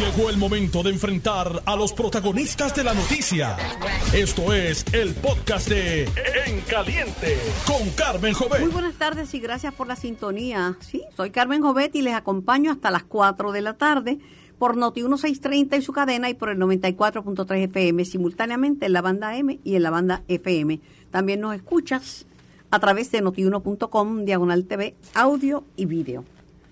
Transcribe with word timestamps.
Llegó 0.00 0.30
el 0.30 0.38
momento 0.38 0.82
de 0.82 0.88
enfrentar 0.88 1.62
a 1.66 1.76
los 1.76 1.92
protagonistas 1.92 2.74
de 2.74 2.84
la 2.84 2.94
noticia. 2.94 3.54
Esto 4.14 4.54
es 4.54 4.82
el 4.94 5.14
podcast 5.14 5.68
de 5.68 6.04
En 6.46 6.62
Caliente 6.62 7.36
con 7.66 7.86
Carmen 7.90 8.32
Jovet. 8.32 8.62
Muy 8.62 8.70
buenas 8.70 8.94
tardes 8.94 9.34
y 9.34 9.40
gracias 9.40 9.74
por 9.74 9.86
la 9.86 9.96
sintonía. 9.96 10.78
Sí, 10.80 11.02
soy 11.14 11.30
Carmen 11.30 11.60
Jovet 11.60 11.94
y 11.94 12.00
les 12.00 12.14
acompaño 12.14 12.72
hasta 12.72 12.90
las 12.90 13.02
4 13.02 13.52
de 13.52 13.60
la 13.60 13.74
tarde 13.74 14.18
por 14.58 14.78
Noti 14.78 15.02
1630 15.02 15.76
y 15.76 15.82
su 15.82 15.92
cadena 15.92 16.30
y 16.30 16.34
por 16.34 16.48
el 16.48 16.56
94.3 16.56 17.64
FM 17.64 18.06
simultáneamente 18.06 18.86
en 18.86 18.94
la 18.94 19.02
banda 19.02 19.36
M 19.36 19.60
y 19.62 19.74
en 19.74 19.82
la 19.82 19.90
banda 19.90 20.22
FM. 20.28 20.80
También 21.10 21.42
nos 21.42 21.54
escuchas 21.54 22.24
a 22.70 22.78
través 22.78 23.12
de 23.12 23.20
notiuno.com, 23.20 24.24
diagonal 24.24 24.64
TV, 24.64 24.94
audio 25.12 25.62
y 25.76 25.84
vídeo. 25.84 26.24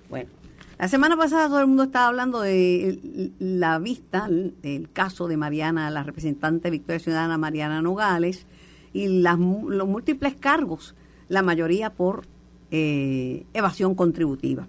Bueno, 0.08 0.30
la 0.78 0.88
semana 0.88 1.16
pasada 1.16 1.48
todo 1.48 1.60
el 1.60 1.66
mundo 1.66 1.84
estaba 1.84 2.06
hablando 2.06 2.40
de 2.40 3.32
la 3.40 3.78
vista, 3.78 4.28
el 4.28 4.88
caso 4.92 5.26
de 5.26 5.36
Mariana, 5.36 5.90
la 5.90 6.04
representante 6.04 6.70
Victoria 6.70 7.00
Ciudadana 7.00 7.36
Mariana 7.36 7.82
Nogales, 7.82 8.46
y 8.92 9.08
las, 9.08 9.38
los 9.38 9.88
múltiples 9.88 10.36
cargos, 10.36 10.94
la 11.28 11.42
mayoría 11.42 11.90
por 11.90 12.26
eh, 12.70 13.44
evasión 13.54 13.94
contributiva. 13.94 14.66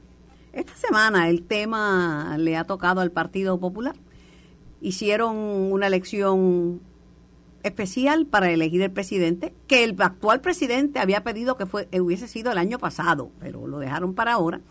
Esta 0.52 0.76
semana 0.76 1.30
el 1.30 1.44
tema 1.44 2.36
le 2.40 2.58
ha 2.58 2.64
tocado 2.64 3.02
al 3.02 3.12
Partido 3.12 3.60
Popular. 3.60 3.96
Hicieron 4.82 5.36
una 5.38 5.88
elección 5.88 6.82
especial 7.62 8.26
para 8.26 8.50
elegir 8.50 8.82
el 8.82 8.92
presidente, 8.92 9.54
que 9.68 9.84
el 9.84 9.96
actual 10.02 10.42
presidente 10.42 11.00
había 11.00 11.24
pedido 11.24 11.56
que 11.56 11.66
fue, 11.66 11.88
hubiese 12.00 12.28
sido 12.28 12.52
el 12.52 12.58
año 12.58 12.80
pasado, 12.80 13.30
pero 13.40 13.68
lo 13.68 13.80
dejaron 13.80 14.16
para 14.16 14.34
ahora 14.34 14.62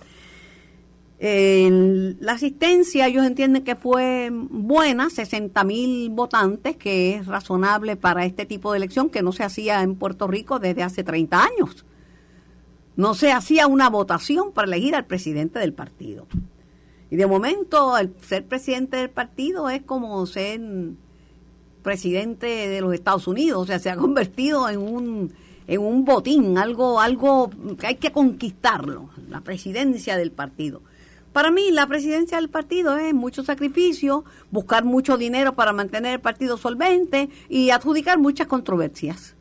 la 1.21 2.33
asistencia 2.33 3.09
ellos 3.09 3.27
entienden 3.27 3.65
que 3.65 3.75
fue 3.75 4.31
buena, 4.33 5.11
60 5.11 5.65
mil 5.65 6.11
votantes, 6.11 6.77
que 6.77 7.17
es 7.17 7.27
razonable 7.27 7.97
para 7.97 8.25
este 8.25 8.47
tipo 8.47 8.73
de 8.73 8.79
elección 8.79 9.11
que 9.11 9.23
no 9.23 9.33
se 9.33 9.43
hacía 9.43 9.83
en 9.83 9.97
Puerto 9.97 10.29
Rico 10.29 10.59
desde 10.61 10.85
hace 10.85 11.03
30 11.03 11.43
años. 11.43 11.85
No 12.97 13.15
se 13.15 13.33
hacía 13.33 13.67
una 13.67 13.91
votación 13.91 14.53
para 14.53 14.69
elegir 14.69 14.95
al 14.95 15.07
presidente 15.07 15.59
del 15.59 15.73
partido. 15.73 16.27
Y 17.11 17.17
de 17.17 17.27
momento 17.27 17.97
el 17.97 18.15
ser 18.21 18.45
presidente 18.45 18.99
del 18.99 19.11
partido 19.11 19.69
es 19.71 19.83
como 19.83 20.25
ser 20.27 20.61
presidente 21.83 22.47
de 22.47 22.81
los 22.81 22.93
Estados 22.93 23.27
Unidos, 23.27 23.63
o 23.63 23.67
sea, 23.67 23.79
se 23.79 23.91
ha 23.91 23.97
convertido 23.97 24.69
en 24.69 24.79
un 24.79 25.33
en 25.67 25.83
un 25.83 26.05
botín, 26.05 26.57
algo 26.57 26.99
algo 26.99 27.51
que 27.79 27.87
hay 27.87 27.97
que 27.97 28.11
conquistarlo, 28.11 29.11
la 29.29 29.43
presidencia 29.43 30.17
del 30.17 30.33
partido. 30.33 30.81
Para 31.39 31.53
mí, 31.53 31.71
la 31.71 31.87
presidencia 31.87 32.39
del 32.39 32.49
partido 32.49 32.99
es 32.99 33.15
mucho 33.15 33.45
sacrificio, 33.45 34.25
buscar 34.51 34.85
mucho 34.85 35.17
dinero 35.17 35.55
para 35.55 35.73
mantener 35.73 36.15
el 36.15 36.21
partido 36.21 36.57
solvente 36.57 37.29
y 37.49 37.71
adjudicar 37.71 38.19
muchas 38.19 38.49
controversias. 38.49 39.37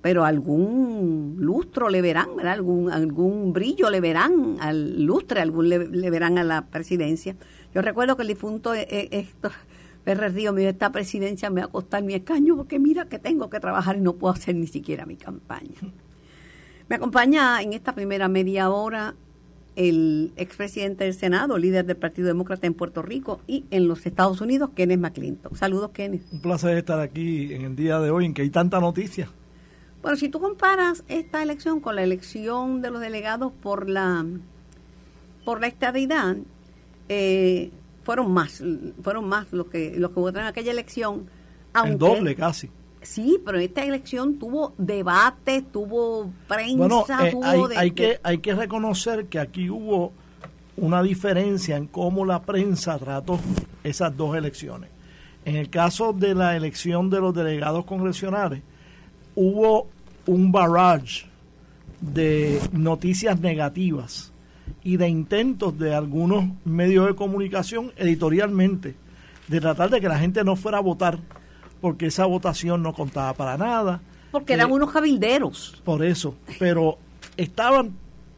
Pero 0.00 0.24
algún 0.24 1.38
lustro 1.40 1.88
le 1.88 2.02
verán, 2.02 2.38
Algún, 2.38 2.92
algún 2.92 3.52
brillo 3.52 3.90
le 3.90 4.00
verán 4.00 4.58
al 4.60 5.02
lustre, 5.02 5.40
algún 5.40 5.70
le, 5.70 5.78
verán 6.08 6.38
a 6.38 6.44
la 6.44 6.66
presidencia. 6.66 7.34
Yo 7.74 7.82
recuerdo 7.82 8.14
que 8.14 8.22
el 8.22 8.28
difunto 8.28 8.72
eh, 8.72 8.86
eh, 8.88 9.08
Héctor 9.10 9.50
Ferrer 10.04 10.34
Río 10.34 10.52
me 10.52 10.60
dijo, 10.60 10.70
esta 10.70 10.92
presidencia 10.92 11.50
me 11.50 11.62
va 11.62 11.66
a 11.66 11.70
costar 11.70 12.04
mi 12.04 12.14
escaño 12.14 12.54
porque 12.54 12.78
mira 12.78 13.06
que 13.06 13.18
tengo 13.18 13.50
que 13.50 13.58
trabajar 13.58 13.96
y 13.96 14.02
no 14.02 14.12
puedo 14.12 14.34
hacer 14.34 14.54
ni 14.54 14.68
siquiera 14.68 15.04
mi 15.04 15.16
campaña. 15.16 15.80
Me 16.88 16.94
acompaña 16.94 17.60
en 17.60 17.72
esta 17.72 17.92
primera 17.96 18.28
media 18.28 18.70
hora 18.70 19.16
el 19.76 20.32
expresidente 20.36 21.04
del 21.04 21.14
Senado, 21.14 21.58
líder 21.58 21.84
del 21.84 21.96
Partido 21.96 22.26
Demócrata 22.28 22.66
en 22.66 22.74
Puerto 22.74 23.02
Rico 23.02 23.40
y 23.46 23.64
en 23.70 23.86
los 23.86 24.04
Estados 24.06 24.40
Unidos, 24.40 24.70
Kenneth 24.74 24.98
McClinton. 24.98 25.54
Saludos, 25.54 25.90
Kenneth. 25.92 26.22
Un 26.32 26.40
placer 26.40 26.76
estar 26.78 26.98
aquí 26.98 27.52
en 27.52 27.62
el 27.62 27.76
día 27.76 28.00
de 28.00 28.10
hoy 28.10 28.24
en 28.24 28.34
que 28.34 28.42
hay 28.42 28.50
tanta 28.50 28.80
noticia. 28.80 29.30
Bueno, 30.02 30.16
si 30.16 30.28
tú 30.28 30.40
comparas 30.40 31.04
esta 31.08 31.42
elección 31.42 31.80
con 31.80 31.96
la 31.96 32.02
elección 32.02 32.80
de 32.80 32.90
los 32.90 33.00
delegados 33.00 33.52
por 33.52 33.88
la 33.88 34.24
por 35.44 35.60
la 35.60 35.66
estadidad, 35.68 36.36
eh, 37.08 37.70
fueron 38.02 38.32
más, 38.32 38.62
fueron 39.02 39.28
más 39.28 39.52
los 39.52 39.66
que 39.66 39.94
los 39.98 40.10
que 40.10 40.20
votaron 40.20 40.46
en 40.46 40.48
aquella 40.48 40.72
elección. 40.72 41.28
el 41.84 41.98
doble 41.98 42.34
casi. 42.34 42.70
Sí, 43.06 43.38
pero 43.44 43.58
esta 43.58 43.84
elección 43.84 44.38
tuvo 44.38 44.74
debate, 44.76 45.62
tuvo 45.62 46.30
prensa, 46.48 46.76
bueno, 46.76 47.04
eh, 47.22 47.30
tuvo 47.30 47.68
hay, 47.76 47.92
que, 47.92 48.18
hay 48.22 48.38
que 48.38 48.54
reconocer 48.54 49.26
que 49.26 49.38
aquí 49.38 49.70
hubo 49.70 50.12
una 50.76 51.02
diferencia 51.02 51.76
en 51.76 51.86
cómo 51.86 52.24
la 52.24 52.42
prensa 52.42 52.98
trató 52.98 53.38
esas 53.84 54.14
dos 54.16 54.36
elecciones. 54.36 54.90
En 55.44 55.54
el 55.54 55.70
caso 55.70 56.12
de 56.12 56.34
la 56.34 56.56
elección 56.56 57.08
de 57.08 57.20
los 57.20 57.32
delegados 57.32 57.84
congresionales, 57.84 58.62
hubo 59.36 59.86
un 60.26 60.50
barrage 60.50 61.26
de 62.00 62.60
noticias 62.72 63.40
negativas 63.40 64.32
y 64.82 64.96
de 64.96 65.08
intentos 65.08 65.78
de 65.78 65.94
algunos 65.94 66.44
medios 66.64 67.06
de 67.06 67.14
comunicación 67.14 67.92
editorialmente 67.96 68.96
de 69.46 69.60
tratar 69.60 69.90
de 69.90 70.00
que 70.00 70.08
la 70.08 70.18
gente 70.18 70.42
no 70.42 70.56
fuera 70.56 70.78
a 70.78 70.82
votar 70.82 71.18
porque 71.80 72.06
esa 72.06 72.26
votación 72.26 72.82
no 72.82 72.92
contaba 72.92 73.32
para 73.34 73.56
nada. 73.56 74.00
Porque 74.30 74.54
eran 74.54 74.70
eh, 74.70 74.72
unos 74.72 74.92
cabilderos. 74.92 75.80
Por 75.84 76.04
eso, 76.04 76.34
pero 76.58 76.98
estaban 77.36 77.92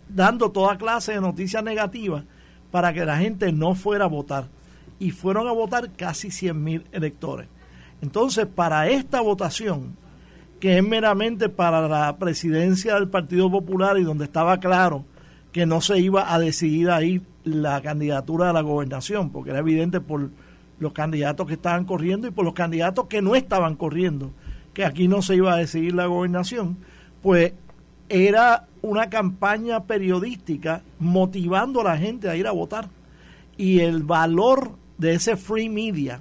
dando 0.08 0.50
toda 0.50 0.78
clase 0.78 1.12
de 1.12 1.20
noticias 1.20 1.62
negativas 1.62 2.24
para 2.70 2.92
que 2.92 3.04
la 3.04 3.18
gente 3.18 3.52
no 3.52 3.74
fuera 3.74 4.04
a 4.04 4.08
votar. 4.08 4.46
Y 4.98 5.12
fueron 5.12 5.46
a 5.46 5.52
votar 5.52 5.90
casi 5.92 6.30
100 6.30 6.64
mil 6.64 6.84
electores. 6.92 7.48
Entonces, 8.02 8.46
para 8.46 8.88
esta 8.88 9.20
votación, 9.20 9.96
que 10.60 10.78
es 10.78 10.84
meramente 10.84 11.48
para 11.48 11.86
la 11.88 12.16
presidencia 12.16 12.94
del 12.94 13.08
Partido 13.08 13.50
Popular 13.50 13.98
y 13.98 14.04
donde 14.04 14.24
estaba 14.24 14.58
claro 14.58 15.04
que 15.52 15.66
no 15.66 15.80
se 15.80 15.98
iba 15.98 16.32
a 16.32 16.38
decidir 16.38 16.90
ahí 16.90 17.22
la 17.44 17.80
candidatura 17.80 18.50
a 18.50 18.52
la 18.52 18.60
gobernación, 18.60 19.30
porque 19.30 19.50
era 19.50 19.60
evidente 19.60 20.00
por 20.00 20.30
los 20.80 20.92
candidatos 20.92 21.46
que 21.46 21.54
estaban 21.54 21.84
corriendo 21.84 22.26
y 22.26 22.30
por 22.30 22.44
los 22.44 22.54
candidatos 22.54 23.06
que 23.06 23.22
no 23.22 23.34
estaban 23.34 23.74
corriendo, 23.76 24.30
que 24.74 24.84
aquí 24.84 25.08
no 25.08 25.22
se 25.22 25.36
iba 25.36 25.52
a 25.52 25.56
decidir 25.56 25.94
la 25.94 26.06
gobernación, 26.06 26.76
pues 27.22 27.52
era 28.08 28.66
una 28.82 29.10
campaña 29.10 29.84
periodística 29.84 30.82
motivando 30.98 31.80
a 31.80 31.84
la 31.84 31.98
gente 31.98 32.28
a 32.28 32.36
ir 32.36 32.46
a 32.46 32.52
votar. 32.52 32.88
Y 33.56 33.80
el 33.80 34.04
valor 34.04 34.72
de 34.98 35.14
ese 35.14 35.36
free 35.36 35.68
media 35.68 36.20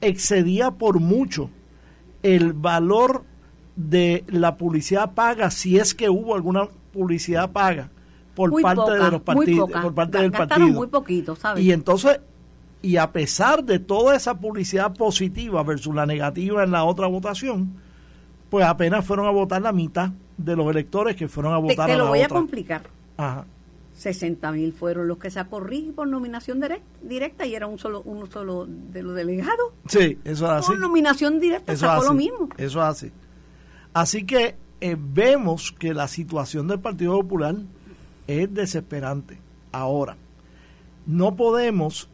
excedía 0.00 0.70
por 0.70 1.00
mucho 1.00 1.48
el 2.22 2.52
valor 2.52 3.24
de 3.76 4.24
la 4.28 4.56
publicidad 4.56 5.12
paga, 5.12 5.50
si 5.50 5.78
es 5.78 5.94
que 5.94 6.10
hubo 6.10 6.34
alguna 6.34 6.68
publicidad 6.92 7.52
paga 7.52 7.88
por 8.34 8.60
parte 8.60 8.92
de 8.92 9.10
los 9.10 9.22
partidos, 9.22 9.70
por 9.70 9.94
parte 9.94 10.18
del 10.18 10.32
partido. 10.32 10.68
Muy 10.68 10.88
poquito, 10.88 11.36
¿sabes? 11.36 11.64
Y 11.64 11.72
entonces 11.72 12.20
y 12.82 12.96
a 12.96 13.12
pesar 13.12 13.64
de 13.64 13.78
toda 13.78 14.16
esa 14.16 14.34
publicidad 14.34 14.94
positiva 14.94 15.62
versus 15.62 15.94
la 15.94 16.04
negativa 16.04 16.64
en 16.64 16.72
la 16.72 16.84
otra 16.84 17.06
votación, 17.06 17.72
pues 18.50 18.66
apenas 18.66 19.04
fueron 19.04 19.26
a 19.26 19.30
votar 19.30 19.62
la 19.62 19.72
mitad 19.72 20.10
de 20.36 20.56
los 20.56 20.68
electores 20.68 21.16
que 21.16 21.28
fueron 21.28 21.54
a 21.54 21.58
votar 21.58 21.86
te, 21.86 21.92
te 21.92 21.98
lo 21.98 22.08
voy 22.08 22.20
a 22.20 22.28
complicar. 22.28 22.82
Ajá. 23.16 23.46
60 23.94 24.50
mil 24.52 24.72
fueron 24.72 25.06
los 25.06 25.18
que 25.18 25.30
sacó 25.30 25.60
Ricky 25.60 25.92
por 25.92 26.08
nominación 26.08 26.60
directa 27.02 27.46
y 27.46 27.54
era 27.54 27.66
un 27.66 27.78
solo 27.78 28.02
uno 28.04 28.26
solo 28.26 28.66
de 28.66 29.02
los 29.02 29.14
delegados. 29.14 29.72
Sí, 29.86 30.18
eso 30.24 30.46
es 30.46 30.50
así. 30.50 30.66
Por 30.68 30.80
nominación 30.80 31.38
directa 31.38 31.72
eso 31.72 31.86
sacó 31.86 32.04
lo 32.04 32.14
mismo. 32.14 32.48
Eso 32.56 32.80
es 32.80 32.84
así. 32.84 33.12
Así 33.92 34.24
que 34.24 34.56
eh, 34.80 34.96
vemos 34.98 35.70
que 35.72 35.94
la 35.94 36.08
situación 36.08 36.66
del 36.66 36.80
Partido 36.80 37.14
Popular 37.20 37.54
es 38.26 38.52
desesperante. 38.52 39.38
Ahora, 39.70 40.16
no 41.06 41.36
podemos 41.36 42.08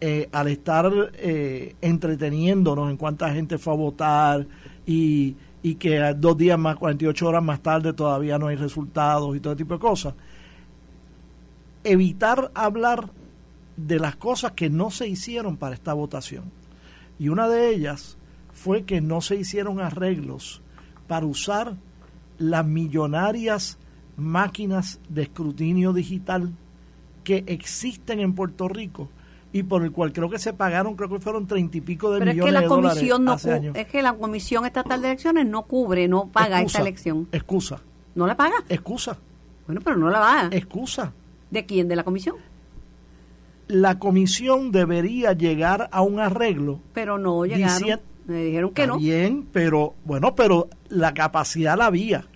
eh, 0.00 0.28
al 0.32 0.48
estar 0.48 0.92
eh, 1.14 1.74
entreteniéndonos 1.80 2.90
en 2.90 2.96
cuánta 2.96 3.32
gente 3.32 3.58
fue 3.58 3.72
a 3.72 3.76
votar 3.76 4.46
y, 4.86 5.34
y 5.62 5.76
que 5.76 6.14
dos 6.16 6.36
días 6.36 6.58
más, 6.58 6.76
48 6.76 7.26
horas 7.26 7.42
más 7.42 7.60
tarde 7.60 7.92
todavía 7.92 8.38
no 8.38 8.48
hay 8.48 8.56
resultados 8.56 9.34
y 9.36 9.40
todo 9.40 9.56
tipo 9.56 9.74
de 9.74 9.80
cosas, 9.80 10.14
evitar 11.82 12.50
hablar 12.54 13.10
de 13.76 13.98
las 13.98 14.16
cosas 14.16 14.52
que 14.52 14.70
no 14.70 14.90
se 14.90 15.08
hicieron 15.08 15.56
para 15.56 15.74
esta 15.74 15.92
votación. 15.92 16.44
Y 17.18 17.28
una 17.28 17.48
de 17.48 17.70
ellas 17.70 18.16
fue 18.52 18.84
que 18.84 19.00
no 19.00 19.20
se 19.20 19.36
hicieron 19.36 19.80
arreglos 19.80 20.60
para 21.06 21.26
usar 21.26 21.74
las 22.38 22.66
millonarias 22.66 23.78
máquinas 24.16 25.00
de 25.08 25.22
escrutinio 25.22 25.92
digital 25.92 26.52
que 27.24 27.44
existen 27.46 28.20
en 28.20 28.34
Puerto 28.34 28.68
Rico 28.68 29.08
y 29.58 29.62
por 29.62 29.82
el 29.82 29.92
cual 29.92 30.12
creo 30.12 30.28
que 30.28 30.38
se 30.38 30.52
pagaron, 30.52 30.96
creo 30.96 31.08
que 31.08 31.18
fueron 31.18 31.46
treinta 31.46 31.78
y 31.78 31.80
pico 31.80 32.10
de 32.12 32.20
millones 32.20 32.38
es 32.38 32.44
que 32.44 32.52
la 32.52 32.66
comisión 32.68 33.24
no 33.24 33.36
Es 33.74 33.86
que 33.86 34.02
la 34.02 34.12
Comisión 34.14 34.66
Estatal 34.66 35.00
de 35.02 35.08
Elecciones 35.08 35.46
no 35.46 35.62
cubre, 35.62 36.08
no 36.08 36.28
paga 36.28 36.62
esta 36.62 36.80
elección. 36.80 37.28
Excusa. 37.32 37.80
¿No 38.14 38.26
la 38.26 38.36
paga? 38.36 38.56
Excusa. 38.68 39.16
Bueno, 39.66 39.80
pero 39.84 39.96
no 39.96 40.10
la 40.10 40.20
va. 40.20 40.48
Excusa. 40.50 41.12
¿De 41.50 41.66
quién? 41.66 41.88
¿De 41.88 41.96
la 41.96 42.04
comisión? 42.04 42.36
la 43.68 43.98
comisión 43.98 44.70
debería 44.70 45.32
llegar 45.32 45.88
a 45.90 46.02
un 46.02 46.20
arreglo. 46.20 46.80
Pero 46.92 47.18
no 47.18 47.44
llegaron. 47.44 48.00
Me 48.26 48.44
dijeron 48.44 48.72
que 48.72 48.86
no. 48.86 48.98
Bien, 48.98 49.46
pero 49.52 49.94
bueno, 50.04 50.34
pero 50.34 50.68
la 50.88 51.14
capacidad 51.14 51.76
la 51.76 51.86
había 51.86 52.26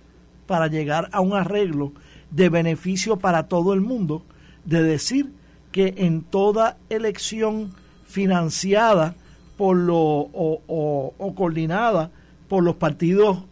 para 0.47 0.67
llegar 0.67 1.09
a 1.11 1.21
un 1.21 1.33
arreglo 1.33 1.91
de 2.29 2.49
beneficio 2.49 3.17
para 3.17 3.47
todo 3.47 3.73
el 3.73 3.81
mundo, 3.81 4.23
de 4.63 4.83
decir 4.83 5.31
que 5.71 5.93
en 5.97 6.21
toda 6.21 6.77
elección 6.89 7.73
financiada 8.05 9.15
por 9.57 9.77
lo, 9.77 9.97
o, 9.97 11.13
o 11.17 11.35
coordinada 11.35 12.09
por 12.47 12.63
los 12.63 12.75
partidos 12.75 13.43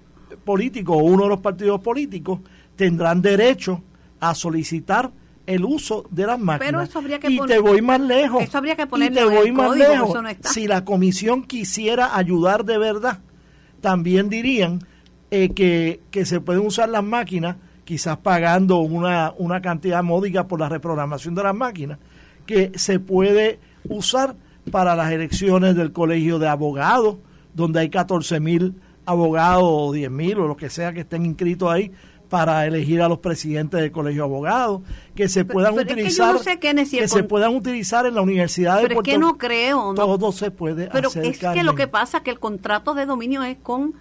políticos 0.43 0.97
o 0.99 1.03
uno 1.03 1.23
de 1.23 1.29
los 1.29 1.39
partidos 1.39 1.81
políticos 1.81 2.39
tendrán 2.75 3.21
derecho 3.21 3.81
a 4.19 4.33
solicitar 4.35 5.11
el 5.49 5.65
uso 5.65 6.05
de 6.11 6.27
las 6.27 6.39
máquinas. 6.39 6.89
y 7.23 7.39
te 7.47 7.59
voy 7.59 7.81
más 7.81 7.99
lejos. 7.99 8.43
Eso 8.43 8.57
habría 8.59 8.75
que 8.75 8.83
y 8.83 9.09
te 9.09 9.23
voy 9.23 9.51
más 9.51 9.75
lejos. 9.75 10.15
si 10.41 10.67
la 10.67 10.85
comisión 10.85 11.43
quisiera 11.43 12.15
ayudar 12.15 12.65
de 12.65 12.77
verdad, 12.77 13.19
también 13.81 14.29
dirían 14.29 14.79
eh, 15.31 15.49
que, 15.55 16.01
que 16.11 16.25
se 16.25 16.39
pueden 16.39 16.65
usar 16.65 16.89
las 16.89 17.03
máquinas, 17.03 17.55
quizás 17.83 18.17
pagando 18.17 18.77
una, 18.77 19.33
una 19.37 19.59
cantidad 19.61 20.03
módica 20.03 20.47
por 20.47 20.59
la 20.59 20.69
reprogramación 20.69 21.33
de 21.33 21.43
las 21.43 21.55
máquinas, 21.55 21.97
que 22.49 22.71
se 22.79 22.99
puede 22.99 23.59
usar 23.87 24.35
para 24.71 24.95
las 24.95 25.11
elecciones 25.11 25.75
del 25.75 25.91
colegio 25.91 26.39
de 26.39 26.47
abogados, 26.47 27.17
donde 27.53 27.81
hay 27.81 27.89
14 27.91 28.39
mil 28.39 28.73
abogados 29.05 29.63
o 29.63 29.91
10 29.91 30.09
mil 30.09 30.39
o 30.39 30.47
lo 30.47 30.57
que 30.57 30.71
sea 30.71 30.91
que 30.91 31.01
estén 31.01 31.27
inscritos 31.27 31.71
ahí 31.71 31.91
para 32.27 32.65
elegir 32.65 33.03
a 33.03 33.07
los 33.07 33.19
presidentes 33.19 33.79
del 33.79 33.91
colegio 33.91 34.23
de 34.23 34.29
abogados, 34.29 34.81
que 35.13 35.29
se 35.29 35.45
puedan 35.45 35.77
utilizar, 35.77 36.37
que, 36.59 37.07
se 37.07 37.23
puedan 37.23 37.55
utilizar 37.55 38.07
en 38.07 38.15
la 38.15 38.21
universidad 38.21 38.77
de 38.77 38.87
pero 38.87 39.01
es 39.01 39.05
que 39.05 39.19
no 39.19 39.37
creo, 39.37 39.93
todo 39.93 40.31
se 40.31 40.49
puede 40.49 40.89
pero 40.91 41.09
es 41.21 41.37
que 41.37 41.61
lo 41.61 41.75
que 41.75 41.87
pasa 41.87 42.17
es 42.17 42.23
que 42.23 42.31
el 42.31 42.39
contrato 42.39 42.95
de 42.95 43.05
dominio 43.05 43.43
es 43.43 43.57
con 43.61 43.93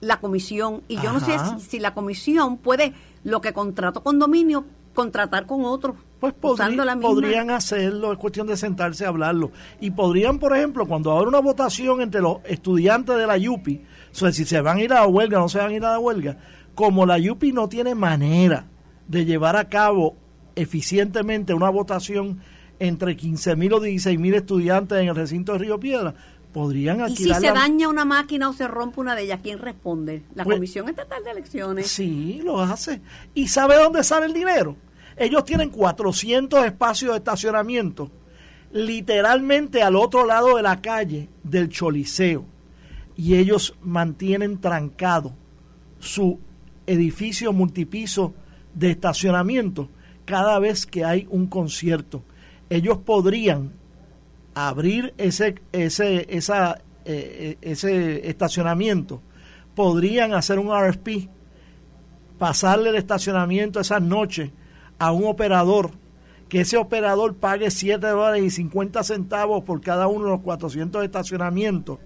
la 0.00 0.18
comisión 0.18 0.82
y 0.88 0.96
yo 0.96 1.12
no 1.12 1.20
sé 1.20 1.36
si, 1.60 1.78
la 1.78 1.94
comisión 1.94 2.56
puede 2.56 2.94
lo 3.22 3.40
que 3.40 3.52
contrato 3.52 4.02
con 4.02 4.18
dominio 4.18 4.64
contratar 4.96 5.46
con 5.46 5.64
otros 5.64 5.94
pues 6.18 6.32
podrían 6.32 7.50
hacerlo, 7.50 8.12
es 8.12 8.18
cuestión 8.18 8.46
de 8.46 8.56
sentarse 8.56 9.04
a 9.04 9.08
hablarlo. 9.08 9.52
Y 9.80 9.90
podrían, 9.90 10.38
por 10.38 10.56
ejemplo, 10.56 10.86
cuando 10.86 11.12
habrá 11.12 11.28
una 11.28 11.40
votación 11.40 12.00
entre 12.00 12.22
los 12.22 12.38
estudiantes 12.44 13.16
de 13.16 13.26
la 13.26 13.36
YUPI, 13.36 13.82
o 14.12 14.14
sea, 14.14 14.32
si 14.32 14.44
se 14.44 14.60
van 14.60 14.78
a 14.78 14.82
ir 14.82 14.92
a 14.92 15.00
la 15.02 15.06
huelga 15.06 15.38
o 15.38 15.42
no 15.42 15.48
se 15.48 15.58
van 15.58 15.70
a 15.70 15.74
ir 15.74 15.84
a 15.84 15.92
la 15.92 15.98
huelga, 15.98 16.38
como 16.74 17.04
la 17.04 17.18
YUPI 17.18 17.52
no 17.52 17.68
tiene 17.68 17.94
manera 17.94 18.66
de 19.06 19.24
llevar 19.24 19.56
a 19.56 19.68
cabo 19.68 20.16
eficientemente 20.54 21.52
una 21.52 21.68
votación 21.68 22.40
entre 22.78 23.16
15 23.16 23.56
mil 23.56 23.74
o 23.74 23.80
16 23.80 24.18
mil 24.18 24.34
estudiantes 24.34 24.98
en 24.98 25.08
el 25.08 25.14
recinto 25.14 25.52
de 25.52 25.58
Río 25.58 25.78
Piedra, 25.78 26.14
podrían 26.52 27.02
alquilar. 27.02 27.42
¿Y 27.42 27.44
si 27.44 27.46
se 27.46 27.52
daña 27.52 27.88
una 27.88 28.06
máquina 28.06 28.48
o 28.48 28.54
se 28.54 28.66
rompe 28.66 29.00
una 29.00 29.14
de 29.14 29.24
ellas, 29.24 29.40
quién 29.42 29.58
responde? 29.58 30.22
¿La 30.34 30.44
pues, 30.44 30.56
Comisión 30.56 30.88
Estatal 30.88 31.22
de 31.22 31.30
Elecciones? 31.30 31.86
Sí, 31.88 32.40
lo 32.42 32.60
hace. 32.60 33.02
¿Y 33.34 33.48
sabe 33.48 33.76
dónde 33.76 34.02
sale 34.02 34.24
el 34.24 34.32
dinero? 34.32 34.76
Ellos 35.16 35.44
tienen 35.44 35.70
400 35.70 36.66
espacios 36.66 37.12
de 37.12 37.18
estacionamiento, 37.18 38.10
literalmente 38.72 39.82
al 39.82 39.96
otro 39.96 40.26
lado 40.26 40.56
de 40.56 40.62
la 40.62 40.80
calle 40.80 41.28
del 41.42 41.68
Choliseo. 41.70 42.44
Y 43.16 43.36
ellos 43.36 43.74
mantienen 43.82 44.60
trancado 44.60 45.32
su 45.98 46.38
edificio 46.86 47.52
multipiso 47.52 48.34
de 48.74 48.90
estacionamiento 48.90 49.88
cada 50.26 50.58
vez 50.58 50.84
que 50.84 51.04
hay 51.04 51.26
un 51.30 51.46
concierto. 51.46 52.22
Ellos 52.68 52.98
podrían 52.98 53.72
abrir 54.54 55.14
ese, 55.16 55.54
ese, 55.72 56.26
esa, 56.28 56.80
eh, 57.06 57.56
ese 57.62 58.28
estacionamiento, 58.28 59.22
podrían 59.74 60.34
hacer 60.34 60.58
un 60.58 60.68
RFP, 60.68 61.28
pasarle 62.38 62.90
el 62.90 62.96
estacionamiento 62.96 63.80
esas 63.80 64.02
noches 64.02 64.50
a 64.98 65.12
un 65.12 65.24
operador, 65.26 65.90
que 66.48 66.60
ese 66.60 66.76
operador 66.76 67.34
pague 67.34 67.70
7 67.70 68.06
dólares 68.06 68.44
y 68.44 68.50
50 68.50 69.02
centavos 69.02 69.64
por 69.64 69.80
cada 69.80 70.06
uno 70.06 70.26
de 70.26 70.30
los 70.32 70.40
400 70.40 71.04
estacionamientos, 71.04 71.98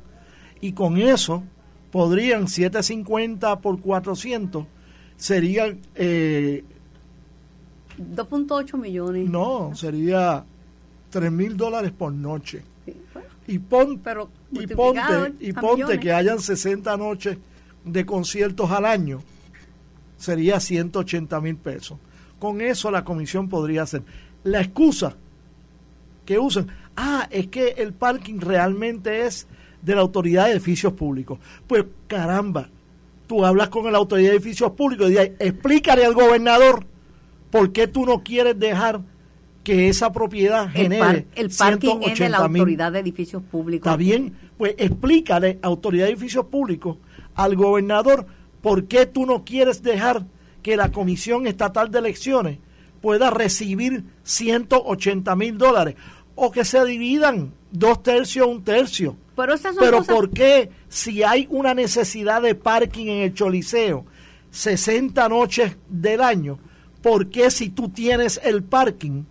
y 0.61 0.73
con 0.73 0.99
eso 0.99 1.43
podrían 1.91 2.49
750 2.49 3.61
por 3.61 3.81
400 3.81 4.67
sería 5.21 5.77
eh, 5.95 6.65
2.8 7.99 8.79
millones. 8.79 9.29
No, 9.29 9.73
sería 9.75 10.45
3 11.11 11.31
mil 11.31 11.57
dólares 11.57 11.93
por 11.93 12.13
noche. 12.13 12.63
y, 13.47 13.59
pon, 13.59 14.01
Pero 14.03 14.31
y 14.51 14.67
ponte, 14.67 15.35
y 15.41 15.53
ponte 15.53 16.01
que 16.01 16.13
hayan 16.13 16.41
60 16.41 16.97
noches 16.97 17.37
de 17.85 18.07
conciertos 18.07 18.71
al 18.71 18.87
año, 18.87 19.23
sería 20.17 20.59
180 20.59 21.41
mil 21.41 21.57
pesos. 21.57 21.99
Con 22.41 22.61
eso 22.61 22.91
la 22.91 23.05
comisión 23.05 23.49
podría 23.49 23.83
hacer. 23.83 24.03
La 24.43 24.61
excusa 24.61 25.15
que 26.25 26.39
usan, 26.39 26.67
ah, 26.97 27.29
es 27.31 27.47
que 27.47 27.75
el 27.79 27.93
parking 27.93 28.41
realmente 28.41 29.27
es 29.27 29.47
de 29.83 29.95
la 29.95 30.01
autoridad 30.01 30.47
de 30.47 30.53
edificios 30.53 30.93
públicos. 30.95 31.39
Pues 31.67 31.85
caramba, 32.09 32.69
tú 33.27 33.45
hablas 33.45 33.69
con 33.69 33.91
la 33.93 33.99
autoridad 33.99 34.31
de 34.31 34.37
edificios 34.37 34.73
públicos 34.73 35.07
y 35.07 35.11
dices, 35.11 35.33
explícale 35.39 36.05
al 36.05 36.15
gobernador 36.15 36.85
por 37.51 37.73
qué 37.73 37.87
tú 37.87 38.05
no 38.05 38.23
quieres 38.23 38.59
dejar 38.59 39.01
que 39.63 39.89
esa 39.89 40.13
propiedad 40.13 40.71
genere 40.71 41.27
el, 41.35 41.51
parking 41.51 41.99
es 42.07 42.19
de 42.19 42.29
la 42.29 42.39
autoridad 42.39 42.93
de 42.93 43.01
edificios 43.01 43.43
públicos. 43.43 43.87
Está 43.87 43.97
bien, 43.97 44.35
pues 44.57 44.75
explícale, 44.79 45.59
autoridad 45.63 46.07
de 46.07 46.13
edificios 46.13 46.47
públicos, 46.47 46.97
al 47.35 47.57
gobernador 47.57 48.27
por 48.63 48.87
qué 48.87 49.07
tú 49.07 49.27
no 49.27 49.45
quieres 49.45 49.83
dejar 49.83 50.25
que 50.63 50.77
la 50.77 50.91
Comisión 50.93 51.47
Estatal 51.47 51.91
de 51.91 51.99
Elecciones 51.99 52.59
pueda 53.01 53.31
recibir 53.31 54.05
180 54.25 55.35
mil 55.37 55.59
dólares 55.59 55.97
o 56.35 56.51
que 56.51 56.65
se 56.65 56.85
dividan 56.85 57.53
dos 57.71 58.03
tercios, 58.03 58.47
un 58.47 58.63
tercio. 58.63 59.17
Pero, 59.37 59.55
Pero 59.79 60.03
¿por 60.05 60.31
qué 60.31 60.71
si 60.89 61.23
hay 61.23 61.47
una 61.51 61.73
necesidad 61.75 62.43
de 62.43 62.55
parking 62.55 63.07
en 63.07 63.23
el 63.23 63.35
Choliseo 63.35 64.05
60 64.51 65.29
noches 65.29 65.77
del 65.89 66.21
año? 66.21 66.59
¿Por 67.03 67.31
qué 67.31 67.51
si 67.51 67.71
tú 67.71 67.89
tienes 67.89 68.41
el 68.45 68.63
parking? 68.63 69.25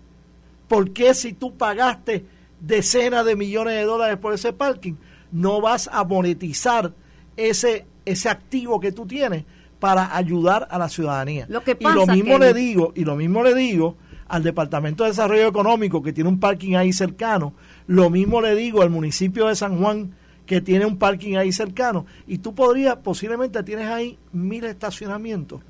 ¿Por 0.68 0.92
qué 0.92 1.14
si 1.14 1.34
tú 1.34 1.56
pagaste 1.56 2.26
decenas 2.60 3.26
de 3.26 3.36
millones 3.36 3.76
de 3.76 3.84
dólares 3.84 4.18
por 4.18 4.34
ese 4.34 4.54
parking? 4.54 4.94
No 5.32 5.62
vas 5.62 5.90
a 5.92 6.04
monetizar 6.04 6.94
ese, 7.38 7.86
ese 8.06 8.30
activo 8.30 8.80
que 8.80 8.92
tú 8.92 9.06
tienes 9.06 9.46
para 9.80 10.16
ayudar 10.16 10.68
a 10.70 10.78
la 10.78 10.90
ciudadanía. 10.90 11.48
y 11.48 11.84
lo 11.84 12.06
mismo 12.06 12.38
le 12.38 12.54
digo, 12.54 12.92
y 12.96 13.06
lo 13.06 13.16
mismo 13.16 13.44
le 13.44 13.56
digo 13.56 13.96
al 14.28 14.44
Departamento 14.44 15.04
de 15.04 15.10
Desarrollo 15.10 15.48
Económico 15.48 16.04
que 16.04 16.14
tiene 16.14 16.30
un 16.30 16.40
parking 16.40 16.76
ahí 16.76 16.94
cercano, 16.94 17.54
lo 17.88 18.10
mismo 18.10 18.42
le 18.42 18.56
digo 18.56 18.82
al 18.82 18.90
municipio 18.90 19.48
de 19.48 19.56
San 19.56 19.80
Juan 19.80 20.14
que 20.46 20.62
tiene 20.62 20.86
un 20.86 20.98
parking 20.98 21.36
ahí 21.36 21.52
cercano 21.52 22.06
y 22.28 22.40
tú 22.40 22.54
podrías, 22.54 22.98
posiblemente 22.98 23.64
tienes 23.64 23.88
ahí 23.88 24.18
mil 24.32 24.66
estacionamientos 24.66 25.62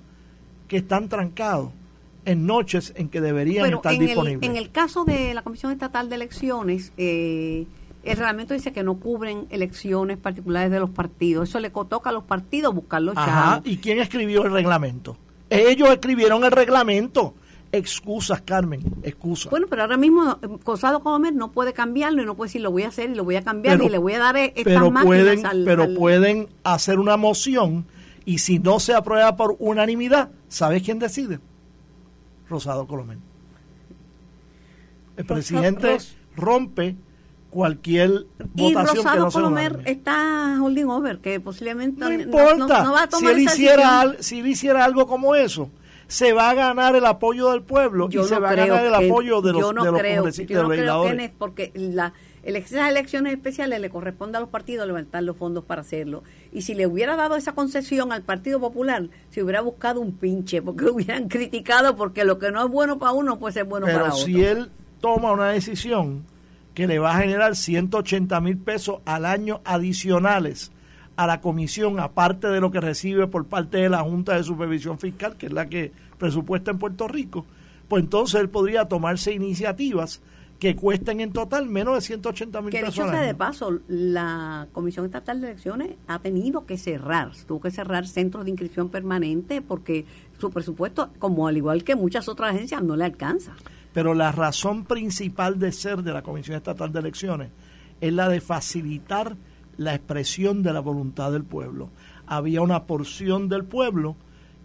que 0.68 0.78
están 0.78 1.10
trancados 1.10 1.72
en 2.26 2.46
noches 2.46 2.94
en 2.96 3.10
que 3.10 3.22
deberían 3.22 3.74
estar 3.74 3.98
disponibles. 3.98 4.50
en 4.50 4.56
el 4.56 4.72
caso 4.72 5.04
de 5.04 5.34
la 5.34 5.42
Comisión 5.42 5.72
Estatal 5.72 6.10
de 6.10 6.16
Elecciones, 6.16 6.94
eh, 6.98 7.66
el 8.04 8.16
reglamento 8.16 8.54
dice 8.54 8.72
que 8.72 8.84
no 8.84 8.96
cubren 8.96 9.48
elecciones 9.50 10.18
particulares 10.18 10.72
de 10.72 10.80
los 10.80 10.90
partidos. 10.90 11.50
Eso 11.50 11.60
le 11.60 11.70
toca 11.70 12.10
a 12.10 12.14
los 12.14 12.24
partidos 12.24 12.74
buscar 12.74 13.02
los 13.02 13.18
Ajá, 13.18 13.62
¿Y 13.66 13.78
quién 13.78 14.00
escribió 14.00 14.46
el 14.46 14.52
reglamento? 14.52 15.18
Ellos 15.50 15.90
escribieron 15.90 16.44
el 16.44 16.52
reglamento. 16.52 17.34
Excusas, 17.72 18.42
Carmen, 18.42 18.82
excusas. 19.04 19.52
Bueno, 19.52 19.68
pero 19.70 19.84
ahora 19.84 19.98
mismo 19.98 20.40
eh, 20.42 20.48
Cosado 20.64 21.02
Comer 21.02 21.34
no 21.34 21.52
puede 21.52 21.72
cambiarlo 21.72 22.24
y 22.24 22.26
no 22.26 22.36
puede 22.36 22.48
decir 22.48 22.62
lo 22.62 22.72
voy 22.72 22.82
a 22.84 22.88
hacer 22.88 23.12
y 23.12 23.16
lo 23.16 23.24
voy 23.24 23.36
a 23.36 23.44
cambiar 23.44 23.80
y 23.84 23.90
le 23.90 24.00
voy 24.00 24.14
a 24.14 24.20
dar 24.20 24.38
e-, 24.38 24.54
estas 24.56 24.64
pero 24.64 24.92
pueden, 24.92 25.44
Pero 25.66 25.94
pueden 25.94 26.48
hacer 26.64 26.98
una 26.98 27.16
moción 27.16 27.86
y 28.26 28.40
si 28.40 28.58
no 28.58 28.80
se 28.80 28.96
aprueba 28.96 29.36
por 29.36 29.56
unanimidad, 29.60 30.32
¿sabes 30.48 30.82
quién 30.82 30.98
decide? 30.98 31.40
Rosado 32.50 32.88
Colomé. 32.88 33.18
El 35.16 35.26
presidente 35.26 35.98
rompe 36.36 36.96
cualquier 37.50 38.26
votación 38.54 39.06
y 39.06 39.20
Rosado 39.20 39.56
que 39.84 39.92
está 39.92 40.58
holding 40.62 40.86
over, 40.86 41.20
que 41.20 41.40
posiblemente 41.40 42.00
no 42.00 42.12
importa. 42.12 42.84
va 42.92 43.04
a 43.04 43.10
tomar 43.10 43.34
si 43.34 43.40
él 43.40 43.40
hiciera 43.40 44.16
si 44.20 44.40
él 44.40 44.48
hiciera 44.48 44.86
algo 44.86 45.08
como 45.08 45.36
eso, 45.36 45.70
se 46.08 46.34
va 46.34 46.50
a 46.50 46.54
ganar 46.54 46.96
el 46.96 47.06
apoyo 47.06 47.52
del 47.52 47.62
pueblo 47.62 48.10
y 48.12 48.24
se 48.24 48.40
va 48.40 48.52
a 48.52 48.56
ganar 48.56 48.86
el 48.86 48.96
apoyo 48.96 49.42
de 49.42 49.54
los, 49.54 49.62
yo 49.62 49.74
no 49.74 49.84
de 49.84 49.92
los 49.92 50.00
creo, 50.00 50.30
yo 50.30 50.64
no 50.64 50.70
creo 50.70 51.04
que 51.04 51.26
es 51.26 51.32
porque 51.32 51.72
la 51.76 52.14
esas 52.44 52.90
elecciones 52.90 53.34
especiales 53.34 53.80
le 53.80 53.90
corresponde 53.90 54.38
a 54.38 54.42
los 54.42 54.50
partidos 54.50 54.88
levantar 54.88 55.24
los 55.24 55.38
fondos 55.38 55.66
para 55.66 55.82
hacerlo. 55.82 56.24
Y 56.52 56.62
si 56.62 56.74
le 56.74 56.88
hubiera 56.88 57.16
dado 57.16 57.36
esa 57.36 57.54
concesión 57.54 58.12
al 58.12 58.24
Partido 58.24 58.60
Popular, 58.60 59.08
se 59.30 59.44
hubiera 59.44 59.62
buscado 59.62 60.00
un 60.00 60.14
pinche, 60.14 60.62
porque 60.62 60.86
lo 60.86 60.94
hubieran 60.94 61.28
criticado, 61.28 61.96
porque 61.96 62.24
lo 62.24 62.40
que 62.40 62.52
no 62.52 62.64
es 62.64 62.72
bueno 62.72 62.98
para 63.00 63.12
uno 63.12 63.40
puede 63.40 63.54
ser 63.54 63.66
bueno 63.66 63.88
para 63.88 64.06
otro. 64.06 64.26
si 64.26 64.44
él 64.44 64.70
toma 65.02 65.32
una 65.32 65.50
decisión 65.50 66.24
que 66.74 66.88
le 66.88 67.00
va 67.00 67.16
a 67.16 67.22
generar 67.22 67.56
180 67.56 68.40
mil 68.42 68.58
pesos 68.58 69.00
al 69.06 69.26
año 69.26 69.62
adicionales 69.66 70.72
a 71.16 71.28
la 71.28 71.42
comisión, 71.42 72.00
aparte 72.00 72.48
de 72.48 72.62
lo 72.62 72.72
que 72.72 72.80
recibe 72.80 73.28
por 73.28 73.46
parte 73.46 73.78
de 73.78 73.90
la 73.90 74.04
Junta 74.04 74.36
de 74.36 74.44
Supervisión 74.44 75.00
Fiscal, 75.00 75.36
que 75.36 75.48
es 75.48 75.52
la 75.52 75.68
que 75.68 75.92
presupuesta 76.18 76.72
en 76.72 76.80
Puerto 76.80 77.10
Rico, 77.10 77.46
pues 77.90 78.04
entonces 78.04 78.40
él 78.40 78.50
podría 78.50 78.86
tomarse 78.86 79.34
iniciativas 79.34 80.22
que 80.60 80.76
cuesten 80.76 81.22
en 81.22 81.32
total 81.32 81.68
menos 81.68 81.96
de 81.96 82.02
180 82.02 82.62
mil 82.62 82.72
pesos. 82.72 82.96
Que 82.96 83.02
dicho 83.02 83.12
sea 83.12 83.22
de 83.22 83.34
paso, 83.34 83.80
la 83.88 84.68
Comisión 84.74 85.06
Estatal 85.06 85.42
de 85.42 85.48
Elecciones 85.48 85.92
ha 86.08 86.20
tenido 86.20 86.66
que 86.66 86.78
cerrar, 86.78 87.32
tuvo 87.48 87.62
que 87.62 87.72
cerrar 87.72 88.08
centros 88.08 88.44
de 88.44 88.52
inscripción 88.52 88.90
permanente 88.90 89.62
porque 89.62 90.06
su 90.38 90.52
presupuesto, 90.52 91.10
como 91.18 91.48
al 91.48 91.58
igual 91.58 91.84
que 91.84 91.96
muchas 91.96 92.28
otras 92.28 92.54
agencias, 92.54 92.84
no 92.84 92.96
le 92.96 93.06
alcanza. 93.06 93.54
Pero 93.94 94.14
la 94.14 94.32
razón 94.32 94.86
principal 94.86 95.60
de 95.60 95.72
ser 95.72 96.04
de 96.04 96.14
la 96.14 96.22
Comisión 96.22 96.58
Estatal 96.58 96.92
de 96.92 97.00
Elecciones 97.00 97.50
es 98.02 98.14
la 98.14 98.30
de 98.30 98.42
facilitar 98.42 99.36
la 99.78 99.96
expresión 99.96 100.62
de 100.62 100.74
la 100.74 100.80
voluntad 100.80 101.32
del 101.32 101.44
pueblo. 101.44 101.90
Había 102.28 102.62
una 102.62 102.84
porción 102.84 103.50
del 103.50 103.64
pueblo 103.64 104.16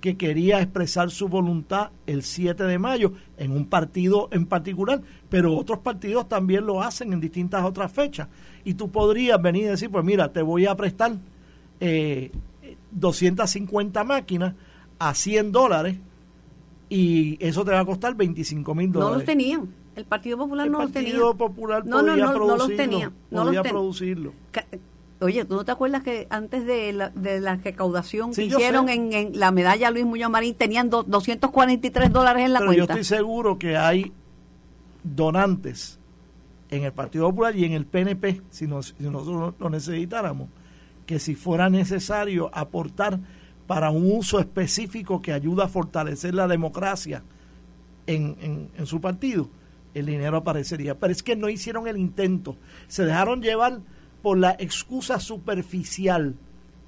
que 0.01 0.19
quería 0.19 0.61
expresar 0.61 1.11
su 1.11 1.29
voluntad 1.29 1.89
el 2.07 2.23
7 2.23 2.65
de 2.65 2.79
mayo 2.79 3.15
en 3.39 3.53
un 3.53 3.65
partido 3.65 4.29
en 4.33 4.45
particular, 4.45 5.01
pero 5.31 5.57
otros 5.57 5.79
partidos 5.79 6.29
también 6.29 6.67
lo 6.67 6.83
hacen 6.83 7.13
en 7.15 7.21
distintas 7.21 7.65
otras 7.65 7.91
fechas. 7.91 8.29
Y 8.65 8.75
tú 8.75 8.91
podrías 8.91 9.41
venir 9.41 9.65
y 9.65 9.69
decir, 9.69 9.91
pues 9.91 10.05
mira, 10.05 10.31
te 10.31 10.43
voy 10.43 10.67
a 10.67 10.75
prestar 10.75 11.17
eh, 11.81 12.31
250 12.91 14.05
máquinas 14.05 14.55
a 14.99 15.15
100 15.15 15.53
dólares 15.53 15.97
y 16.97 17.37
eso 17.41 17.65
te 17.65 17.73
va 17.73 17.81
a 17.81 17.85
costar 17.85 18.15
25 18.15 18.75
mil 18.75 18.93
dólares. 18.93 19.11
No 19.13 19.17
los 19.17 19.25
tenían. 19.25 19.69
El 19.97 20.05
Partido 20.05 20.37
Popular 20.39 20.71
no 20.71 20.81
los 20.83 20.93
tenía. 20.93 21.11
El 21.11 21.17
Partido 21.21 21.37
Popular 21.37 21.85
no, 21.87 21.99
podía 21.99 22.17
no, 22.17 22.27
no, 22.27 22.33
producirlo. 22.35 22.47
No 22.47 22.57
los 22.69 22.77
tenía. 22.77 23.13
No 23.31 23.45
podía 23.45 23.63
los 23.63 23.69
producirlo. 23.69 24.33
Oye, 25.21 25.45
¿tú 25.45 25.55
no 25.55 25.65
te 25.65 25.73
acuerdas 25.73 26.03
que 26.03 26.27
antes 26.31 26.67
de 26.67 26.93
la, 26.93 27.09
de 27.11 27.41
la 27.41 27.57
recaudación 27.57 28.35
Sí, 28.35 28.43
que 28.43 28.49
yo 28.51 28.59
hicieron 28.59 28.89
en, 28.89 29.13
en 29.13 29.39
la 29.39 29.51
medalla 29.53 29.91
Luis 29.91 30.05
Muñoz 30.05 30.31
Marín 30.31 30.55
tenían 30.55 30.91
do- 30.91 31.03
243 31.05 32.13
dólares 32.13 32.45
en 32.45 32.53
la 32.53 32.59
Pero 32.61 32.73
yo 32.73 32.79
cuenta? 32.87 32.95
estoy 33.01 33.17
seguro 33.19 33.59
que 33.59 33.77
hay 33.77 34.13
donantes 35.03 35.99
en 36.71 36.85
el 36.85 36.93
Partido 36.93 37.29
Popular 37.31 37.57
y 37.57 37.65
en 37.65 37.73
el 37.73 37.87
PNP, 37.87 38.43
si, 38.51 38.67
nos- 38.67 38.95
si 38.99 39.05
nosotros 39.05 39.55
lo 39.59 39.71
necesitáramos, 39.71 40.49
que 41.07 41.19
si 41.19 41.35
fuera 41.35 41.71
necesario 41.71 42.51
aportar 42.53 43.19
para 43.67 43.91
un 43.91 44.11
uso 44.17 44.39
específico 44.41 45.23
que 45.23 45.33
ayuda 45.33 45.65
a 45.65 45.69
fortalecer 45.69 46.35
la 46.35 46.47
democracia 46.49 47.23
en, 48.07 48.37
en- 48.41 48.69
en 48.77 48.87
su 48.87 49.01
partido, 49.01 49.49
el 49.95 50.07
dinero 50.07 50.37
aparecería. 50.39 50.95
Pero 50.99 51.13
es 51.13 51.23
que 51.23 51.37
no 51.37 51.49
hicieron 51.49 51.87
el 51.89 51.97
intento. 51.97 52.57
Se 52.89 53.05
dejaron 53.05 53.41
llevar 53.43 53.81
por 54.23 54.39
la 54.39 54.53
excusa 54.59 55.19
superficial, 55.21 56.35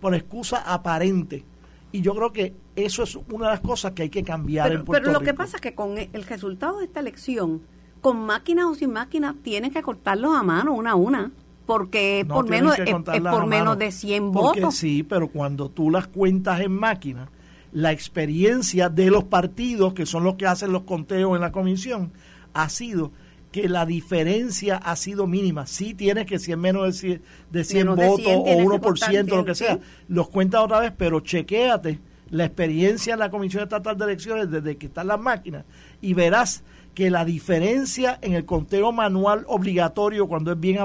por 0.00 0.12
la 0.12 0.18
excusa 0.18 0.58
aparente. 0.72 1.44
Y 1.92 2.02
yo 2.02 2.14
creo 2.14 2.32
que 2.32 2.52
eso 2.74 3.04
es 3.04 3.16
una 3.30 3.46
de 3.46 3.52
las 3.52 3.60
cosas 3.60 3.92
que 3.92 4.02
hay 4.02 4.10
que 4.10 4.22
cambiar 4.22 4.68
Pero, 4.68 4.80
en 4.80 4.84
Puerto 4.84 5.02
pero 5.04 5.18
lo 5.18 5.24
que 5.24 5.32
pasa 5.34 5.56
es 5.56 5.60
que 5.62 5.74
con 5.74 5.96
el 5.96 6.24
resultado 6.24 6.78
de 6.78 6.84
esta 6.86 7.00
elección, 7.00 7.62
con 8.02 8.18
máquinas 8.26 8.66
o 8.66 8.74
sin 8.74 8.92
máquinas, 8.92 9.36
tienen 9.42 9.70
que 9.70 9.80
cortarlos 9.82 10.34
a 10.36 10.42
mano 10.42 10.74
una 10.74 10.90
a 10.90 10.94
una, 10.96 11.30
porque 11.66 12.24
No 12.26 12.36
por 12.36 12.48
menos 12.48 12.78
es, 12.78 12.90
por 12.90 13.46
menos 13.46 13.78
de 13.78 13.90
100 13.92 14.32
porque 14.32 14.60
votos. 14.60 14.76
Sí, 14.76 15.02
pero 15.02 15.28
cuando 15.28 15.68
tú 15.68 15.90
las 15.90 16.06
cuentas 16.06 16.60
en 16.60 16.72
máquina, 16.72 17.28
la 17.72 17.92
experiencia 17.92 18.88
de 18.88 19.10
los 19.10 19.24
partidos, 19.24 19.92
que 19.92 20.06
son 20.06 20.24
los 20.24 20.36
que 20.36 20.46
hacen 20.46 20.72
los 20.72 20.82
conteos 20.82 21.34
en 21.34 21.42
la 21.42 21.52
comisión, 21.52 22.12
ha 22.54 22.68
sido 22.68 23.10
que 23.52 23.68
la 23.68 23.86
diferencia 23.86 24.76
ha 24.76 24.96
sido 24.96 25.26
mínima. 25.26 25.66
Sí 25.66 25.94
tienes 25.94 26.26
que 26.26 26.38
si 26.38 26.52
es 26.52 26.58
menos 26.58 26.86
de 26.86 26.92
100, 26.92 27.22
de 27.50 27.64
100 27.64 27.78
Menos 27.78 27.96
de 27.98 28.06
votos 28.06 28.24
100 28.24 28.38
o 28.38 28.44
tienes 28.44 28.64
que 28.64 28.76
1%, 28.76 28.80
contar 28.80 29.24
lo 29.38 29.44
que 29.44 29.54
100, 29.54 29.68
sea, 29.68 29.76
sí. 29.76 29.82
los 30.08 30.28
cuentas 30.28 30.62
otra 30.62 30.80
vez, 30.80 30.92
pero 30.96 31.20
chequéate 31.20 31.98
la 32.30 32.44
experiencia 32.44 33.14
en 33.14 33.20
la 33.20 33.30
Comisión 33.30 33.62
Estatal 33.62 33.96
de 33.96 34.04
Elecciones 34.04 34.50
desde 34.50 34.76
que 34.76 34.86
están 34.86 35.06
las 35.06 35.20
máquinas 35.20 35.64
y 36.00 36.14
verás 36.14 36.64
que 36.96 37.10
la 37.10 37.26
diferencia 37.26 38.18
en 38.22 38.32
el 38.32 38.46
conteo 38.46 38.90
manual 38.90 39.44
obligatorio 39.48 40.26
cuando 40.26 40.50
es 40.52 40.58
bien 40.58 40.78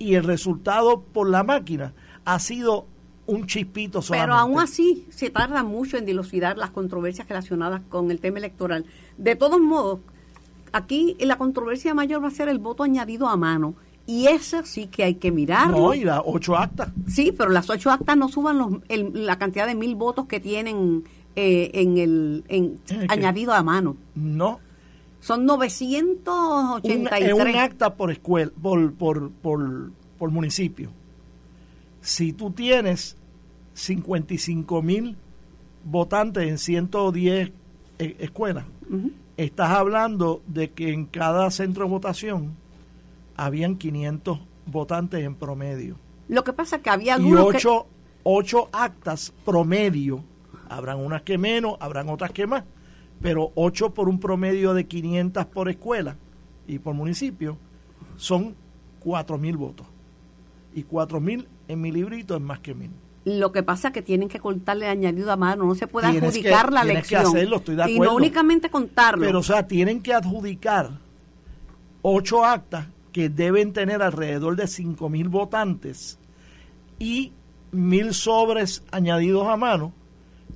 y 0.00 0.14
el 0.14 0.24
resultado 0.24 1.00
por 1.00 1.30
la 1.30 1.44
máquina 1.44 1.94
ha 2.24 2.40
sido 2.40 2.86
un 3.26 3.46
chispito 3.46 4.02
solamente. 4.02 4.32
Pero 4.32 4.38
aún 4.40 4.58
así 4.58 5.06
se 5.10 5.30
tarda 5.30 5.62
mucho 5.62 5.96
en 5.96 6.06
dilucidar 6.06 6.58
las 6.58 6.70
controversias 6.70 7.28
relacionadas 7.28 7.82
con 7.88 8.10
el 8.10 8.18
tema 8.18 8.38
electoral. 8.38 8.84
De 9.16 9.36
todos 9.36 9.60
modos, 9.60 10.00
aquí 10.72 11.16
la 11.20 11.38
controversia 11.38 11.94
mayor 11.94 12.24
va 12.24 12.28
a 12.28 12.32
ser 12.32 12.48
el 12.48 12.58
voto 12.58 12.82
añadido 12.82 13.28
a 13.28 13.36
mano. 13.36 13.76
Y 14.08 14.26
eso 14.26 14.64
sí 14.64 14.88
que 14.88 15.04
hay 15.04 15.14
que 15.14 15.30
mirarlo. 15.30 15.78
No, 15.78 15.94
y 15.94 16.02
las 16.02 16.20
ocho 16.24 16.56
actas. 16.56 16.88
Sí, 17.06 17.32
pero 17.36 17.50
las 17.50 17.70
ocho 17.70 17.92
actas 17.92 18.16
no 18.16 18.28
suban 18.28 18.58
los, 18.58 18.72
el- 18.88 19.24
la 19.24 19.38
cantidad 19.38 19.68
de 19.68 19.76
mil 19.76 19.94
votos 19.94 20.26
que 20.26 20.40
tienen 20.40 21.04
eh, 21.36 21.70
en 21.74 21.96
el 21.98 22.44
añadido 23.08 23.52
a 23.52 23.62
mano. 23.62 23.96
No. 24.16 24.58
Son 25.26 25.40
Un, 25.40 25.46
983. 25.46 27.22
es 27.28 27.32
un 27.32 27.56
acta 27.56 27.94
por 27.94 28.12
escuela, 28.12 28.52
por, 28.62 28.92
por, 28.94 29.30
por, 29.32 29.90
por 30.18 30.30
municipio. 30.30 30.90
Si 32.00 32.32
tú 32.32 32.52
tienes 32.52 33.16
55 33.74 34.82
mil 34.82 35.16
votantes 35.84 36.48
en 36.48 36.58
110 36.58 37.50
e- 37.98 38.16
escuelas, 38.20 38.66
estás 39.36 39.70
hablando 39.70 40.42
de 40.46 40.70
que 40.70 40.92
en 40.92 41.06
cada 41.06 41.50
centro 41.50 41.84
de 41.86 41.90
votación 41.90 42.52
habían 43.36 43.76
500 43.76 44.38
votantes 44.66 45.24
en 45.24 45.34
promedio. 45.34 45.96
Lo 46.28 46.44
que 46.44 46.52
pasa 46.52 46.76
es 46.76 46.82
que 46.82 46.90
había 46.90 47.14
Y 47.18 47.22
algunos 47.22 47.50
que- 47.50 47.56
ocho, 47.56 47.86
ocho 48.22 48.68
actas 48.72 49.32
promedio. 49.44 50.22
Habrán 50.68 50.98
unas 51.00 51.22
que 51.22 51.36
menos, 51.36 51.76
habrán 51.80 52.08
otras 52.08 52.30
que 52.30 52.46
más. 52.46 52.62
Pero 53.22 53.52
ocho 53.54 53.94
por 53.94 54.08
un 54.08 54.20
promedio 54.20 54.74
de 54.74 54.86
500 54.86 55.46
por 55.46 55.68
escuela 55.68 56.16
y 56.68 56.78
por 56.78 56.94
municipio 56.94 57.56
son 58.16 58.54
4 59.00 59.38
mil 59.38 59.56
votos. 59.56 59.86
Y 60.74 60.82
4 60.82 61.20
mil 61.20 61.48
en 61.68 61.80
mi 61.80 61.90
librito 61.90 62.34
es 62.36 62.42
más 62.42 62.60
que 62.60 62.74
mil. 62.74 62.90
Lo 63.24 63.50
que 63.50 63.62
pasa 63.64 63.88
es 63.88 63.94
que 63.94 64.02
tienen 64.02 64.28
que 64.28 64.38
contarle 64.38 64.86
añadido 64.86 65.32
a 65.32 65.36
mano, 65.36 65.64
no 65.64 65.74
se 65.74 65.88
puede 65.88 66.10
Tienes 66.10 66.30
adjudicar 66.30 66.66
que- 66.68 66.74
la 66.74 66.82
tienes 66.82 67.08
que 67.08 67.14
elección. 67.16 67.36
hacerlo, 67.36 67.56
estoy 67.56 67.74
de 67.74 67.90
Y 67.90 67.94
acuerdo. 67.94 68.12
no 68.12 68.16
únicamente 68.18 68.70
contarlo. 68.70 69.24
Pero, 69.26 69.38
o 69.40 69.42
sea, 69.42 69.66
tienen 69.66 70.00
que 70.02 70.12
adjudicar 70.14 70.90
ocho 72.02 72.44
actas 72.44 72.86
que 73.12 73.28
deben 73.28 73.72
tener 73.72 74.02
alrededor 74.02 74.54
de 74.56 74.66
5 74.68 75.08
mil 75.08 75.28
votantes 75.28 76.18
y 76.98 77.32
mil 77.72 78.14
sobres 78.14 78.82
añadidos 78.92 79.48
a 79.48 79.56
mano 79.56 79.92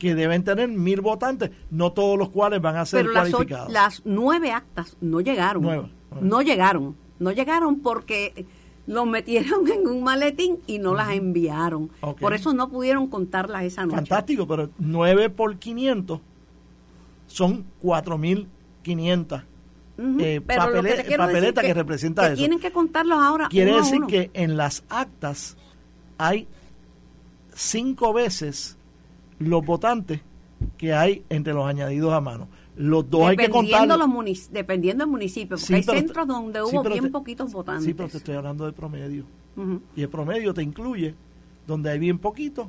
que 0.00 0.14
deben 0.16 0.42
tener 0.42 0.68
mil 0.68 1.00
votantes, 1.02 1.50
no 1.70 1.92
todos 1.92 2.18
los 2.18 2.30
cuales 2.30 2.60
van 2.60 2.76
a 2.76 2.84
ser 2.86 3.02
Pero 3.02 3.12
cualificados. 3.12 3.72
las 3.72 4.02
nueve 4.04 4.50
actas 4.50 4.96
no 5.00 5.20
llegaron. 5.20 5.62
Nueve, 5.62 5.90
nueve. 6.10 6.26
No 6.26 6.42
llegaron. 6.42 6.96
No 7.20 7.30
llegaron 7.32 7.80
porque 7.80 8.46
los 8.86 9.06
metieron 9.06 9.68
en 9.72 9.86
un 9.86 10.02
maletín 10.02 10.58
y 10.66 10.78
no 10.78 10.94
las 10.94 11.10
enviaron. 11.12 11.90
Por 12.18 12.32
eso 12.34 12.52
no 12.54 12.68
pudieron 12.70 13.06
contarlas 13.08 13.62
esa 13.64 13.84
noche. 13.84 13.96
Fantástico, 13.96 14.46
pero 14.48 14.70
9 14.78 15.28
por 15.30 15.56
500 15.58 16.18
son 17.28 17.64
4.500 17.82 19.42
Ujú. 19.98 20.16
eh, 20.18 20.40
Pero 20.46 20.70
lo 20.70 20.82
que 20.82 21.16
papeletas 21.18 21.62
que 21.64 21.74
representa 21.74 22.22
que 22.22 22.28
eso. 22.28 22.36
tienen 22.38 22.58
que 22.58 22.72
contarlos 22.72 23.18
ahora 23.20 23.48
Quiere 23.50 23.70
uno 23.72 23.80
a 23.80 23.82
decir 23.84 23.98
uno. 23.98 24.06
que 24.06 24.30
en 24.32 24.56
las 24.56 24.82
actas 24.88 25.58
hay 26.16 26.48
cinco 27.54 28.12
veces 28.14 28.76
los 29.40 29.64
votantes 29.64 30.20
que 30.78 30.92
hay 30.94 31.24
entre 31.28 31.52
los 31.52 31.66
añadidos 31.66 32.12
a 32.12 32.20
mano. 32.20 32.46
Los 32.76 33.10
dos 33.10 33.28
hay 33.28 33.36
que 33.36 33.42
dependiendo, 33.48 33.98
contar. 33.98 34.34
dependiendo 34.52 35.04
del 35.04 35.10
municipio, 35.10 35.56
porque 35.58 35.74
hay 35.74 35.82
centros 35.82 36.26
donde 36.26 36.62
hubo 36.62 36.82
bien 36.84 37.10
poquitos 37.10 37.52
votantes. 37.52 37.84
Sí, 37.84 37.92
pero 37.94 38.08
te 38.08 38.18
estoy 38.18 38.36
hablando 38.36 38.64
de 38.64 38.72
promedio. 38.72 39.24
Ujú. 39.56 39.80
Y 39.96 40.02
el 40.02 40.08
promedio 40.08 40.54
te 40.54 40.62
incluye 40.62 41.14
donde 41.66 41.90
hay 41.90 41.98
bien 41.98 42.18
poquito 42.18 42.68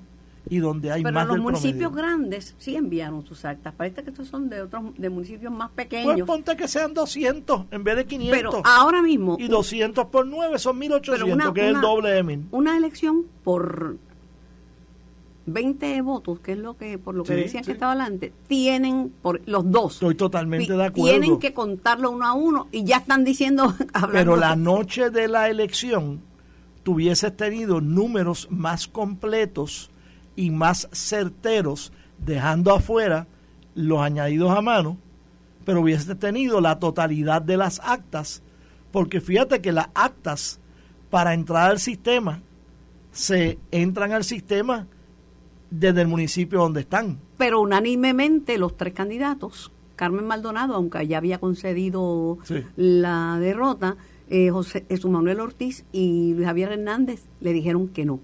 y 0.50 0.58
donde 0.58 0.92
hay 0.92 1.04
Pero 1.04 1.13
más 1.13 1.28
los 1.28 1.36
del 1.36 1.44
municipios 1.44 1.92
promedio. 1.92 2.18
grandes 2.18 2.56
sí 2.58 2.75
enviaron 2.75 3.24
sus 3.25 3.46
actas. 3.46 3.74
Parece 3.75 4.04
que 4.04 4.10
estos 4.10 4.28
son 4.28 4.50
de 4.50 4.62
otros 4.63 4.84
de 4.98 5.10
municipios 5.10 5.51
más 5.54 5.70
Pues 5.75 5.88
pequeños. 5.88 6.25
ponte 6.28 6.56
que 6.58 6.68
sean 6.68 6.94
200 6.94 7.66
en 7.72 7.84
vez 7.84 7.96
de 7.96 8.06
500. 8.06 8.38
pero 8.38 8.62
ahora 8.66 9.01
mismo 9.01 9.38
y 9.40 9.48
200 9.48 10.08
por 10.08 10.25
9 10.25 10.58
son 10.60 10.78
1800, 10.80 11.24
Pero 11.30 11.36
una- 11.36 11.54
que 11.54 11.62
es 11.62 11.68
el 11.68 11.74
una- 11.78 11.82
doble 11.82 12.10
de 12.10 12.24
mil. 12.24 12.46
una 12.51 12.75
elección 12.75 13.25
por 13.44 13.98
20 15.45 16.01
votos, 16.01 16.39
que 16.39 16.53
es 16.53 16.57
lo 16.57 16.77
que 16.77 16.98
por 16.98 17.15
lo 17.15 17.24
que 17.24 17.36
Sí, 17.36 17.41
decían 17.41 17.63
sí. 17.63 17.67
que 17.69 17.74
estaba 17.74 17.93
adelante, 17.93 18.31
tienen 18.48 19.12
por 19.21 19.41
los 19.48 19.69
dos. 19.69 19.93
Estoy 19.95 20.15
totalmente 20.15 20.74
de 20.74 20.86
acuerdo. 20.86 21.10
Tienen 21.19 21.39
que 21.39 21.53
contarlo 21.53 22.12
uno 22.12 22.25
a 22.25 22.33
uno 22.33 22.67
y 22.71 22.83
ya 22.83 22.98
están 22.98 23.24
diciendo 23.24 23.63
hablando 23.93 24.12
Pero 24.12 24.36
la 24.36 24.55
noche 24.55 25.10
de 25.10 25.27
la 25.27 25.50
elección 25.50 26.21
tuvieses 26.83 27.36
tenido 27.36 27.81
números 27.81 28.48
más 28.51 28.88
completos 28.88 29.89
y 30.36 30.50
más 30.51 30.88
certeros, 30.91 31.91
dejando 32.19 32.74
afuera 32.74 33.27
los 33.75 34.00
añadidos 34.01 34.51
a 34.51 34.62
mano, 34.62 34.98
pero 35.65 35.81
hubiese 35.81 36.15
tenido 36.15 36.62
la 36.62 36.79
totalidad 36.79 37.41
de 37.41 37.57
las 37.57 37.79
actas, 37.83 38.41
porque 38.91 39.21
fíjate 39.21 39.62
que 39.62 39.71
las 39.71 39.89
actas 39.93 40.60
para 41.10 41.33
entrar 41.33 41.69
al 41.71 41.79
sistema 41.79 42.41
se 43.12 43.60
entran 43.71 44.12
al 44.13 44.24
sistema 44.24 44.88
desde 45.72 46.01
el 46.01 46.08
municipio 46.08 46.60
donde 46.60 46.82
están. 46.82 47.18
Pero 47.38 47.62
unánimemente 47.62 48.60
los 48.60 48.78
tres 48.78 48.94
candidatos, 48.94 49.72
Carmen 49.96 50.28
Maldonado, 50.28 50.75
aunque 50.75 51.08
ya 51.08 51.18
había 51.18 51.40
concedido 51.40 52.38
la 52.75 53.38
derrota, 53.40 53.96
eh, 54.30 54.50
José 54.50 54.86
Jesús 54.88 55.10
Manuel 55.10 55.40
Ortiz 55.40 55.86
y 55.92 56.34
Luis 56.36 56.46
Javier 56.46 56.74
Hernández 56.74 57.24
le 57.40 57.54
dijeron 57.54 57.88
que 57.88 58.06
no, 58.06 58.20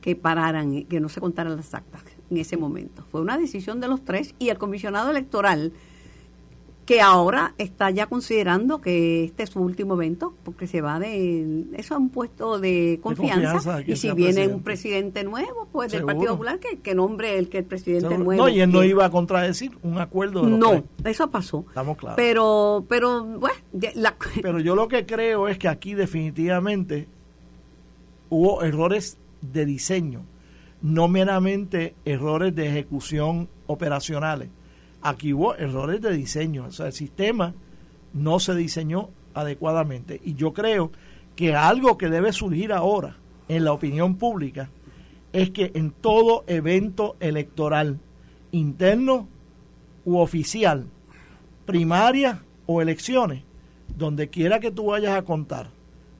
que 0.00 0.16
pararan, 0.16 0.84
que 0.84 1.00
no 1.00 1.08
se 1.08 1.20
contaran 1.20 1.56
las 1.56 1.74
actas 1.74 2.02
en 2.30 2.36
ese 2.38 2.56
momento. 2.56 3.04
Fue 3.10 3.20
una 3.20 3.36
decisión 3.36 3.80
de 3.80 3.88
los 3.88 4.04
tres 4.04 4.34
y 4.38 4.48
el 4.48 4.58
comisionado 4.58 5.10
electoral 5.10 5.72
que 6.88 7.02
ahora 7.02 7.52
está 7.58 7.90
ya 7.90 8.06
considerando 8.06 8.80
que 8.80 9.24
este 9.24 9.42
es 9.42 9.50
su 9.50 9.60
último 9.60 9.92
evento, 9.92 10.32
porque 10.42 10.66
se 10.66 10.80
va 10.80 10.98
de... 10.98 11.66
Eso 11.74 11.94
es 11.94 12.00
un 12.00 12.08
puesto 12.08 12.58
de 12.58 12.98
confianza. 13.02 13.82
y 13.86 13.94
si 13.96 14.10
viene 14.12 14.48
un 14.48 14.62
presidente 14.62 15.22
nuevo, 15.22 15.68
pues 15.70 15.92
del 15.92 16.06
Partido 16.06 16.32
Popular, 16.32 16.58
que, 16.58 16.78
que, 16.78 16.94
nombre 16.94 17.36
el 17.36 17.50
que 17.50 17.58
el 17.58 17.66
presidente 17.66 18.16
nuevo... 18.16 18.42
No, 18.42 18.48
y 18.48 18.62
él 18.62 18.72
no 18.72 18.82
iba 18.84 19.04
a 19.04 19.10
contradecir 19.10 19.76
un 19.82 19.98
acuerdo. 19.98 20.44
no, 20.44 20.82
eso 21.04 21.30
pasó. 21.30 21.66
Estamos 21.68 21.98
claros. 21.98 22.16
Pero, 22.16 22.82
pero, 22.88 23.22
bueno... 23.22 23.54
Pero 24.40 24.58
yo 24.58 24.74
lo 24.74 24.88
que 24.88 25.04
creo 25.04 25.46
es 25.46 25.58
que 25.58 25.68
aquí 25.68 25.92
definitivamente 25.92 27.06
hubo 28.30 28.62
errores 28.62 29.18
de 29.42 29.66
diseño, 29.66 30.22
no 30.80 31.06
meramente 31.06 31.94
errores 32.06 32.54
de 32.54 32.66
ejecución 32.66 33.46
operacionales 33.66 34.48
aquí 35.02 35.32
hubo 35.32 35.54
errores 35.54 36.00
de 36.00 36.12
diseño, 36.12 36.66
o 36.66 36.72
sea, 36.72 36.86
el 36.86 36.92
sistema 36.92 37.54
no 38.12 38.40
se 38.40 38.54
diseñó 38.54 39.10
adecuadamente. 39.34 40.20
Y 40.24 40.34
yo 40.34 40.52
creo 40.52 40.90
que 41.36 41.54
algo 41.54 41.98
que 41.98 42.08
debe 42.08 42.32
surgir 42.32 42.72
ahora 42.72 43.16
en 43.48 43.64
la 43.64 43.72
opinión 43.72 44.16
pública 44.16 44.70
es 45.32 45.50
que 45.50 45.72
en 45.74 45.90
todo 45.90 46.44
evento 46.46 47.16
electoral, 47.20 47.98
interno 48.50 49.28
u 50.04 50.18
oficial, 50.18 50.86
primaria 51.66 52.42
o 52.66 52.80
elecciones, 52.80 53.42
donde 53.96 54.28
quiera 54.28 54.60
que 54.60 54.70
tú 54.70 54.86
vayas 54.86 55.16
a 55.16 55.22
contar 55.22 55.68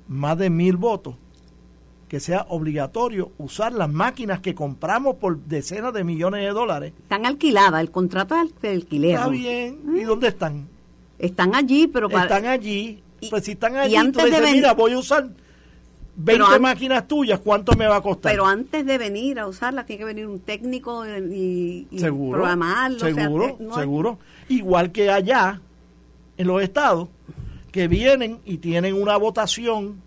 más 0.09 0.39
de 0.39 0.51
mil 0.51 0.77
votos, 0.77 1.17
que 2.09 2.21
sea 2.21 2.47
obligatorio 2.49 3.33
usar 3.39 3.73
las 3.73 3.91
máquinas 3.91 4.41
que 4.41 4.55
compramos 4.55 5.17
por 5.17 5.39
decenas 5.45 5.93
de 5.93 6.05
millones 6.05 6.43
de 6.43 6.51
dólares. 6.51 6.93
Están 7.03 7.27
alquiladas, 7.27 7.81
el 7.81 7.91
contrato 7.91 8.35
es 8.37 8.51
de 8.63 8.71
alquiler. 8.71 9.15
Está 9.15 9.29
bien. 9.29 9.79
¿Y 9.95 10.01
dónde 10.01 10.29
están? 10.29 10.67
Están 11.19 11.55
allí, 11.55 11.87
pero 11.87 12.09
para... 12.09 12.25
Están 12.25 12.47
allí. 12.47 13.03
pues 13.29 13.45
si 13.45 13.53
están 13.53 13.77
allí, 13.77 13.95
antes 13.95 14.25
tú 14.25 14.31
dices, 14.31 14.53
mira, 14.53 14.73
voy 14.73 14.93
a 14.93 14.99
usar 14.99 15.29
20 16.17 16.59
máquinas 16.59 17.07
tuyas, 17.07 17.39
¿cuánto 17.41 17.77
me 17.77 17.87
va 17.87 17.97
a 17.97 18.01
costar? 18.01 18.33
Pero 18.33 18.47
antes 18.47 18.85
de 18.85 18.99
venir 18.99 19.39
a 19.39 19.47
usarlas, 19.47 19.87
tiene 19.87 19.99
que 19.99 20.05
venir 20.05 20.27
un 20.27 20.41
técnico 20.41 21.05
y, 21.07 21.87
y 21.91 21.99
seguro, 21.99 22.39
programarlo. 22.39 22.99
Seguro, 22.99 23.59
seguro. 23.75 24.19
Igual 24.49 24.91
que 24.91 25.11
allá, 25.11 25.61
en 26.37 26.47
los 26.47 26.63
estados, 26.63 27.09
que 27.71 27.87
vienen 27.87 28.41
y 28.45 28.59
tienen 28.59 28.95
una 28.95 29.17
votación 29.17 30.03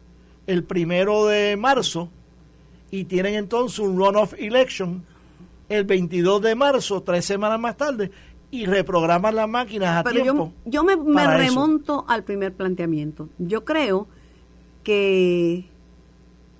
el 0.47 0.63
primero 0.63 1.25
de 1.25 1.55
marzo 1.57 2.09
y 2.89 3.05
tienen 3.05 3.35
entonces 3.35 3.79
un 3.79 3.97
runoff 3.97 4.33
election 4.37 5.03
el 5.69 5.85
22 5.85 6.41
de 6.41 6.55
marzo, 6.55 7.01
tres 7.01 7.23
semanas 7.25 7.59
más 7.59 7.77
tarde, 7.77 8.11
y 8.51 8.65
reprograman 8.65 9.33
las 9.33 9.47
máquinas 9.47 9.97
a 9.97 10.03
Pero 10.03 10.21
tiempo. 10.21 10.51
Yo, 10.65 10.83
me, 10.83 10.95
remonto 11.37 12.03
al 12.07 12.23
primer 12.23 12.53
planteamiento. 12.53 13.29
Yo 13.37 13.63
creo 13.63 14.07
que, 14.83 15.65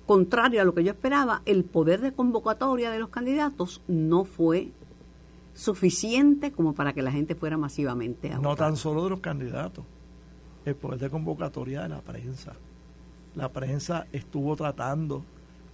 contrario 0.06 0.62
a 0.62 0.64
lo 0.64 0.72
que 0.72 0.82
yo 0.82 0.92
esperaba, 0.92 1.42
el 1.44 1.64
poder 1.64 2.00
de 2.00 2.12
convocatoria 2.12 2.90
de 2.90 2.98
los 2.98 3.10
candidatos 3.10 3.82
no 3.86 4.24
fue 4.24 4.70
suficiente 5.54 6.50
como 6.50 6.72
para 6.72 6.94
que 6.94 7.02
la 7.02 7.12
gente 7.12 7.34
fuera 7.34 7.58
masivamente 7.58 8.32
a 8.32 8.38
No 8.38 8.56
tan 8.56 8.78
solo 8.78 9.04
de 9.04 9.10
los 9.10 9.20
candidatos, 9.20 9.84
el 10.64 10.74
poder 10.74 10.98
de 10.98 11.10
convocatoria 11.10 11.82
de 11.82 11.90
la 11.90 12.00
prensa 12.00 12.54
la 13.34 13.48
prensa 13.48 14.06
estuvo 14.12 14.56
tratando 14.56 15.24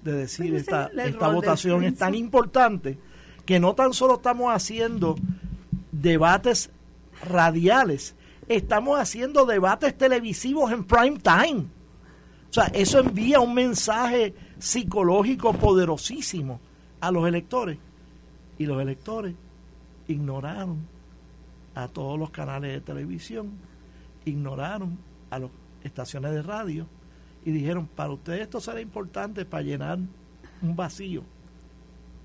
de 0.02 0.12
decir 0.12 0.54
esta, 0.54 0.90
esta 0.96 1.28
votación 1.28 1.84
es 1.84 1.96
tan 1.96 2.14
importante 2.14 2.98
que 3.44 3.58
no 3.58 3.74
tan 3.74 3.92
solo 3.92 4.14
estamos 4.14 4.52
haciendo 4.52 5.16
debates 5.90 6.70
radiales, 7.24 8.14
estamos 8.48 8.98
haciendo 8.98 9.44
debates 9.44 9.96
televisivos 9.96 10.70
en 10.70 10.84
prime 10.84 11.18
time. 11.18 11.64
O 12.50 12.52
sea, 12.52 12.64
eso 12.66 13.00
envía 13.00 13.40
un 13.40 13.54
mensaje 13.54 14.34
psicológico 14.58 15.52
poderosísimo 15.52 16.60
a 17.00 17.10
los 17.10 17.26
electores. 17.26 17.78
Y 18.58 18.66
los 18.66 18.80
electores 18.80 19.34
ignoraron 20.08 20.78
a 21.74 21.88
todos 21.88 22.18
los 22.18 22.30
canales 22.30 22.72
de 22.72 22.80
televisión, 22.80 23.52
ignoraron 24.24 24.98
a 25.30 25.38
las 25.38 25.50
estaciones 25.84 26.32
de 26.32 26.42
radio, 26.42 26.86
y 27.44 27.50
dijeron, 27.50 27.88
para 27.94 28.10
ustedes 28.10 28.42
esto 28.42 28.60
será 28.60 28.80
importante 28.80 29.44
para 29.44 29.62
llenar 29.62 29.98
un 30.62 30.76
vacío, 30.76 31.22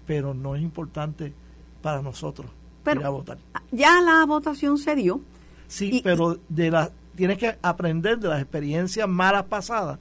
pero 0.05 0.33
no 0.33 0.55
es 0.55 0.61
importante 0.61 1.33
para 1.81 2.01
nosotros 2.01 2.49
pero, 2.83 3.01
ir 3.01 3.05
a 3.05 3.09
votar. 3.09 3.37
Ya 3.71 4.01
la 4.01 4.25
votación 4.25 4.77
se 4.77 4.95
dio. 4.95 5.21
Sí, 5.67 6.01
pero 6.03 6.39
de 6.49 6.69
la, 6.69 6.91
tienes 7.15 7.37
que 7.37 7.55
aprender 7.61 8.19
de 8.19 8.27
las 8.27 8.41
experiencias 8.41 9.07
malas 9.07 9.43
pasadas 9.45 9.99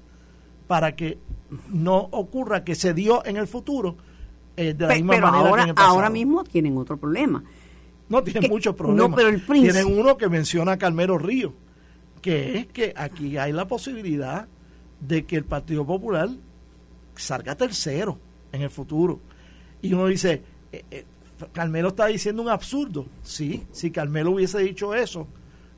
para 0.67 0.95
que 0.95 1.19
no 1.69 2.09
ocurra 2.11 2.65
que 2.65 2.75
se 2.75 2.95
dio 2.95 3.25
en 3.25 3.37
el 3.37 3.47
futuro 3.47 3.97
eh, 4.57 4.75
de 4.75 4.87
la 4.87 4.95
misma 4.95 5.15
pero 5.15 5.27
manera 5.27 5.49
ahora, 5.49 5.57
que 5.57 5.63
en 5.63 5.69
el 5.69 5.75
pasado. 5.75 5.95
ahora 5.95 6.11
mismo 6.11 6.45
tienen 6.45 6.77
otro 6.77 6.97
problema. 6.97 7.43
No, 8.09 8.23
tienen 8.23 8.51
muchos 8.51 8.75
problemas. 8.75 9.11
No, 9.11 9.17
pero 9.17 9.29
el 9.29 9.45
Tienen 9.45 9.99
uno 9.99 10.17
que 10.19 10.29
menciona 10.29 10.77
Carmelo 10.77 11.17
Río, 11.17 11.55
que 12.21 12.59
es 12.59 12.67
que 12.67 12.93
aquí 12.95 13.39
hay 13.39 13.53
la 13.53 13.67
posibilidad 13.67 14.47
de 15.07 15.25
que 15.25 15.37
el 15.37 15.45
Partido 15.45 15.85
Popular 15.85 16.31
salga 17.17 17.55
tercero 17.57 18.19
en 18.53 18.63
el 18.63 18.71
futuro. 18.71 19.21
Y 19.83 19.93
uno 19.93 20.07
dice, 20.07 20.43
eh, 20.71 20.85
eh, 20.91 21.05
Carmelo 21.53 21.89
está 21.89 22.07
diciendo 22.07 22.43
un 22.43 22.49
absurdo. 22.49 23.07
Sí, 23.23 23.67
si 23.73 23.91
Carmelo 23.91 24.33
hubiese 24.33 24.61
dicho 24.61 24.95
eso 24.95 25.27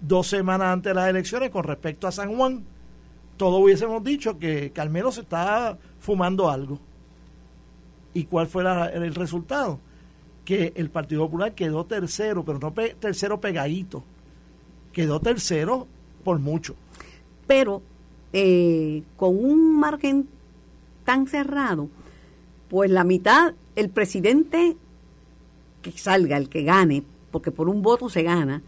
dos 0.00 0.26
semanas 0.26 0.68
antes 0.72 0.90
de 0.90 0.94
las 0.94 1.08
elecciones 1.08 1.50
con 1.50 1.64
respecto 1.64 2.06
a 2.06 2.12
San 2.12 2.37
Juan, 2.37 2.62
todos 3.37 3.62
hubiésemos 3.62 4.04
dicho 4.04 4.38
que 4.38 4.70
Carmelo 4.70 5.10
se 5.10 5.22
estaba 5.22 5.78
fumando 5.98 6.50
algo. 6.50 6.78
¿Y 8.12 8.24
cuál 8.24 8.46
fue 8.46 8.62
el 8.94 9.14
resultado? 9.14 9.80
Que 10.44 10.72
el 10.76 10.90
Partido 10.90 11.22
Popular 11.22 11.54
quedó 11.54 11.84
tercero, 11.87 12.44
pero 12.44 12.58
no 12.58 12.72
tercero 12.72 13.40
pegadito. 13.40 14.04
Quedó 14.92 15.18
tercero 15.18 15.88
por 16.22 16.38
mucho. 16.38 16.76
Pero 17.46 17.82
eh, 18.37 19.05
con 19.16 19.37
un 19.42 19.79
margen 19.79 20.27
tan 21.05 21.29
cerrado, 21.29 21.88
pues 22.68 22.90
la 22.90 23.05
mitad, 23.05 23.55
el 23.77 23.90
presidente 23.90 24.77
que 25.83 25.92
salga, 25.92 26.37
el 26.37 26.49
que 26.49 26.64
gane, 26.64 27.05
porque 27.31 27.53
por 27.53 27.68
un 27.68 27.81
voto 27.81 28.09
se 28.09 28.25
gana, 28.25 28.61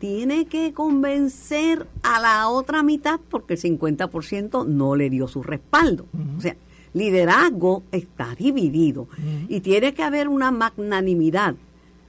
tiene 0.00 0.46
que 0.46 0.72
convencer 0.72 1.86
a 2.02 2.20
la 2.20 2.48
otra 2.48 2.82
mitad 2.82 3.20
porque 3.30 3.54
el 3.54 3.60
50% 3.60 4.66
no 4.66 4.96
le 4.96 5.08
dio 5.08 5.28
su 5.28 5.44
respaldo. 5.44 6.06
O 6.36 6.40
sea, 6.40 6.56
liderazgo 6.92 7.84
está 7.92 8.34
dividido 8.34 9.06
y 9.48 9.60
tiene 9.60 9.94
que 9.94 10.02
haber 10.02 10.26
una 10.28 10.50
magnanimidad, 10.50 11.54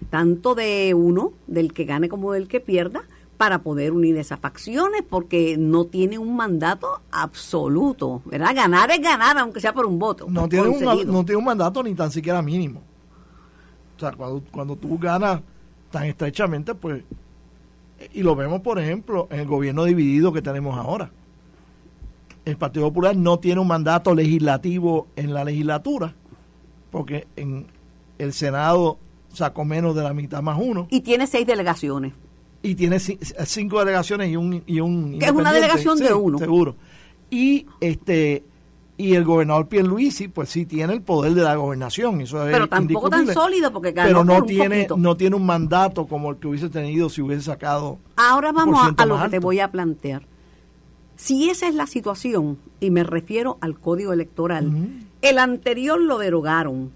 tanto 0.10 0.56
de 0.56 0.96
uno, 0.96 1.34
del 1.46 1.74
que 1.74 1.86
gane 1.86 2.10
como 2.10 2.34
del 2.34 2.48
que 2.48 2.60
pierda, 2.60 3.04
para 3.38 3.60
poder 3.60 3.94
unir 3.94 4.18
esas 4.18 4.40
facciones 4.40 5.04
porque 5.08 5.58
no 5.58 5.86
tiene 5.86 6.18
un 6.18 6.36
mandato 6.36 7.02
absoluto, 7.12 8.22
¿verdad? 8.26 8.56
Ganar 8.56 8.90
es 8.92 9.02
ganar, 9.02 9.38
aunque 9.38 9.62
sea 9.62 9.74
por 9.74 9.86
un 9.86 10.00
voto. 10.00 10.26
No 10.28 10.50
tiene, 10.50 10.68
un, 10.68 10.84
no 10.84 11.24
tiene 11.24 11.38
un 11.38 11.46
mandato 11.46 11.84
ni 11.84 11.94
tan 11.94 12.12
siquiera 12.12 12.42
mínimo. 12.42 12.82
O 13.96 14.00
sea, 14.00 14.12
cuando, 14.12 14.44
cuando 14.52 14.76
tú 14.76 14.98
ganas 14.98 15.42
tan 15.92 16.06
estrechamente, 16.06 16.74
pues, 16.74 17.04
y 18.14 18.24
lo 18.24 18.36
vemos, 18.36 18.62
por 18.62 18.80
ejemplo, 18.80 19.28
en 19.30 19.42
el 19.42 19.48
gobierno 19.48 19.86
dividido 19.86 20.34
que 20.34 20.42
tenemos 20.42 20.78
ahora. 20.78 21.12
El 22.44 22.58
Partido 22.58 22.88
Popular 22.88 23.16
no 23.16 23.40
tiene 23.40 23.62
un 23.62 23.68
mandato 23.68 24.16
legislativo 24.16 25.08
en 25.16 25.34
la 25.34 25.44
legislatura, 25.44 26.14
porque 26.92 27.28
en 27.36 27.68
el 28.18 28.34
Senado 28.34 28.98
sacó 29.34 29.66
menos 29.66 29.96
de 29.96 30.04
la 30.04 30.14
mitad 30.14 30.42
más 30.42 30.58
uno. 30.60 30.88
Y 30.90 31.02
tiene 31.02 31.28
seis 31.28 31.46
delegaciones 31.46 32.14
y 32.62 32.76
tiene 32.76 33.00
cinco 33.00 33.80
delegaciones 33.80 34.30
y 34.30 34.36
un 34.36 34.64
y 34.66 34.80
un 34.80 35.20
que 35.20 35.26
es 35.26 35.32
una 35.32 35.52
delegación 35.52 35.98
de 35.98 36.14
uno. 36.14 36.38
seguro. 36.38 36.76
Y 37.30 37.66
este 37.80 38.44
y 38.98 39.14
el 39.14 39.24
gobernador 39.24 39.68
Pierluisi 39.68 40.28
pues 40.28 40.50
sí 40.50 40.66
tiene 40.66 40.94
el 40.94 41.02
poder 41.02 41.36
de 41.36 41.44
la 41.44 41.56
gobernación 41.56 42.20
eso 42.22 42.40
pero 42.46 42.68
tampoco 42.68 43.12
tan 43.12 43.32
sólido 43.32 43.72
porque 43.72 43.92
pero 43.92 44.24
no 44.24 44.44
tiene 44.44 44.88
no 44.98 45.16
tiene 45.16 45.36
un 45.36 45.46
mandato 45.46 46.08
como 46.08 46.32
el 46.32 46.38
que 46.38 46.48
hubiese 46.48 46.70
tenido 46.70 47.08
si 47.08 47.22
hubiese 47.22 47.44
sacado 47.44 48.00
Ahora 48.16 48.52
vamos 48.52 48.80
a, 48.98 49.06
lo 49.06 49.22
que 49.22 49.30
te 49.30 49.40
voy 49.40 49.60
a 49.60 49.72
plantear. 49.72 50.24
Si 51.18 51.50
esa 51.50 51.68
es 51.68 51.76
la 51.76 51.88
situación, 51.88 52.58
y 52.80 52.90
me 52.90 53.04
refiero 53.04 53.58
al 53.62 53.80
código 53.80 54.12
electoral, 54.14 54.90
el 55.22 55.38
anterior 55.40 56.00
lo 56.02 56.18
derogaron. 56.18 56.92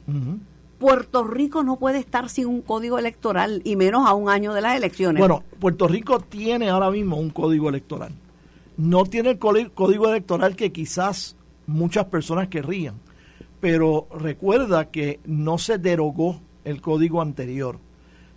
Puerto 0.82 1.24
Rico 1.24 1.64
no 1.64 1.78
puede 1.78 2.00
estar 2.00 2.28
sin 2.28 2.48
un 2.48 2.64
código 2.64 2.98
electoral 2.98 3.62
y 3.64 3.76
menos 3.76 4.08
a 4.08 4.16
un 4.16 4.30
año 4.30 4.52
de 4.52 4.62
las 4.62 4.76
elecciones. 4.76 5.20
Bueno, 5.20 5.44
Puerto 5.60 5.88
Rico 5.88 6.22
tiene 6.22 6.72
ahora 6.72 6.90
mismo 6.90 7.18
un 7.18 7.30
código 7.30 7.70
electoral. 7.70 8.12
No 8.78 9.06
tiene 9.06 9.30
el 9.30 9.38
código 9.38 10.10
electoral 10.10 10.56
que 10.56 10.72
quizás 10.72 11.36
muchas 11.68 12.06
personas 12.06 12.48
querrían, 12.48 12.96
pero 13.60 14.08
recuerda 14.12 14.90
que 14.90 15.20
no 15.24 15.60
se 15.60 15.78
derogó 15.78 16.42
el 16.66 16.82
código 16.82 17.22
anterior, 17.22 17.78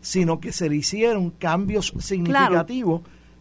sino 0.03 0.39
que 0.39 0.53
se 0.53 0.69
le 0.69 0.77
hicieron 0.77 1.31
cambios 1.31 1.95
significativos 1.99 3.01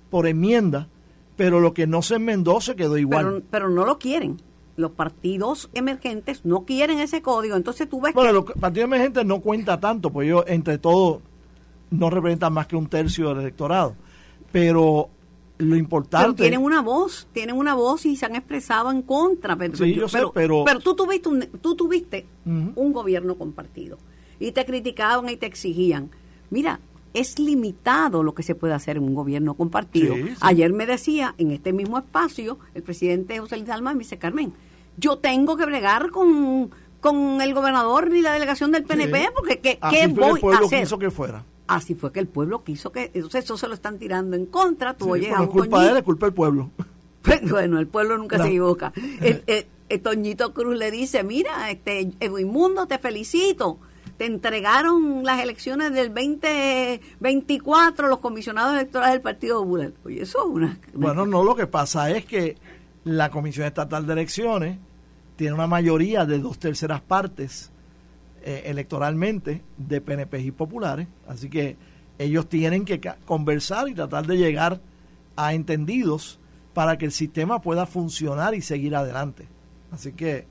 por 0.10 0.28
enmienda, 0.28 0.88
pero 1.36 1.60
lo 1.60 1.74
que 1.74 1.88
no 1.88 2.04
se 2.04 2.16
enmendó 2.16 2.62
se 2.62 2.78
quedó 2.78 2.98
igual. 2.98 3.26
Pero, 3.26 3.42
pero 3.52 3.70
no 3.70 3.86
lo 3.86 4.00
quieren 4.00 4.38
los 4.76 4.92
partidos 4.92 5.70
emergentes 5.74 6.46
no 6.46 6.66
quieren 6.66 7.00
ese 7.00 7.22
código, 7.22 7.56
entonces 7.56 7.90
tú 7.90 8.02
ves 8.02 8.14
bueno, 8.14 8.32
los 8.32 8.46
partidos 8.46 8.86
emergentes 8.88 9.26
no 9.26 9.40
cuenta 9.40 9.80
tanto, 9.80 10.10
pues 10.10 10.28
ellos 10.28 10.44
entre 10.48 10.78
todos 10.78 11.22
no 11.92 12.10
representan 12.10 12.54
más 12.54 12.68
que 12.68 12.76
un 12.76 12.88
tercio 12.88 13.30
del 13.30 13.40
electorado, 13.42 13.96
pero 14.52 15.10
lo 15.60 15.76
importante... 15.76 16.26
Pero 16.26 16.36
tienen 16.36 16.62
una 16.62 16.82
voz, 16.82 17.28
tienen 17.32 17.56
una 17.56 17.76
voz 17.76 18.06
y 18.06 18.16
se 18.16 18.26
han 18.26 18.36
expresado 18.36 18.92
en 18.92 19.04
contra, 19.04 19.56
pero, 19.56 19.76
sí, 19.76 19.94
yo 19.94 20.08
sé, 20.08 20.20
pero, 20.34 20.64
pero, 20.66 20.80
tú 20.80 20.96
tuviste, 20.96 21.30
un, 21.30 21.42
tú 21.62 21.76
tuviste 21.76 22.26
un 22.46 22.94
gobierno 22.94 23.36
compartido 23.36 23.98
y 24.40 24.52
te 24.52 24.66
criticaban 24.66 25.30
y 25.30 25.38
te 25.38 25.46
exigían, 25.46 26.10
mira, 26.50 26.80
es 27.14 27.40
limitado 27.40 28.24
lo 28.24 28.34
que 28.34 28.44
se 28.44 28.56
puede 28.56 28.74
hacer 28.74 28.98
en 28.98 29.04
un 29.04 29.16
gobierno 29.16 29.54
compartido. 29.54 30.16
Ayer 30.42 30.74
me 30.74 30.86
decía 30.86 31.36
en 31.38 31.52
este 31.52 31.74
mismo 31.74 31.98
espacio 31.98 32.58
el 32.74 32.84
presidente 32.84 33.40
José 33.40 33.58
Luis 33.58 33.70
Alma, 33.70 33.94
me 33.94 34.00
dice, 34.00 34.18
Carmen, 34.18 34.54
yo 34.98 35.18
tengo 35.18 35.56
que 35.58 35.66
bregar 35.66 36.10
con, 36.10 36.72
con 37.00 37.42
el 37.42 37.54
gobernador 37.54 38.12
y 38.14 38.22
la 38.22 38.34
delegación 38.34 38.72
del 38.72 38.84
PNP, 38.84 39.30
porque 39.36 39.60
¿qué, 39.60 39.80
¿qué 39.90 40.08
voy 40.08 40.42
a 40.54 40.58
hacer? 40.58 40.82
quiso 40.82 40.98
que 40.98 41.12
fuera. 41.12 41.44
Así 41.68 41.96
fue 41.96 42.12
que 42.12 42.20
el 42.20 42.28
pueblo 42.28 42.64
quiso 42.64 42.92
que, 42.92 43.12
entonces 43.14 43.46
eso 43.46 43.58
se 43.58 43.68
lo 43.68 43.74
están 43.74 43.98
tirando 43.98 44.36
en 44.36 44.46
contra, 44.46 44.96
tú 44.96 45.12
oyes 45.12 45.34
a 45.34 45.46
culpa 45.48 45.84
de 45.84 45.92
él, 45.92 45.98
es 45.98 46.04
culpa 46.04 46.26
del 46.26 46.34
pueblo. 46.34 46.70
bueno, 47.50 47.80
el 47.80 47.88
pueblo 47.88 48.18
nunca 48.18 48.38
se 48.38 48.48
equivoca. 48.48 48.92
El, 49.90 50.02
Toñito 50.02 50.56
Cruz 50.56 50.76
le 50.76 50.90
dice, 50.90 51.24
mira, 51.24 51.70
este 51.70 52.12
Edwin 52.20 52.48
Mundo, 52.48 52.88
te 52.88 52.98
felicito 52.98 53.78
te 54.24 54.28
entregaron 54.28 55.26
las 55.26 55.42
elecciones 55.42 55.92
del 55.92 56.08
2024 56.14 58.08
los 58.08 58.20
comisionados 58.20 58.76
electorales 58.76 59.16
del 59.16 59.22
Partido 59.22 59.62
Popular. 59.62 59.92
Oye, 60.06 60.22
eso 60.22 60.40
es 60.40 60.46
una... 60.46 60.80
Bueno, 60.94 61.26
no, 61.26 61.44
lo 61.44 61.58
que 61.58 61.68
pasa 61.68 62.10
es 62.10 62.24
que 62.24 62.56
la 63.04 63.30
Comisión 63.30 63.68
Estatal 63.68 64.08
de 64.08 64.14
Elecciones 64.14 64.78
tiene 65.36 65.54
una 65.54 65.68
mayoría 65.68 66.26
de 66.26 66.40
dos 66.40 66.58
terceras 66.58 67.02
partes 67.02 67.70
eh, 68.44 68.62
electoralmente 68.68 69.62
de 69.76 70.00
PNP 70.00 70.40
y 70.40 70.52
populares, 70.52 71.10
así 71.28 71.50
que 71.50 71.76
ellos 72.18 72.48
tienen 72.48 72.86
que 72.86 73.02
conversar 73.26 73.90
y 73.90 73.94
tratar 73.94 74.26
de 74.26 74.38
llegar 74.38 74.80
a 75.36 75.54
entendidos 75.54 76.40
para 76.74 76.98
que 76.98 77.04
el 77.04 77.12
sistema 77.12 77.62
pueda 77.62 77.86
funcionar 77.86 78.56
y 78.56 78.62
seguir 78.62 78.96
adelante. 78.96 79.50
Así 79.92 80.14
que 80.14 80.48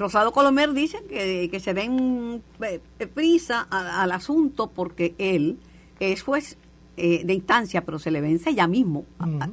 Rosado 0.00 0.32
Colomer 0.32 0.72
dice 0.72 1.04
que, 1.04 1.60
se 1.60 1.74
den 1.74 2.42
eh, 2.62 2.80
prisa 3.12 3.68
al 3.70 4.10
asunto 4.12 4.68
porque 4.68 5.14
él 5.18 5.58
es 6.00 6.22
juez 6.22 6.56
eh, 6.96 7.20
de 7.22 7.34
instancia, 7.34 7.84
pero 7.84 7.98
se 7.98 8.10
le 8.10 8.22
vence 8.22 8.54
ya 8.54 8.66
mismo. 8.66 9.04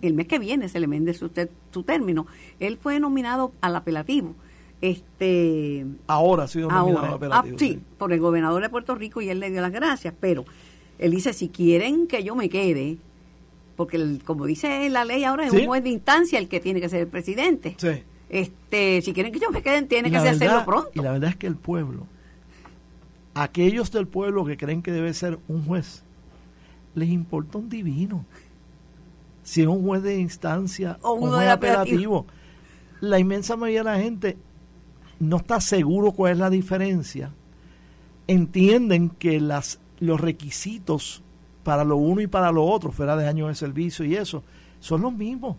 El 0.01 0.13
mes 0.13 0.25
que 0.25 0.39
viene 0.39 0.69
se 0.69 0.79
le 0.79 0.88
vence 0.88 1.13
su, 1.15 1.29
su 1.71 1.83
término. 1.83 2.27
Él 2.62 2.77
fue 2.81 2.97
nominado 3.01 3.51
al 3.60 3.75
apelativo. 3.75 4.36
Este, 4.79 5.86
ahora 6.07 6.43
ha 6.43 6.47
sido 6.47 6.69
nominado 6.69 7.05
al 7.05 7.13
apelativo. 7.15 7.55
Ah, 7.55 7.60
sí, 7.60 7.81
por 7.97 8.13
el 8.13 8.21
gobernador 8.21 8.62
de 8.62 8.69
Puerto 8.69 8.95
Rico 8.95 9.21
y 9.21 9.29
él 9.29 9.41
le 9.41 9.51
dio 9.51 9.60
las 9.60 9.73
gracias, 9.73 10.13
pero 10.17 10.45
él 10.97 11.12
dice, 11.12 11.33
si 11.33 11.49
quieren 11.49 12.07
que 12.07 12.23
yo 12.23 12.36
me 12.36 12.47
quede, 12.47 12.95
porque 13.75 14.19
como 14.23 14.45
dice 14.45 14.89
la 14.89 15.03
ley 15.03 15.25
ahora 15.25 15.45
es 15.45 15.51
un 15.51 15.65
juez 15.65 15.83
de 15.83 15.89
instancia 15.89 16.39
el 16.39 16.47
que 16.47 16.62
tiene 16.62 16.79
que 16.79 16.88
ser 16.88 17.01
el 17.01 17.07
presidente. 17.07 17.75
Sí 17.77 18.03
este, 18.30 19.02
si 19.02 19.13
quieren 19.13 19.32
que 19.32 19.40
yo 19.40 19.52
me 19.52 19.62
queden, 19.62 19.88
tiene 19.88 20.12
que 20.12 20.18
hacerlo 20.18 20.66
pronto. 20.66 20.92
Y 20.94 21.00
la 21.00 21.12
verdad 21.12 21.30
es 21.30 21.36
que 21.36 21.48
el 21.48 21.56
pueblo, 21.56 22.06
aquellos 23.34 23.92
del 23.92 24.08
pueblo 24.08 24.46
que 24.46 24.58
creen 24.58 24.82
que 24.82 24.92
debe 24.92 25.13
ser 25.13 25.40
un 25.48 25.66
juez, 25.66 26.04
les 26.96 27.10
importa 27.10 27.58
un 27.58 27.70
divino. 27.70 28.26
Si 29.44 29.62
es 29.62 29.68
un 29.68 29.84
juez 29.84 30.04
de 30.04 30.20
instancia 30.20 30.98
o 31.02 31.13
un 31.13 31.32
juez 31.32 31.48
apelativo. 31.48 32.26
La 33.00 33.20
inmensa 33.20 33.56
mayoría 33.56 33.80
de 33.80 33.98
la 33.98 34.04
gente 34.04 34.38
no 35.20 35.38
está 35.38 35.62
seguro 35.62 36.12
cuál 36.12 36.34
es 36.34 36.38
la 36.40 36.50
diferencia. 36.50 37.32
Entienden 38.28 39.10
que 39.10 39.40
las, 39.40 39.80
los 40.00 40.20
requisitos 40.20 41.22
para 41.63 41.86
lo 41.86 41.96
uno 41.96 42.22
y 42.22 42.28
para 42.28 42.52
lo 42.52 42.66
otro, 42.66 42.92
fuera 42.92 43.16
de 43.16 43.28
años 43.28 43.48
de 43.48 43.56
servicio 43.56 44.04
y 44.04 44.16
eso, 44.16 44.44
son 44.80 45.02
los 45.02 45.13
mismos 45.13 45.56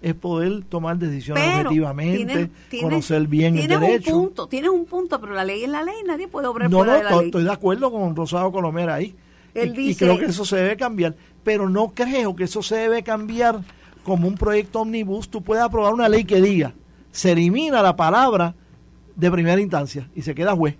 es 0.00 0.14
poder 0.14 0.64
tomar 0.64 0.96
decisiones 0.98 1.44
objetivamente, 1.44 2.50
conocer 2.80 3.26
bien 3.26 3.58
el 3.58 3.68
derecho. 3.68 4.16
Un 4.16 4.26
punto, 4.26 4.46
tienes 4.46 4.70
un 4.70 4.84
punto, 4.84 5.20
pero 5.20 5.34
la 5.34 5.44
ley 5.44 5.64
es 5.64 5.70
la 5.70 5.82
ley, 5.82 5.96
nadie 6.06 6.28
puede 6.28 6.46
obrar 6.46 6.70
no, 6.70 6.78
fuera 6.78 6.92
no, 6.92 6.98
de 6.98 7.04
la 7.04 7.22
estoy 7.22 7.44
de 7.44 7.52
acuerdo 7.52 7.90
con 7.90 8.14
Rosado 8.14 8.52
Colomera 8.52 8.94
ahí. 8.94 9.14
y, 9.54 9.94
creo 9.94 10.18
que 10.18 10.26
eso 10.26 10.44
se 10.44 10.56
debe 10.56 10.76
cambiar, 10.76 11.16
pero 11.42 11.68
no 11.68 11.92
creo 11.94 12.36
que 12.36 12.44
eso 12.44 12.62
se 12.62 12.76
debe 12.76 13.02
cambiar 13.02 13.60
como 14.04 14.28
un 14.28 14.36
proyecto 14.36 14.80
omnibus. 14.80 15.28
Tú 15.28 15.42
puedes 15.42 15.64
aprobar 15.64 15.92
una 15.92 16.08
ley 16.08 16.24
que 16.24 16.40
diga, 16.40 16.74
se 17.10 17.32
elimina 17.32 17.82
la 17.82 17.96
palabra 17.96 18.54
de 19.16 19.30
primera 19.30 19.60
instancia 19.60 20.08
y 20.14 20.22
se 20.22 20.34
queda 20.34 20.54
juez. 20.54 20.76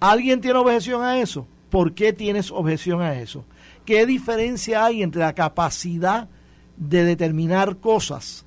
¿Alguien 0.00 0.40
tiene 0.40 0.58
objeción 0.58 1.02
a 1.02 1.18
eso? 1.20 1.46
¿Por 1.68 1.92
qué 1.92 2.12
tienes 2.12 2.50
objeción 2.50 3.02
a 3.02 3.20
eso? 3.20 3.44
¿Qué 3.84 4.06
diferencia 4.06 4.84
hay 4.84 5.02
entre 5.02 5.20
la 5.20 5.34
capacidad 5.34 6.28
de 6.76 7.04
determinar 7.04 7.76
cosas 7.76 8.44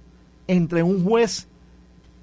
entre 0.48 0.84
un 0.84 1.04
juez 1.04 1.48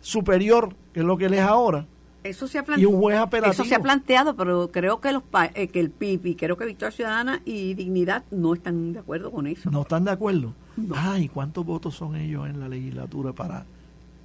superior, 0.01 0.75
que 0.93 1.01
es 1.01 1.07
lo 1.07 1.17
que 1.17 1.27
él 1.27 1.35
es 1.35 1.41
ahora, 1.41 1.87
eso 2.25 2.47
se 2.47 2.59
ha 2.59 2.65
y 2.77 2.85
un 2.85 3.01
juez 3.01 3.19
apelativo. 3.19 3.53
Eso 3.53 3.65
se 3.65 3.75
ha 3.75 3.81
planteado, 3.81 4.37
pero 4.37 4.71
creo 4.71 5.01
que 5.01 5.13
los 5.13 5.25
eh, 5.55 5.69
que 5.69 5.81
el 5.81 5.91
PIB 5.91 6.27
y 6.27 6.35
creo 6.37 6.57
que 6.57 6.65
Victoria 6.65 6.93
Ciudadana 6.93 7.43
y 7.45 7.75
Dignidad 7.75 8.25
no 8.31 8.55
están 8.55 8.93
de 8.93 9.01
acuerdo 9.01 9.33
con 9.33 9.47
eso. 9.47 9.71
No 9.71 9.83
están 9.83 10.05
de 10.05 10.13
acuerdo. 10.13 10.55
Ay, 10.95 11.29
¿cuántos 11.29 11.67
votos 11.67 11.97
son 11.97 12.15
ellos 12.15 12.49
en 12.49 12.61
la 12.61 12.69
legislatura 12.69 13.33
para 13.33 13.65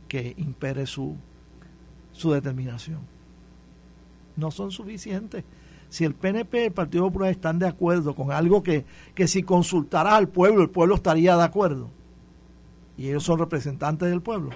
que 0.08 0.36
impere 0.38 0.86
su, 0.86 1.16
su 2.14 2.32
determinación? 2.32 3.00
No 4.36 4.52
son 4.52 4.72
suficientes 4.72 5.44
si 5.90 6.04
el 6.06 6.14
PNP 6.14 6.62
y 6.62 6.66
el 6.66 6.72
Partido 6.72 7.06
Popular 7.06 7.32
están 7.32 7.60
de 7.60 7.68
acuerdo 7.68 8.16
con 8.16 8.32
algo 8.32 8.64
que, 8.64 8.86
que 9.16 9.28
si 9.28 9.44
consultara 9.44 10.16
al 10.16 10.28
pueblo, 10.28 10.64
el 10.64 10.70
pueblo 10.70 10.96
estaría 10.96 11.36
de 11.38 11.44
acuerdo, 11.44 11.90
y 12.98 13.10
ellos 13.10 13.24
son 13.24 13.40
representantes 13.40 14.10
del 14.10 14.22
pueblo, 14.22 14.52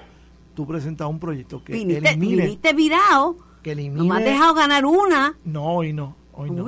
tú 0.55 0.67
presentas 0.67 1.07
un 1.07 1.19
proyecto 1.19 1.63
que 1.63 1.73
viniste, 1.73 2.09
elimine... 2.09 2.43
Viniste 2.43 2.73
virado, 2.73 3.37
que 3.61 3.71
elimine... 3.71 4.07
No 4.07 4.13
has 4.13 4.23
dejado 4.23 4.53
ganar 4.55 4.85
una. 4.85 5.35
No, 5.45 5.65
hoy 5.65 5.93
no. 5.93 6.15
Hoy 6.33 6.49
no. 6.49 6.65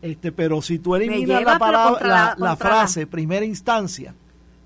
este, 0.00 0.32
pero 0.32 0.62
si 0.62 0.78
tú 0.78 0.94
eliminas 0.94 1.42
la, 1.42 1.58
palabra, 1.58 2.36
la, 2.38 2.56
frase 2.56 3.06
primera 3.06 3.44
instancia 3.44 4.14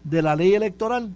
de 0.04 0.22
la 0.22 0.36
ley 0.36 0.54
electoral, 0.54 1.14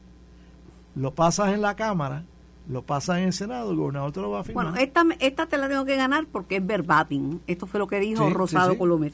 lo 0.94 1.14
pasas 1.14 1.52
en 1.52 1.60
la 1.60 1.76
Cámara 1.76 2.24
lo 2.68 2.83
pasa 2.83 3.18
en 3.18 3.27
el 3.27 3.33
Senado, 3.33 3.70
el 3.70 3.77
gobernador 3.77 4.12
te 4.12 4.20
lo 4.20 4.31
va 4.31 4.40
a 4.40 4.44
firmar. 4.44 4.66
Bueno, 4.66 4.79
esta, 4.81 5.05
esta 5.20 5.46
te 5.46 5.59
la 5.59 5.68
tengo 5.68 5.85
que 5.85 5.96
ganar 5.96 6.27
porque 6.31 6.57
es 6.57 6.66
verbatim. 6.66 7.40
Esto 7.46 7.66
fue 7.66 7.79
lo 7.79 7.87
que 7.87 8.00
dijo 8.00 8.29
Rosado 8.31 8.79
Colomer. 8.79 9.12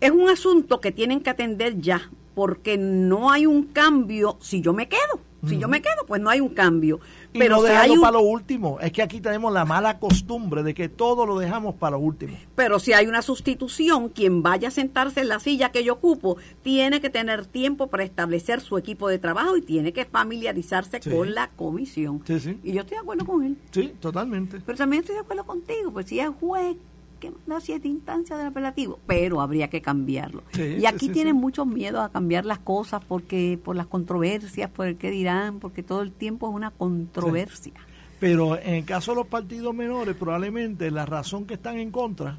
Es 0.00 0.10
un 0.10 0.28
asunto 0.28 0.80
que 0.80 0.92
tienen 0.92 1.20
que 1.20 1.30
atender 1.30 1.80
ya, 1.80 2.10
porque 2.34 2.78
no 2.78 3.30
hay 3.30 3.46
un 3.46 3.64
cambio 3.64 4.36
si 4.40 4.60
yo 4.60 4.72
me 4.72 4.88
quedo. 4.88 5.20
Si 5.46 5.56
yo 5.56 5.68
me 5.68 5.80
quedo, 5.80 6.04
pues 6.06 6.20
no 6.20 6.30
hay 6.30 6.40
un 6.40 6.48
cambio. 6.48 6.98
Y 7.32 7.38
pero 7.38 7.56
no 7.56 7.62
dejarlo 7.62 8.00
para 8.00 8.12
lo 8.12 8.20
último. 8.20 8.78
Es 8.80 8.92
que 8.92 9.02
aquí 9.02 9.20
tenemos 9.20 9.52
la 9.52 9.64
mala 9.64 9.98
costumbre 9.98 10.62
de 10.62 10.74
que 10.74 10.88
todo 10.88 11.26
lo 11.26 11.38
dejamos 11.38 11.74
para 11.74 11.96
lo 11.96 11.98
último. 11.98 12.36
Pero 12.54 12.78
si 12.78 12.92
hay 12.92 13.06
una 13.06 13.22
sustitución, 13.22 14.08
quien 14.08 14.42
vaya 14.42 14.68
a 14.68 14.70
sentarse 14.70 15.20
en 15.20 15.28
la 15.28 15.40
silla 15.40 15.70
que 15.70 15.84
yo 15.84 15.94
ocupo 15.94 16.38
tiene 16.62 17.00
que 17.00 17.10
tener 17.10 17.46
tiempo 17.46 17.88
para 17.88 18.04
establecer 18.04 18.60
su 18.60 18.78
equipo 18.78 19.08
de 19.08 19.18
trabajo 19.18 19.56
y 19.56 19.62
tiene 19.62 19.92
que 19.92 20.04
familiarizarse 20.04 21.00
con 21.00 21.34
la 21.34 21.50
comisión. 21.50 22.22
Y 22.62 22.72
yo 22.72 22.80
estoy 22.80 22.96
de 22.96 23.02
acuerdo 23.02 23.26
con 23.26 23.44
él. 23.44 23.56
Sí, 23.70 23.92
totalmente. 24.00 24.60
Pero 24.64 24.78
también 24.78 25.02
estoy 25.02 25.16
de 25.16 25.22
acuerdo 25.22 25.44
contigo, 25.44 25.92
pues 25.92 26.06
si 26.06 26.20
es 26.20 26.28
juez 26.40 26.76
que 27.18 27.32
no 27.46 27.60
siete 27.60 27.88
instancias 27.88 28.38
del 28.38 28.48
apelativo, 28.48 28.98
pero 29.06 29.40
habría 29.40 29.68
que 29.68 29.82
cambiarlo. 29.82 30.42
y 30.56 30.86
aquí 30.86 31.08
tienen 31.08 31.36
muchos 31.36 31.66
miedos 31.66 32.00
a 32.00 32.08
cambiar 32.08 32.44
las 32.44 32.58
cosas 32.58 33.02
porque 33.06 33.58
por 33.62 33.76
las 33.76 33.86
controversias, 33.86 34.70
por 34.70 34.86
el 34.86 34.96
que 34.96 35.10
dirán, 35.10 35.58
porque 35.58 35.82
todo 35.82 36.02
el 36.02 36.12
tiempo 36.12 36.48
es 36.48 36.54
una 36.54 36.70
controversia. 36.70 37.74
Pero 38.20 38.58
en 38.58 38.74
el 38.74 38.84
caso 38.84 39.12
de 39.12 39.16
los 39.16 39.26
partidos 39.26 39.74
menores, 39.74 40.16
probablemente 40.16 40.90
la 40.90 41.06
razón 41.06 41.46
que 41.46 41.54
están 41.54 41.78
en 41.78 41.90
contra 41.90 42.38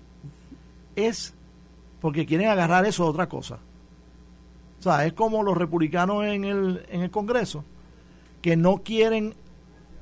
es 0.95 1.33
porque 2.01 2.25
quieren 2.25 2.49
agarrar 2.49 2.85
eso 2.85 3.03
a 3.03 3.07
otra 3.07 3.29
cosa. 3.29 3.59
O 4.79 4.81
sea, 4.81 5.05
es 5.05 5.13
como 5.13 5.43
los 5.43 5.57
republicanos 5.57 6.25
en 6.25 6.45
el, 6.45 6.85
en 6.89 7.01
el 7.01 7.11
Congreso, 7.11 7.63
que 8.41 8.55
no 8.55 8.77
quieren 8.77 9.33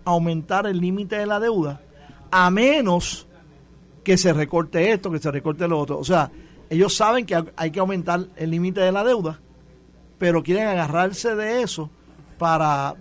aumentar 0.06 0.68
el 0.68 0.80
límite 0.80 1.18
de 1.18 1.26
la 1.26 1.40
deuda, 1.40 1.82
a 2.32 2.50
menos 2.52 3.27
que 4.08 4.18
se 4.18 4.32
recorte 4.32 4.94
esto, 4.94 5.12
que 5.12 5.20
se 5.20 5.30
recorte 5.30 5.68
lo 5.68 5.78
otro. 5.78 6.00
O 6.00 6.04
sea, 6.06 6.32
ellos 6.70 6.96
saben 6.96 7.26
que 7.26 7.44
hay 7.58 7.72
que 7.72 7.82
aumentar 7.82 8.28
el 8.38 8.52
límite 8.52 8.80
de 8.80 8.94
la 8.94 9.04
deuda, 9.04 9.42
pero 10.18 10.42
quieren 10.42 10.66
agarrarse 10.66 11.36
de 11.36 11.62
eso 11.62 11.90
para, 12.38 12.96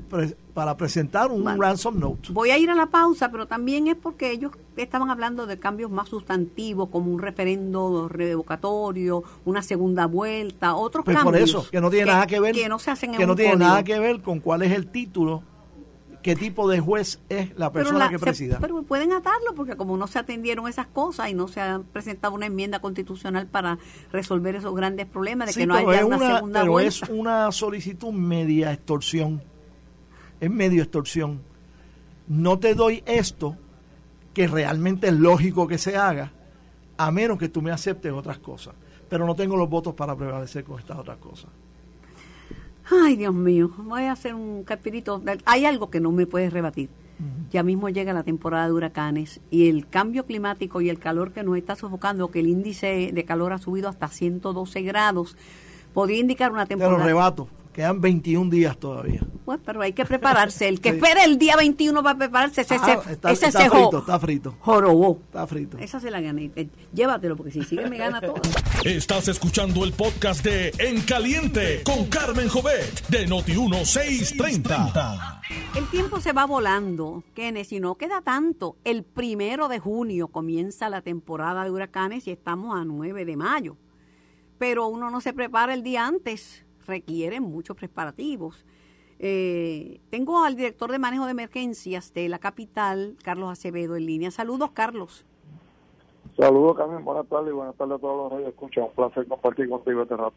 para 0.52 0.76
presentar 0.76 1.30
un 1.30 1.46
ransom 1.60 2.00
note. 2.00 2.32
Voy 2.32 2.50
a 2.50 2.58
ir 2.58 2.70
a 2.70 2.74
la 2.74 2.86
pausa, 2.86 3.30
pero 3.30 3.46
también 3.46 3.86
es 3.86 3.94
porque 3.94 4.32
ellos 4.32 4.50
estaban 4.76 5.08
hablando 5.08 5.46
de 5.46 5.60
cambios 5.60 5.92
más 5.92 6.08
sustantivos, 6.08 6.88
como 6.88 7.12
un 7.12 7.20
referendo 7.20 8.08
revocatorio, 8.08 9.22
una 9.44 9.62
segunda 9.62 10.06
vuelta, 10.06 10.74
otros 10.74 11.04
cambios. 11.04 11.22
Pues 11.22 11.52
por 11.52 11.60
eso, 11.60 11.70
que 11.70 11.80
no 11.80 11.88
tiene 11.88 12.06
nada 12.06 12.26
que 12.26 12.40
ver, 12.40 12.52
que 12.52 12.68
no 12.68 12.80
se 12.80 12.90
hacen 12.90 13.12
que 13.12 13.24
no 13.28 13.36
tiene 13.36 13.54
nada 13.54 13.84
que 13.84 13.96
ver 14.00 14.22
con 14.22 14.40
cuál 14.40 14.62
es 14.62 14.72
el 14.72 14.88
título 14.88 15.44
qué 16.22 16.36
tipo 16.36 16.68
de 16.68 16.80
juez 16.80 17.20
es 17.28 17.56
la 17.56 17.72
persona 17.72 18.08
que 18.08 18.18
presida. 18.18 18.58
pero 18.60 18.82
pueden 18.82 19.12
atarlo 19.12 19.54
porque 19.54 19.76
como 19.76 19.96
no 19.96 20.06
se 20.06 20.18
atendieron 20.18 20.68
esas 20.68 20.86
cosas 20.86 21.30
y 21.30 21.34
no 21.34 21.48
se 21.48 21.60
ha 21.60 21.80
presentado 21.92 22.34
una 22.34 22.46
enmienda 22.46 22.80
constitucional 22.80 23.46
para 23.46 23.78
resolver 24.12 24.56
esos 24.56 24.74
grandes 24.74 25.06
problemas 25.06 25.48
de 25.48 25.60
que 25.60 25.66
no 25.66 25.74
haya 25.74 26.04
una, 26.04 26.18
segunda 26.18 26.60
pero 26.60 26.80
es 26.80 27.02
una 27.02 27.52
solicitud 27.52 28.12
media 28.12 28.72
extorsión. 28.72 29.42
Es 30.40 30.50
medio 30.50 30.82
extorsión. 30.82 31.40
No 32.28 32.58
te 32.58 32.74
doy 32.74 33.02
esto 33.06 33.56
que 34.34 34.46
realmente 34.46 35.08
es 35.08 35.14
lógico 35.14 35.66
que 35.66 35.78
se 35.78 35.96
haga 35.96 36.32
a 36.98 37.10
menos 37.10 37.38
que 37.38 37.48
tú 37.48 37.62
me 37.62 37.70
aceptes 37.70 38.12
otras 38.12 38.38
cosas. 38.38 38.74
Pero 39.08 39.24
no 39.26 39.34
tengo 39.34 39.56
los 39.56 39.68
votos 39.68 39.94
para 39.94 40.16
prevalecer 40.16 40.64
con 40.64 40.78
estas 40.80 40.98
otras 40.98 41.18
cosas. 41.18 41.50
Ay, 42.90 43.16
Dios 43.16 43.34
mío, 43.34 43.70
voy 43.78 44.04
a 44.04 44.12
hacer 44.12 44.34
un 44.34 44.62
capirito. 44.62 45.22
Hay 45.44 45.64
algo 45.64 45.90
que 45.90 46.00
no 46.00 46.12
me 46.12 46.26
puedes 46.26 46.52
rebatir. 46.52 46.88
Ya 47.50 47.62
mismo 47.62 47.88
llega 47.88 48.12
la 48.12 48.24
temporada 48.24 48.66
de 48.66 48.72
huracanes 48.72 49.40
y 49.50 49.68
el 49.70 49.88
cambio 49.88 50.26
climático 50.26 50.82
y 50.82 50.90
el 50.90 50.98
calor 50.98 51.32
que 51.32 51.42
nos 51.42 51.56
está 51.56 51.74
sofocando, 51.74 52.30
que 52.30 52.40
el 52.40 52.48
índice 52.48 53.10
de 53.12 53.24
calor 53.24 53.54
ha 53.54 53.58
subido 53.58 53.88
hasta 53.88 54.08
112 54.08 54.82
grados, 54.82 55.36
podría 55.94 56.18
indicar 56.18 56.52
una 56.52 56.66
temporada. 56.66 56.96
Pero 56.96 57.06
rebato. 57.06 57.48
Quedan 57.76 58.00
21 58.00 58.48
días 58.48 58.78
todavía. 58.78 59.20
Pues, 59.44 59.60
pero 59.62 59.82
hay 59.82 59.92
que 59.92 60.06
prepararse. 60.06 60.66
El 60.66 60.80
que 60.80 60.88
espere 60.96 61.24
el 61.24 61.36
día 61.36 61.56
21 61.56 62.02
para 62.02 62.16
prepararse, 62.16 62.62
ese, 62.62 62.76
ah, 62.76 63.02
está, 63.10 63.30
ese 63.30 63.48
está 63.48 63.68
frito, 63.68 63.98
está 63.98 64.18
frito. 64.18 64.56
Jorobó. 64.60 65.20
Está 65.26 65.46
frito. 65.46 65.76
Esa 65.76 66.00
se 66.00 66.10
la 66.10 66.22
gané. 66.22 66.50
Eh, 66.56 66.70
llévatelo, 66.94 67.36
porque 67.36 67.52
si 67.52 67.62
sigue 67.64 67.86
me 67.90 67.98
gana 67.98 68.22
todo. 68.22 68.40
Estás 68.82 69.28
escuchando 69.28 69.84
el 69.84 69.92
podcast 69.92 70.42
de 70.42 70.72
En 70.78 71.02
Caliente 71.02 71.82
con 71.84 72.06
Carmen 72.06 72.48
Jovet 72.48 73.08
de 73.08 73.28
Noti1630. 73.28 75.42
El 75.76 75.86
tiempo 75.90 76.18
se 76.18 76.32
va 76.32 76.46
volando, 76.46 77.24
Kenneth, 77.34 77.72
y 77.72 77.80
no 77.80 77.96
queda 77.96 78.22
tanto. 78.22 78.78
El 78.84 79.04
primero 79.04 79.68
de 79.68 79.80
junio 79.80 80.28
comienza 80.28 80.88
la 80.88 81.02
temporada 81.02 81.64
de 81.64 81.70
huracanes 81.70 82.26
y 82.26 82.30
estamos 82.30 82.74
a 82.74 82.86
9 82.86 83.26
de 83.26 83.36
mayo. 83.36 83.76
Pero 84.56 84.86
uno 84.86 85.10
no 85.10 85.20
se 85.20 85.34
prepara 85.34 85.74
el 85.74 85.82
día 85.82 86.06
antes 86.06 86.64
requieren 86.86 87.42
muchos 87.42 87.76
preparativos. 87.76 88.64
Eh, 89.18 90.00
tengo 90.10 90.44
al 90.44 90.56
director 90.56 90.90
de 90.90 90.98
manejo 90.98 91.24
de 91.24 91.30
emergencias 91.30 92.12
de 92.12 92.28
la 92.28 92.38
capital, 92.38 93.16
Carlos 93.22 93.50
Acevedo, 93.50 93.96
en 93.96 94.06
línea. 94.06 94.30
Saludos, 94.30 94.70
Carlos. 94.72 95.24
Saludos, 96.36 96.76
Carmen. 96.76 97.04
Buenas 97.04 97.26
tardes 97.28 97.50
y 97.50 97.54
buenas 97.54 97.74
tardes 97.76 97.96
a 97.96 97.98
todos 97.98 98.32
los 98.32 98.42
que 98.42 98.48
escuchan. 98.48 98.84
Un 98.84 98.90
placer 98.90 99.26
compartir 99.26 99.68
contigo 99.68 100.02
este 100.02 100.16
rato. 100.16 100.34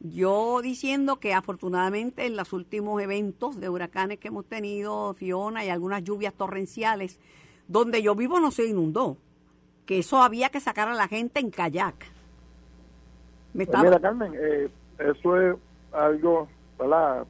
Yo 0.00 0.60
diciendo 0.62 1.16
que 1.16 1.34
afortunadamente 1.34 2.26
en 2.26 2.36
los 2.36 2.52
últimos 2.52 3.02
eventos 3.02 3.58
de 3.60 3.68
huracanes 3.68 4.18
que 4.18 4.28
hemos 4.28 4.46
tenido, 4.46 5.14
Fiona 5.14 5.64
y 5.64 5.68
algunas 5.68 6.04
lluvias 6.04 6.34
torrenciales, 6.34 7.18
donde 7.66 8.02
yo 8.02 8.14
vivo 8.14 8.38
no 8.40 8.50
se 8.50 8.66
inundó, 8.66 9.16
que 9.84 9.98
eso 9.98 10.22
había 10.22 10.50
que 10.50 10.60
sacar 10.60 10.88
a 10.88 10.94
la 10.94 11.08
gente 11.08 11.40
en 11.40 11.50
kayak. 11.50 12.06
Me 13.54 13.66
pues 13.66 13.82
Mira, 13.82 13.98
Carmen, 13.98 14.32
eh, 14.38 14.68
eso 14.98 15.40
es 15.40 15.56
algo, 15.96 16.48
¿verdad? 16.78 17.26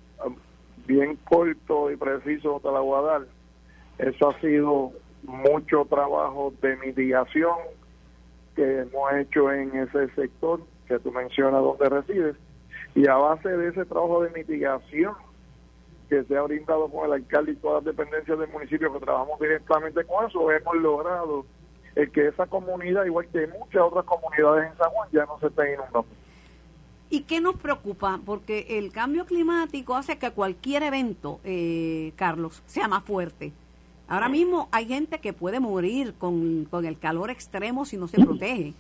Bien 0.87 1.16
corto 1.24 1.90
y 1.90 1.96
preciso 1.96 2.61
te 2.62 2.70
la 2.70 2.81
voy 2.81 2.98
a 2.98 3.02
dar. 3.02 3.22
Eso 3.98 4.31
ha 4.31 4.40
sido 4.40 4.92
mucho 5.22 5.85
trabajo 5.88 6.52
de 6.61 6.76
mitigación 6.76 7.57
que 8.55 8.81
hemos 8.81 9.12
hecho 9.14 9.52
en 9.52 9.74
ese 9.76 10.09
sector 10.14 10.61
que 10.87 10.98
tú 10.98 11.11
mencionas 11.12 11.62
donde 11.62 11.88
resides 11.88 12.37
y 12.94 13.07
a 13.09 13.14
base 13.14 13.48
de 13.48 13.68
ese 13.68 13.85
trabajo 13.85 14.22
de 14.22 14.31
mitigación 14.31 15.14
que 16.09 16.22
se 16.24 16.37
ha 16.37 16.42
brindado 16.42 16.88
con 16.88 17.07
el 17.07 17.12
alcalde 17.14 17.52
y 17.52 17.57
todas 17.57 17.85
las 17.85 17.96
dependencias 17.96 18.38
del 18.38 18.48
municipio 18.50 18.92
que 18.92 19.00
trabajamos 19.00 19.40
directamente 19.40 20.05
con 20.05 20.26
eso, 20.26 20.50
hemos 20.50 20.76
logrado 20.76 21.44
el 21.96 22.11
que 22.12 22.29
esa 22.29 22.46
comunidad, 22.46 23.05
igual 23.05 23.26
que 23.29 23.46
muchas 23.48 23.83
otras 23.83 24.05
comunidades 24.05 24.70
en 24.70 24.79
San 24.79 24.90
Juan, 24.90 25.09
ya 25.12 25.24
no 25.26 25.38
se 25.40 25.46
estén 25.48 25.74
inundando. 25.74 26.07
¿Y 27.09 27.21
qué 27.21 27.40
nos 27.40 27.57
preocupa? 27.57 28.21
Porque 28.25 28.66
el 28.71 28.90
cambio 28.90 29.27
climático 29.27 29.95
hace 29.95 30.19
que 30.19 30.33
cualquier 30.33 30.83
evento, 30.83 31.40
eh, 31.45 32.12
Carlos, 32.16 32.62
sea 32.66 32.88
más 32.88 33.05
fuerte. 33.05 33.53
Ahora 34.09 34.29
mismo 34.29 34.69
hay 34.73 34.87
gente 34.87 35.21
que 35.21 35.33
puede 35.33 35.61
morir 35.61 36.14
con, 36.14 36.69
el 36.73 36.99
calor 36.99 37.31
extremo 37.31 37.85
si 37.85 37.97
no 37.97 38.09
se 38.09 38.19
protege. 38.19 38.75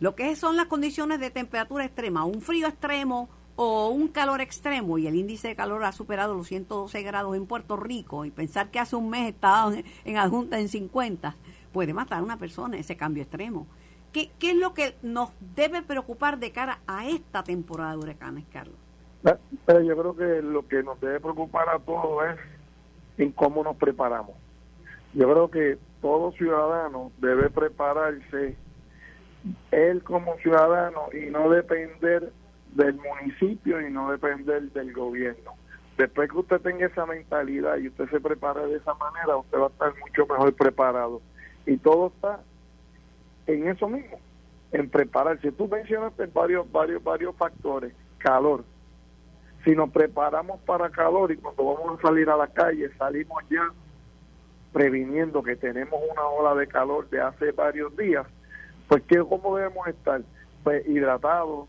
Lo 0.00 0.14
que 0.14 0.34
son 0.36 0.56
las 0.56 0.66
condiciones 0.66 1.20
de 1.20 1.30
temperatura 1.30 1.84
extrema, 1.84 2.24
un 2.24 2.40
frío 2.40 2.68
extremo 2.68 3.28
o 3.56 3.88
un 3.88 4.08
calor 4.08 4.40
extremo, 4.40 4.98
y 4.98 5.06
el 5.06 5.16
índice 5.16 5.48
de 5.48 5.56
calor 5.56 5.84
ha 5.84 5.92
superado 5.92 6.34
los 6.34 6.46
112 6.46 7.02
grados 7.02 7.34
en 7.34 7.46
Puerto 7.46 7.76
Rico, 7.76 8.24
y 8.24 8.30
pensar 8.30 8.70
que 8.70 8.78
hace 8.78 8.94
un 8.94 9.10
mes 9.10 9.30
estaba 9.30 9.72
en 10.04 10.16
adjunta 10.16 10.60
en 10.60 10.68
50, 10.68 11.34
puede 11.72 11.92
matar 11.92 12.20
a 12.20 12.22
una 12.22 12.36
persona 12.36 12.78
ese 12.78 12.96
cambio 12.96 13.24
extremo. 13.24 13.66
¿Qué, 14.12 14.30
es 14.40 14.56
lo 14.56 14.74
que 14.74 14.94
nos 15.02 15.30
debe 15.54 15.82
preocupar 15.82 16.38
de 16.38 16.50
cara 16.50 16.78
a 16.86 17.06
esta 17.06 17.42
temporada 17.42 17.92
de 17.92 17.98
huracanes, 17.98 18.44
Carlos? 18.52 18.76
Pero 19.66 19.80
yo 19.82 19.96
creo 19.96 20.16
que 20.16 20.42
lo 20.42 20.66
que 20.66 20.82
nos 20.82 21.00
debe 21.00 21.20
preocupar 21.20 21.68
a 21.68 21.78
todos 21.78 22.24
es 22.24 22.38
en 23.18 23.32
cómo 23.32 23.62
nos 23.62 23.76
preparamos. 23.76 24.34
Yo 25.12 25.30
creo 25.30 25.50
que 25.50 25.78
todo 26.00 26.32
ciudadano 26.32 27.12
debe 27.18 27.50
prepararse, 27.50 28.56
él 29.70 30.02
como 30.02 30.36
ciudadano, 30.38 31.08
y 31.12 31.30
no 31.30 31.50
depender 31.50 32.32
del 32.74 32.94
municipio 32.94 33.80
y 33.80 33.90
no 33.90 34.10
depender 34.10 34.62
del 34.72 34.92
gobierno. 34.92 35.54
Después 35.96 36.30
que 36.30 36.38
usted 36.38 36.60
tenga 36.60 36.86
esa 36.86 37.06
mentalidad 37.06 37.76
y 37.78 37.88
usted 37.88 38.08
se 38.08 38.20
prepare 38.20 38.66
de 38.66 38.76
esa 38.76 38.94
manera, 38.94 39.36
usted 39.36 39.58
va 39.58 39.66
a 39.66 39.70
estar 39.70 39.92
mucho 39.98 40.26
mejor 40.26 40.54
preparado. 40.54 41.20
Y 41.66 41.76
todo 41.76 42.12
está 42.14 42.40
en 43.48 43.66
eso 43.66 43.88
mismo, 43.88 44.18
en 44.72 44.88
prepararse. 44.88 45.50
Tú 45.52 45.66
mencionaste 45.66 46.26
varios, 46.26 46.70
varios, 46.70 47.02
varios 47.02 47.34
factores. 47.34 47.92
Calor. 48.18 48.64
Si 49.64 49.74
nos 49.74 49.90
preparamos 49.90 50.60
para 50.60 50.90
calor 50.90 51.32
y 51.32 51.36
cuando 51.36 51.64
vamos 51.64 51.98
a 51.98 52.02
salir 52.02 52.30
a 52.30 52.36
la 52.36 52.46
calle 52.46 52.90
salimos 52.96 53.42
ya 53.50 53.70
previniendo 54.72 55.42
que 55.42 55.56
tenemos 55.56 56.00
una 56.10 56.26
ola 56.26 56.54
de 56.54 56.66
calor 56.66 57.08
de 57.10 57.20
hace 57.20 57.52
varios 57.52 57.96
días, 57.96 58.26
pues 58.86 59.02
¿qué, 59.08 59.18
¿cómo 59.18 59.56
debemos 59.56 59.86
estar? 59.88 60.20
Pues 60.62 60.86
hidratados, 60.86 61.68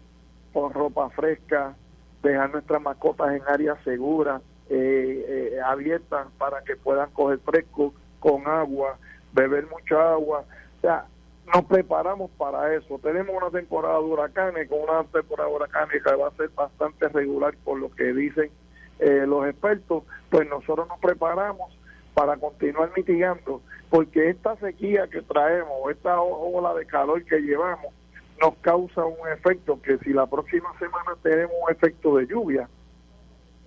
con 0.53 0.73
ropa 0.73 1.09
fresca, 1.09 1.75
dejar 2.21 2.51
nuestras 2.51 2.81
mascotas 2.81 3.33
en 3.33 3.41
áreas 3.47 3.77
seguras, 3.83 4.41
eh, 4.69 5.53
eh, 5.53 5.59
abiertas 5.65 6.27
para 6.37 6.61
que 6.61 6.75
puedan 6.75 7.09
coger 7.11 7.39
fresco, 7.39 7.93
con 8.19 8.47
agua, 8.47 8.97
beber 9.33 9.67
mucha 9.67 10.11
agua. 10.11 10.43
O 10.77 10.81
sea, 10.81 11.05
nos 11.53 11.65
preparamos 11.65 12.29
para 12.31 12.75
eso. 12.75 12.99
Tenemos 12.99 13.35
una 13.35 13.49
temporada 13.49 13.95
de 13.95 14.05
huracanes, 14.05 14.69
con 14.69 14.81
una 14.81 15.03
temporada 15.05 15.49
de 15.49 15.55
huracanes 15.55 16.03
que 16.03 16.15
va 16.15 16.27
a 16.27 16.31
ser 16.31 16.49
bastante 16.49 17.07
regular 17.09 17.55
por 17.63 17.79
lo 17.79 17.89
que 17.91 18.13
dicen 18.13 18.51
eh, 18.99 19.25
los 19.25 19.47
expertos, 19.47 20.03
pues 20.29 20.47
nosotros 20.47 20.87
nos 20.87 20.99
preparamos 20.99 21.75
para 22.13 22.35
continuar 22.37 22.91
mitigando, 22.95 23.61
porque 23.89 24.29
esta 24.29 24.55
sequía 24.57 25.07
que 25.07 25.21
traemos, 25.21 25.89
esta 25.89 26.19
ola 26.19 26.73
de 26.73 26.85
calor 26.85 27.23
que 27.23 27.39
llevamos, 27.39 27.93
nos 28.41 28.55
causa 28.57 29.05
un 29.05 29.27
efecto 29.29 29.81
que 29.81 29.97
si 29.99 30.11
la 30.11 30.25
próxima 30.25 30.77
semana 30.79 31.15
tenemos 31.23 31.53
un 31.61 31.71
efecto 31.71 32.17
de 32.17 32.27
lluvia, 32.27 32.67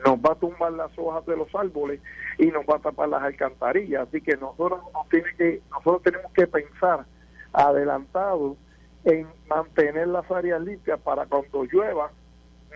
nos 0.05 0.19
va 0.19 0.33
a 0.33 0.35
tumbar 0.35 0.73
las 0.73 0.91
hojas 0.99 1.25
de 1.27 1.37
los 1.37 1.55
árboles 1.55 2.01
y 2.39 2.47
nos 2.47 2.65
va 2.65 2.77
a 2.77 2.81
tapar 2.81 3.09
las 3.09 3.23
alcantarillas. 3.23 4.09
Así 4.09 4.21
que 4.21 4.37
nosotros, 4.37 4.81
nos 4.93 5.09
tiene 5.09 5.29
que, 5.37 5.63
nosotros 5.71 6.03
tenemos 6.03 6.33
que 6.33 6.47
pensar 6.47 7.05
adelantado 7.53 8.57
en 9.05 9.27
mantener 9.49 10.09
las 10.09 10.31
áreas 10.31 10.61
limpias 10.63 11.01
para 11.01 11.27
cuando 11.27 11.65
llueva 11.65 12.11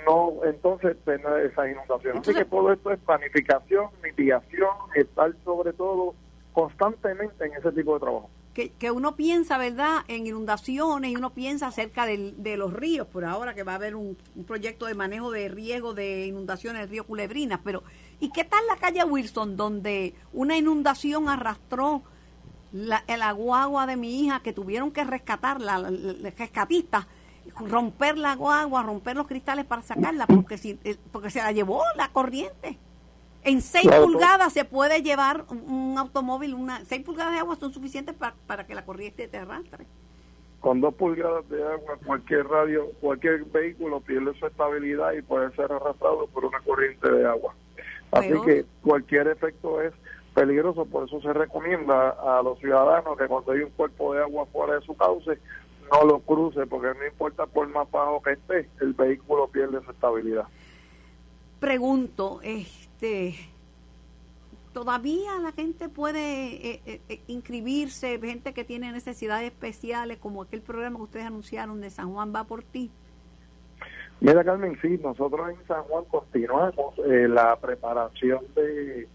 no 0.04 0.44
entonces 0.44 0.96
tener 1.04 1.46
esa 1.46 1.68
inundación. 1.68 2.18
Así 2.18 2.34
que 2.34 2.44
todo 2.44 2.72
esto 2.72 2.90
es 2.90 2.98
planificación, 3.00 3.88
mitigación, 4.02 4.70
estar 4.94 5.32
sobre 5.44 5.72
todo 5.72 6.14
constantemente 6.52 7.46
en 7.46 7.52
ese 7.54 7.72
tipo 7.72 7.94
de 7.94 8.00
trabajo. 8.00 8.30
que, 8.54 8.90
uno 8.90 9.16
piensa, 9.16 9.58
¿verdad?, 9.58 9.98
en 10.08 10.26
inundaciones 10.26 11.10
y 11.10 11.16
uno 11.16 11.30
piensa 11.30 11.66
acerca 11.66 12.06
de 12.06 12.56
los 12.56 12.72
ríos, 12.72 13.06
por 13.06 13.24
ahora 13.24 13.54
que 13.54 13.62
va 13.62 13.72
a 13.72 13.74
haber 13.74 13.94
un, 13.94 14.16
proyecto 14.46 14.86
de 14.86 14.94
manejo 14.94 15.30
de 15.30 15.48
riesgo 15.48 15.92
de 15.92 16.26
inundaciones 16.26 16.82
del 16.82 16.90
río 16.90 17.04
Culebrinas, 17.04 17.60
pero 17.62 17.82
¿y 18.20 18.30
qué 18.30 18.44
tal 18.44 18.66
la 18.66 18.76
calle 18.76 19.04
Wilson, 19.04 19.56
donde 19.56 20.14
una 20.32 20.56
inundación 20.56 21.28
arrastró 21.28 22.02
la, 22.72 23.04
el 23.06 23.22
aguagua 23.22 23.86
de 23.86 23.96
mi 23.96 24.24
hija 24.24 24.40
que 24.40 24.52
tuvieron 24.52 24.90
que 24.90 25.04
rescatar, 25.04 25.60
la, 25.60 25.78
la, 25.78 26.30
rescatistas, 26.36 27.06
romper 27.54 28.18
la 28.18 28.34
guagua, 28.34 28.82
romper 28.82 29.16
los 29.16 29.26
cristales 29.26 29.64
para 29.64 29.82
sacarla, 29.82 30.26
porque, 30.26 30.58
si, 30.58 30.78
eh, 30.84 30.96
porque 31.12 31.30
se 31.30 31.38
la 31.38 31.52
llevó 31.52 31.82
la 31.96 32.08
corriente? 32.08 32.78
En 33.44 33.62
6 33.62 33.88
pulgadas 34.02 34.52
se 34.52 34.64
puede 34.64 35.02
llevar 35.02 35.44
un, 35.48 35.96
automóvil, 35.96 36.54
una 36.54 36.84
6 36.84 37.04
pulgadas 37.04 37.32
de 37.32 37.38
agua 37.38 37.54
son 37.54 37.72
suficientes 37.72 38.14
para, 38.14 38.66
que 38.66 38.74
la 38.74 38.84
corriente 38.84 39.28
te 39.28 39.38
arrastre. 39.38 39.86
Con 40.60 40.80
2 40.80 40.94
pulgadas 40.94 41.48
de 41.48 41.62
agua, 41.62 41.96
cualquier 42.04 42.48
radio, 42.48 42.86
cualquier 43.00 43.44
vehículo 43.44 44.00
pierde 44.00 44.36
su 44.36 44.46
estabilidad 44.46 45.12
y 45.12 45.22
puede 45.22 45.54
ser 45.54 45.70
arrastrado 45.70 46.26
por 46.26 46.44
una 46.44 46.58
corriente 46.60 47.08
de 47.08 47.24
agua. 47.24 47.54
Así 48.10 48.32
que 48.44 48.64
cualquier 48.82 49.28
efecto 49.28 49.80
es 49.80 49.92
peligroso, 50.36 50.84
por 50.84 51.08
eso 51.08 51.18
se 51.22 51.32
recomienda 51.32 52.10
a 52.10 52.42
los 52.42 52.58
ciudadanos 52.58 53.16
que 53.16 53.26
cuando 53.26 53.52
hay 53.52 53.60
un 53.60 53.70
cuerpo 53.70 54.12
de 54.12 54.20
agua 54.20 54.44
fuera 54.52 54.74
de 54.74 54.82
su 54.82 54.94
cauce, 54.94 55.38
no 55.90 56.04
lo 56.04 56.20
cruce, 56.20 56.66
porque 56.66 56.88
no 56.88 57.06
importa 57.06 57.46
por 57.46 57.66
más 57.68 57.90
bajo 57.90 58.22
que 58.22 58.32
esté, 58.32 58.68
el 58.82 58.92
vehículo 58.92 59.48
pierde 59.48 59.82
su 59.82 59.90
estabilidad. 59.90 60.46
Pregunto, 61.58 62.40
este 62.42 63.34
todavía 64.74 65.38
la 65.40 65.52
gente 65.52 65.88
puede 65.88 66.20
eh, 66.20 66.80
eh, 66.84 67.00
eh, 67.08 67.20
inscribirse, 67.28 68.20
gente 68.20 68.52
que 68.52 68.62
tiene 68.62 68.92
necesidades 68.92 69.50
especiales, 69.50 70.18
como 70.18 70.42
aquel 70.42 70.60
programa 70.60 70.98
que 70.98 71.02
ustedes 71.04 71.24
anunciaron 71.24 71.80
de 71.80 71.88
San 71.88 72.12
Juan 72.12 72.34
va 72.34 72.44
por 72.44 72.62
ti. 72.62 72.90
Mira, 74.20 74.44
Carmen, 74.44 74.78
sí, 74.82 74.98
nosotros 75.02 75.48
en 75.48 75.66
San 75.66 75.82
Juan 75.84 76.04
continuamos 76.04 76.94
la 77.06 77.56
preparación 77.56 78.44
de 78.54 79.08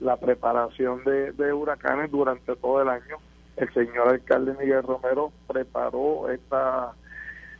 la 0.00 0.16
preparación 0.16 1.04
de, 1.04 1.32
de, 1.32 1.52
huracanes 1.52 2.10
durante 2.10 2.56
todo 2.56 2.82
el 2.82 2.88
año. 2.88 3.16
El 3.56 3.72
señor 3.72 4.08
alcalde 4.08 4.54
Miguel 4.58 4.82
Romero 4.82 5.32
preparó 5.46 6.30
esta 6.30 6.92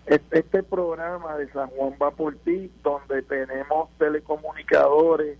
este 0.07 0.62
programa 0.62 1.37
de 1.38 1.51
San 1.51 1.68
Juan 1.68 1.94
va 2.01 2.11
por 2.11 2.37
ti, 2.37 2.70
donde 2.83 3.23
tenemos 3.23 3.88
telecomunicadores, 3.99 5.38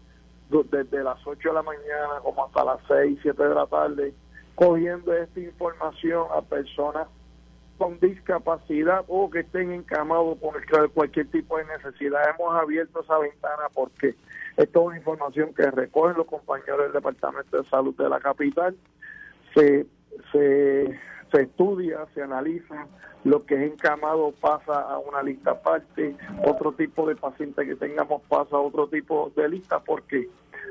desde 0.70 1.02
las 1.02 1.18
8 1.26 1.48
de 1.48 1.54
la 1.54 1.62
mañana 1.62 2.20
como 2.22 2.46
hasta 2.46 2.64
las 2.64 2.78
6, 2.87 3.18
7 3.22 3.42
de 3.42 3.54
la 3.54 3.66
tarde, 3.66 4.14
cogiendo 4.54 5.12
esta 5.12 5.40
información 5.40 6.26
a 6.33 6.40
personas 6.42 7.09
con 7.76 7.98
discapacidad 7.98 9.04
o 9.09 9.28
que 9.30 9.40
estén 9.40 9.72
encamados 9.72 10.38
con 10.38 10.52
cualquier 10.90 11.26
tipo 11.28 11.59
de 11.59 11.64
necesidad. 11.64 12.20
Hemos 12.30 12.54
abierto 12.54 13.00
esa 13.00 13.18
ventana 13.18 13.64
porque 13.74 14.14
esto 14.56 14.80
es 14.80 14.86
una 14.86 14.96
información 14.96 15.52
que 15.54 15.70
recogen 15.70 16.16
los 16.16 16.26
compañeros 16.26 16.84
del 16.84 16.92
Departamento 16.92 17.60
de 17.60 17.68
Salud 17.68 17.94
de 17.96 18.08
la 18.08 18.20
capital. 18.20 18.76
Se, 19.54 19.86
se, 20.30 20.98
se 21.32 21.42
estudia, 21.42 22.06
se 22.14 22.22
analiza, 22.22 22.86
lo 23.24 23.44
que 23.46 23.54
es 23.54 23.72
encamado 23.72 24.32
pasa 24.40 24.80
a 24.80 24.98
una 24.98 25.22
lista 25.22 25.52
aparte, 25.52 26.14
otro 26.44 26.72
tipo 26.72 27.06
de 27.08 27.16
paciente 27.16 27.66
que 27.66 27.74
tengamos 27.74 28.22
pasa 28.28 28.56
a 28.56 28.60
otro 28.60 28.86
tipo 28.86 29.32
de 29.34 29.48
lista. 29.48 29.80
¿Por 29.80 30.02
qué? 30.02 30.28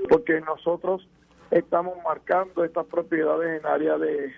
Porque 0.07 0.39
nosotros 0.41 1.07
estamos 1.51 1.95
marcando 2.05 2.63
estas 2.63 2.85
propiedades 2.85 3.59
en 3.59 3.67
área 3.67 3.97
de 3.97 4.31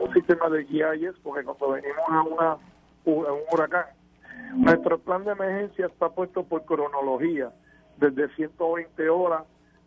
un 0.00 0.12
sistema 0.12 0.48
de 0.48 0.64
GIS, 0.64 1.14
porque 1.22 1.44
cuando 1.44 1.70
venimos 1.72 2.08
a, 2.08 2.22
una, 2.22 2.50
a 2.52 3.32
un 3.32 3.42
huracán, 3.52 3.86
nuestro 4.54 4.98
plan 4.98 5.24
de 5.24 5.32
emergencia 5.32 5.86
está 5.86 6.08
puesto 6.08 6.42
por 6.44 6.64
cronología, 6.64 7.52
desde 7.98 8.28
120 8.34 9.08
horas 9.08 9.42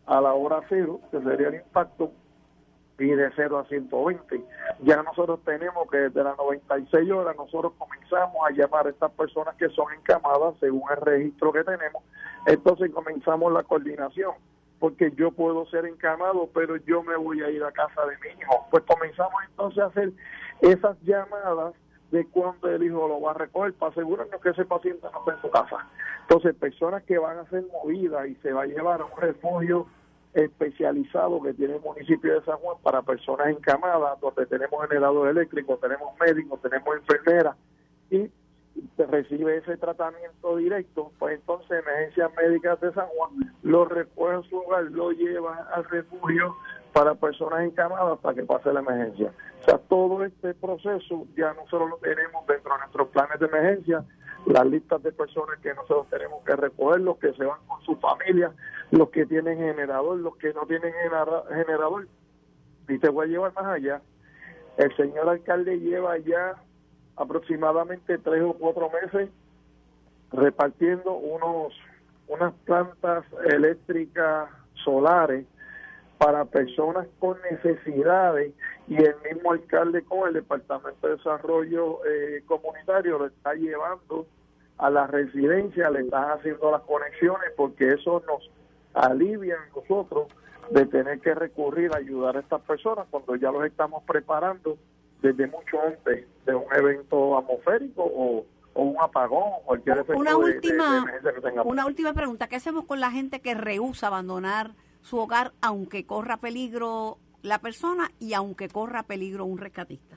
a 0.05 0.21
la 0.21 0.33
hora 0.33 0.61
cero, 0.69 0.99
que 1.11 1.21
sería 1.21 1.49
el 1.49 1.55
impacto, 1.55 2.11
y 2.99 3.07
de 3.07 3.31
0 3.35 3.59
a 3.59 3.65
120. 3.65 4.43
Ya 4.81 5.01
nosotros 5.03 5.39
tenemos 5.45 5.89
que 5.89 5.97
desde 5.97 6.23
las 6.23 6.37
96 6.37 7.11
horas 7.11 7.35
nosotros 7.35 7.73
comenzamos 7.77 8.37
a 8.45 8.51
llamar 8.51 8.87
a 8.87 8.89
estas 8.89 9.11
personas 9.11 9.55
que 9.55 9.69
son 9.69 9.91
encamadas 9.93 10.55
según 10.59 10.83
el 10.91 11.01
registro 11.01 11.51
que 11.51 11.63
tenemos. 11.63 12.03
Entonces 12.45 12.91
comenzamos 12.91 13.51
la 13.53 13.63
coordinación, 13.63 14.33
porque 14.79 15.11
yo 15.15 15.31
puedo 15.31 15.65
ser 15.67 15.85
encamado, 15.85 16.49
pero 16.53 16.75
yo 16.77 17.03
me 17.03 17.15
voy 17.15 17.41
a 17.41 17.49
ir 17.49 17.63
a 17.63 17.71
casa 17.71 18.05
de 18.05 18.17
mi 18.17 18.41
hijo. 18.41 18.67
Pues 18.69 18.83
comenzamos 18.83 19.35
entonces 19.49 19.83
a 19.83 19.87
hacer 19.87 20.11
esas 20.61 20.99
llamadas 21.01 21.73
de 22.11 22.25
cuando 22.25 22.69
el 22.69 22.83
hijo 22.83 23.07
lo 23.07 23.21
va 23.21 23.31
a 23.31 23.35
recoger 23.35 23.73
para 23.73 23.91
asegurarnos 23.91 24.41
que 24.41 24.49
ese 24.49 24.65
paciente 24.65 25.07
no 25.11 25.19
está 25.19 25.33
en 25.33 25.41
su 25.41 25.49
casa. 25.49 25.87
Entonces, 26.21 26.55
personas 26.55 27.03
que 27.03 27.17
van 27.17 27.37
a 27.37 27.49
ser 27.49 27.63
movidas 27.71 28.27
y 28.27 28.35
se 28.35 28.51
va 28.51 28.63
a 28.63 28.65
llevar 28.65 29.01
a 29.01 29.05
un 29.05 29.17
refugio 29.17 29.87
especializado 30.33 31.41
que 31.41 31.53
tiene 31.53 31.75
el 31.75 31.81
municipio 31.81 32.33
de 32.33 32.45
San 32.45 32.57
Juan 32.57 32.77
para 32.83 33.01
personas 33.01 33.47
encamadas, 33.47 34.19
donde 34.19 34.45
tenemos 34.45 34.87
generador 34.87 35.29
eléctrico, 35.29 35.77
tenemos 35.77 36.13
médicos, 36.19 36.61
tenemos 36.61 36.95
enfermeras 36.97 37.55
y 38.11 38.29
recibe 38.97 39.57
ese 39.57 39.77
tratamiento 39.77 40.55
directo, 40.57 41.11
pues 41.19 41.35
entonces 41.35 41.83
Emergencias 41.83 42.31
Médicas 42.35 42.79
de 42.79 42.93
San 42.93 43.07
Juan 43.07 43.53
lo 43.63 43.85
recoge 43.85 44.35
en 44.35 44.43
su 44.43 44.57
hogar, 44.57 44.83
lo 44.83 45.11
lleva 45.11 45.67
al 45.73 45.83
refugio 45.85 46.55
para 46.93 47.15
personas 47.15 47.61
encamadas 47.61 48.19
para 48.19 48.35
que 48.35 48.43
pase 48.43 48.73
la 48.73 48.79
emergencia. 48.79 49.31
O 49.61 49.65
sea, 49.65 49.77
todo 49.77 50.23
este 50.23 50.53
proceso 50.53 51.27
ya 51.35 51.53
nosotros 51.53 51.89
lo 51.89 51.97
tenemos 51.97 52.45
dentro 52.47 52.73
de 52.73 52.79
nuestros 52.79 53.07
planes 53.09 53.39
de 53.39 53.45
emergencia, 53.45 54.03
las 54.45 54.65
listas 54.65 55.03
de 55.03 55.11
personas 55.11 55.59
que 55.59 55.73
nosotros 55.73 56.07
tenemos 56.09 56.43
que 56.43 56.55
recoger, 56.55 57.01
los 57.01 57.17
que 57.17 57.33
se 57.33 57.45
van 57.45 57.59
con 57.67 57.81
su 57.83 57.95
familia, 57.97 58.51
los 58.91 59.09
que 59.09 59.25
tienen 59.25 59.57
generador, 59.57 60.17
los 60.17 60.35
que 60.37 60.53
no 60.53 60.65
tienen 60.65 60.93
generador. 60.93 62.07
Y 62.87 62.97
te 62.97 63.09
voy 63.09 63.27
a 63.27 63.29
llevar 63.29 63.53
más 63.53 63.65
allá. 63.65 64.01
El 64.77 64.95
señor 64.95 65.29
alcalde 65.29 65.79
lleva 65.79 66.17
ya 66.17 66.55
aproximadamente 67.17 68.17
tres 68.17 68.43
o 68.43 68.53
cuatro 68.53 68.89
meses 68.89 69.29
repartiendo 70.31 71.13
unos 71.13 71.73
unas 72.27 72.53
plantas 72.65 73.25
eléctricas 73.51 74.49
solares 74.83 75.45
para 76.19 76.43
personas 76.43 77.07
con 77.17 77.37
necesidades 77.49 78.51
y 78.89 78.95
el 78.97 79.15
mismo 79.23 79.53
alcalde 79.53 80.03
con 80.03 80.27
el 80.27 80.33
Departamento 80.33 81.07
de 81.07 81.15
Desarrollo 81.15 82.05
eh, 82.05 82.43
Comunitario 82.45 83.17
lo 83.17 83.27
está 83.27 83.53
llevando 83.53 84.27
a 84.77 84.89
la 84.89 85.07
residencia, 85.07 85.89
le 85.89 86.01
están 86.01 86.31
haciendo 86.31 86.71
las 86.71 86.81
conexiones 86.81 87.51
porque 87.55 87.87
eso 87.93 88.21
nos 88.27 88.51
alivia 88.93 89.55
a 89.55 89.79
nosotros 89.79 90.27
de 90.71 90.85
tener 90.87 91.21
que 91.21 91.33
recurrir 91.33 91.93
a 91.93 91.99
ayudar 91.99 92.35
a 92.35 92.41
estas 92.41 92.61
personas 92.63 93.07
cuando 93.09 93.37
ya 93.37 93.49
los 93.49 93.65
estamos 93.65 94.03
preparando 94.03 94.77
desde 95.21 95.47
mucho 95.47 95.81
antes 95.81 96.27
de 96.45 96.55
un 96.55 96.65
evento 96.75 97.37
atmosférico 97.37 98.03
o, 98.03 98.45
un 98.75 98.95
apagón 98.99 99.43
o 99.43 99.61
cualquier 99.65 99.97
efecto 99.97 100.17
una 100.17 100.37
última, 100.37 101.05
Una 101.65 101.85
última 101.85 102.13
pregunta, 102.13 102.47
¿qué 102.47 102.57
hacemos 102.57 102.85
con 102.85 102.99
la 102.99 103.11
gente 103.11 103.41
que 103.41 103.53
rehúsa 103.53 104.07
abandonar 104.07 104.71
su 105.01 105.17
hogar 105.17 105.53
aunque 105.61 106.05
corra 106.05 106.37
peligro 106.37 107.17
la 107.41 107.59
persona 107.59 108.09
y 108.19 108.33
aunque 108.33 108.67
corra 108.67 109.03
peligro 109.03 109.45
un 109.45 109.57
rescatista? 109.57 110.15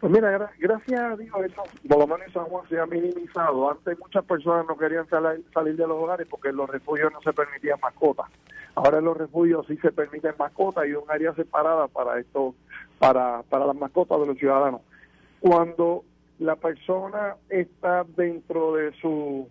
Pues 0.00 0.12
mira, 0.12 0.52
gracias 0.58 1.00
a 1.00 1.16
Dios 1.16 1.36
eso, 1.44 1.62
por 1.88 1.98
lo 1.98 2.06
menos 2.06 2.28
en 2.28 2.32
San 2.32 2.44
Juan 2.44 2.68
se 2.68 2.78
ha 2.78 2.86
minimizado. 2.86 3.68
Antes 3.68 3.98
muchas 3.98 4.24
personas 4.24 4.64
no 4.68 4.76
querían 4.78 5.08
salir 5.08 5.76
de 5.76 5.86
los 5.88 5.96
hogares 6.02 6.28
porque 6.30 6.50
en 6.50 6.56
los 6.56 6.70
refugios 6.70 7.12
no 7.12 7.20
se 7.20 7.32
permitían 7.32 7.80
mascotas. 7.82 8.26
Ahora 8.76 8.98
en 8.98 9.06
los 9.06 9.16
refugios 9.16 9.66
sí 9.66 9.76
se 9.78 9.90
permiten 9.90 10.34
mascotas 10.38 10.86
y 10.86 10.92
un 10.92 11.10
área 11.10 11.34
separada 11.34 11.88
para 11.88 12.20
esto, 12.20 12.54
para, 13.00 13.42
para 13.42 13.66
las 13.66 13.74
mascotas 13.74 14.20
de 14.20 14.26
los 14.26 14.38
ciudadanos. 14.38 14.82
Cuando 15.40 16.04
la 16.38 16.54
persona 16.54 17.34
está 17.48 18.04
dentro 18.16 18.74
de 18.74 18.92
su 19.00 19.48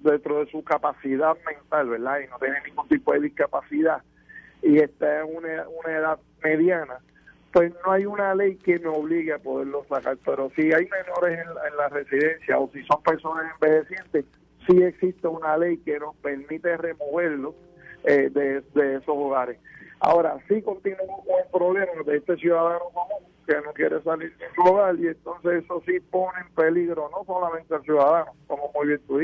dentro 0.00 0.44
de 0.44 0.50
su 0.50 0.62
capacidad 0.64 1.36
mental, 1.46 1.88
¿verdad? 1.88 2.20
Y 2.20 2.28
no 2.28 2.38
tiene 2.38 2.56
ningún 2.66 2.88
tipo 2.88 3.12
de 3.12 3.20
discapacidad 3.20 4.02
y 4.62 4.78
está 4.78 5.20
en 5.20 5.36
una, 5.36 5.92
edad 5.92 6.18
mediana, 6.42 6.98
pues 7.52 7.72
no 7.84 7.92
hay 7.92 8.06
una 8.06 8.34
ley 8.34 8.56
que 8.56 8.78
me 8.78 8.88
obligue 8.88 9.32
a 9.32 9.38
poderlo 9.38 9.84
sacar, 9.88 10.18
pero 10.24 10.50
si 10.56 10.72
hay 10.72 10.88
menores 10.88 11.38
en, 11.38 11.76
la 11.76 11.88
residencia 11.88 12.58
o 12.58 12.70
si 12.72 12.82
son 12.84 13.02
personas 13.02 13.46
envejecientes, 13.54 14.24
sí 14.68 14.82
existe 14.82 15.28
una 15.28 15.56
ley 15.56 15.78
que 15.78 15.98
nos 15.98 16.16
permite 16.16 16.76
removerlo 16.76 17.54
eh, 18.04 18.30
de, 18.30 18.94
esos 18.96 19.08
hogares. 19.08 19.58
Ahora, 20.00 20.36
sí 20.48 20.60
continuamos 20.62 21.24
con 21.24 21.38
el 21.38 21.50
problema 21.50 22.02
de 22.04 22.16
este 22.18 22.36
ciudadano 22.36 22.84
común 22.92 23.24
que 23.46 23.54
no 23.54 23.72
quiere 23.72 24.02
salir 24.02 24.36
de 24.36 24.46
su 24.54 24.62
hogar 24.62 24.96
y 24.98 25.06
entonces 25.06 25.64
eso 25.64 25.80
sí 25.86 26.00
pone 26.10 26.40
en 26.40 26.54
peligro 26.54 27.08
no 27.12 27.24
solamente 27.24 27.74
al 27.74 27.82
ciudadano, 27.82 28.32
como 28.48 28.70
muy 28.74 28.88
bien 28.88 29.00
tú 29.06 29.18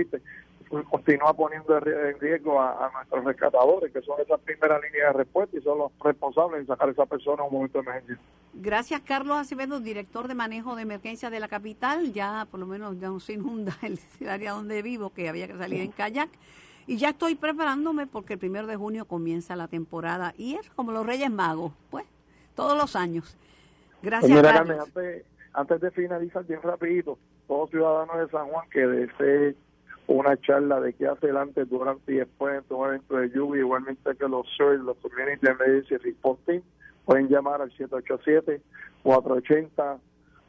continúa 0.88 1.34
poniendo 1.34 1.76
en 1.76 2.18
riesgo 2.18 2.60
a, 2.60 2.90
nuestros 2.94 3.24
rescatadores, 3.24 3.92
que 3.92 4.00
son 4.02 4.20
esa 4.20 4.38
primera 4.38 4.78
línea 4.80 5.08
de 5.08 5.12
respuesta 5.12 5.56
y 5.56 5.60
son 5.60 5.78
los 5.78 5.92
responsables 6.02 6.60
de 6.60 6.66
sacar 6.66 6.88
a 6.88 6.92
esa 6.92 7.06
persona 7.06 7.42
en 7.42 7.48
un 7.48 7.52
momento 7.52 7.78
de 7.78 7.90
emergencia. 7.90 8.18
Gracias, 8.54 9.00
Carlos 9.02 9.36
Acevedo, 9.36 9.80
director 9.80 10.28
de 10.28 10.34
manejo 10.34 10.74
de 10.74 10.82
emergencia 10.82 11.30
de 11.30 11.40
la 11.40 11.48
capital. 11.48 12.12
Ya 12.12 12.46
por 12.50 12.60
lo 12.60 12.66
menos 12.66 12.98
ya 12.98 13.08
no 13.08 13.20
se 13.20 13.34
inunda 13.34 13.76
el, 13.82 13.98
área 14.28 14.52
donde 14.52 14.82
vivo, 14.82 15.10
que 15.10 15.28
había 15.28 15.46
que 15.46 15.56
salir 15.56 15.82
en 15.82 15.92
kayak. 15.92 16.30
Y 16.86 16.96
ya 16.96 17.10
estoy 17.10 17.34
preparándome 17.34 18.06
porque 18.06 18.34
el 18.34 18.38
primero 18.38 18.66
de 18.66 18.76
junio 18.76 19.04
comienza 19.04 19.54
la 19.56 19.68
temporada. 19.68 20.34
Y 20.36 20.54
es 20.54 20.68
como 20.70 20.90
los 20.90 21.06
Reyes 21.06 21.30
Magos, 21.30 21.72
pues, 21.90 22.06
todos 22.54 22.76
los 22.76 22.96
años. 22.96 23.36
Gracias, 24.02 24.42
Carlos. 24.42 24.80
antes, 24.86 25.24
antes 25.52 25.80
de 25.80 25.90
finalizar, 25.92 26.44
bien 26.44 26.60
rapidito, 26.62 27.18
todos 27.46 27.70
ciudadanos 27.70 28.18
de 28.18 28.28
San 28.28 28.48
Juan 28.48 28.68
que 28.70 28.86
deseen 28.86 29.56
una 30.06 30.36
charla 30.40 30.80
de 30.80 30.92
qué 30.92 31.06
hacer 31.06 31.36
antes, 31.36 31.68
durante 31.68 32.12
y 32.12 32.16
después 32.16 32.68
de 32.68 32.74
un 32.74 32.88
evento 32.88 33.16
de 33.16 33.30
lluvia, 33.30 33.60
igualmente 33.60 34.16
que 34.16 34.28
los 34.28 34.46
CERT, 34.56 34.82
los 34.82 34.96
Community 34.98 35.46
Emergency 35.46 35.96
Response 35.96 36.42
Team, 36.46 36.62
pueden 37.04 37.28
llamar 37.28 37.62
al 37.62 37.70
787-480. 37.72 39.98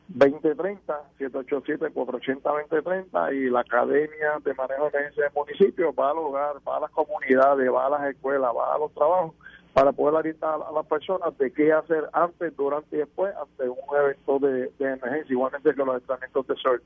2030, 0.10 1.02
787-480-2030 1.18 3.36
y 3.36 3.50
la 3.50 3.62
Academia 3.62 4.38
de 4.44 4.54
Manejo 4.54 4.84
de 4.84 4.90
Emergencia 4.90 5.24
del 5.24 5.32
municipio 5.34 5.94
va 5.94 6.12
al 6.12 6.18
hogar, 6.18 6.56
va 6.68 6.76
a 6.78 6.82
las 6.82 6.92
comunidades, 6.92 7.72
va 7.72 7.86
a 7.86 7.90
las 7.90 8.14
escuelas, 8.14 8.52
va 8.56 8.76
a 8.76 8.78
los 8.78 8.94
trabajos 8.94 9.34
para 9.74 9.92
poder 9.92 10.16
orientar 10.16 10.60
a 10.62 10.72
las 10.72 10.86
personas 10.86 11.38
de 11.38 11.52
qué 11.52 11.74
hacer 11.74 12.08
antes, 12.14 12.56
durante 12.56 12.96
y 12.96 13.00
después 13.00 13.34
ante 13.36 13.70
un 13.70 13.98
evento 13.98 14.40
de, 14.40 14.72
emergencia, 14.80 15.34
igualmente 15.34 15.74
que 15.74 15.84
los 15.84 15.96
entrenamientos 15.96 16.48
de 16.48 16.56
suerte. 16.56 16.86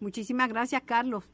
Muchísimas 0.00 0.48
gracias, 0.48 0.82
Carlos. 0.82 1.24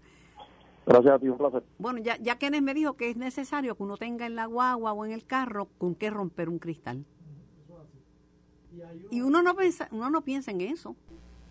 Gracias 0.86 1.14
a 1.14 1.18
ti, 1.18 1.28
un 1.28 1.36
placer. 1.36 1.64
Bueno, 1.78 1.98
ya, 1.98 2.16
ya 2.18 2.38
Kenneth 2.38 2.62
me 2.62 2.72
dijo 2.72 2.94
que 2.94 3.10
es 3.10 3.16
necesario 3.16 3.74
que 3.74 3.82
uno 3.82 3.96
tenga 3.96 4.24
en 4.26 4.36
la 4.36 4.46
guagua 4.46 4.92
o 4.92 5.04
en 5.04 5.10
el 5.10 5.24
carro 5.24 5.68
con 5.78 5.96
qué 5.96 6.10
romper 6.10 6.48
un 6.48 6.58
cristal. 6.58 7.04
Y 9.10 9.20
uno 9.20 9.42
no 9.42 9.56
piensa, 9.56 9.88
uno 9.90 10.10
no 10.10 10.20
piensa 10.22 10.52
en 10.52 10.60
eso. 10.60 10.94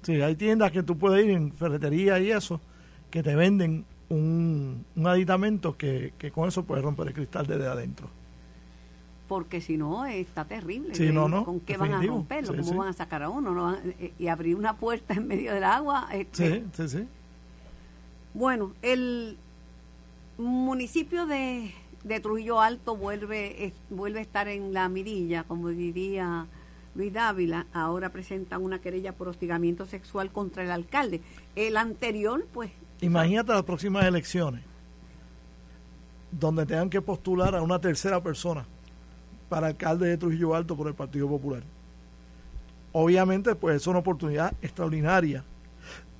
Sí, 0.03 0.21
hay 0.21 0.35
tiendas 0.35 0.71
que 0.71 0.83
tú 0.83 0.97
puedes 0.97 1.25
ir 1.25 1.31
en 1.31 1.51
ferretería 1.51 2.19
y 2.19 2.31
eso, 2.31 2.61
que 3.09 3.23
te 3.23 3.35
venden 3.35 3.85
un, 4.09 4.85
un 4.95 5.07
aditamento 5.07 5.75
que, 5.75 6.13
que 6.17 6.31
con 6.31 6.47
eso 6.47 6.63
puedes 6.63 6.85
romper 6.85 7.07
el 7.07 7.13
cristal 7.13 7.45
desde 7.45 7.67
adentro 7.67 8.07
porque 9.27 9.61
si 9.61 9.77
no 9.77 10.05
está 10.05 10.45
terrible. 10.45 10.93
¿Con 11.43 11.59
qué 11.61 11.77
van 11.77 11.93
a 11.93 12.01
romperlo? 12.01 12.55
¿Cómo 12.55 12.79
van 12.79 12.89
a 12.89 12.93
sacar 12.93 13.23
a 13.23 13.29
uno? 13.29 13.75
Eh, 13.99 14.13
y 14.19 14.27
abrir 14.27 14.55
una 14.55 14.77
puerta 14.77 15.13
en 15.15 15.27
medio 15.27 15.53
del 15.53 15.63
agua. 15.63 16.07
Este, 16.11 16.59
sí, 16.59 16.65
sí, 16.73 16.89
sí. 16.89 17.07
Bueno, 18.35 18.73
el 18.81 19.37
municipio 20.37 21.25
de, 21.25 21.71
Trujillo 22.21 22.59
Alto 22.59 22.97
vuelve, 22.97 23.71
vuelve 23.89 24.19
a 24.19 24.21
estar 24.21 24.49
en 24.49 24.73
la 24.73 24.89
mirilla, 24.89 25.45
como 25.45 25.69
diría 25.69 26.45
Luis 26.95 27.13
Dávila. 27.13 27.65
Ahora 27.71 28.09
presentan 28.09 28.61
una 28.61 28.79
querella 28.79 29.13
por 29.13 29.29
hostigamiento 29.29 29.85
sexual 29.85 30.31
contra 30.31 30.63
el 30.63 30.71
alcalde. 30.71 31.21
El 31.55 31.77
anterior, 31.77 32.45
pues... 32.53 32.71
Imagínate 32.99 33.53
las 33.53 33.63
próximas 33.63 34.03
elecciones, 34.03 34.63
donde 36.29 36.65
tengan 36.65 36.89
que 36.89 37.01
postular 37.01 37.55
a 37.55 37.61
una 37.61 37.79
tercera 37.79 38.21
persona 38.21 38.65
para 39.47 39.67
alcalde 39.67 40.09
de 40.09 40.17
Trujillo 40.17 40.55
Alto 40.55 40.75
por 40.75 40.89
el 40.89 40.93
Partido 40.93 41.29
Popular. 41.29 41.63
Obviamente, 42.91 43.55
pues 43.55 43.77
es 43.77 43.87
una 43.87 43.99
oportunidad 43.99 44.53
extraordinaria 44.61 45.45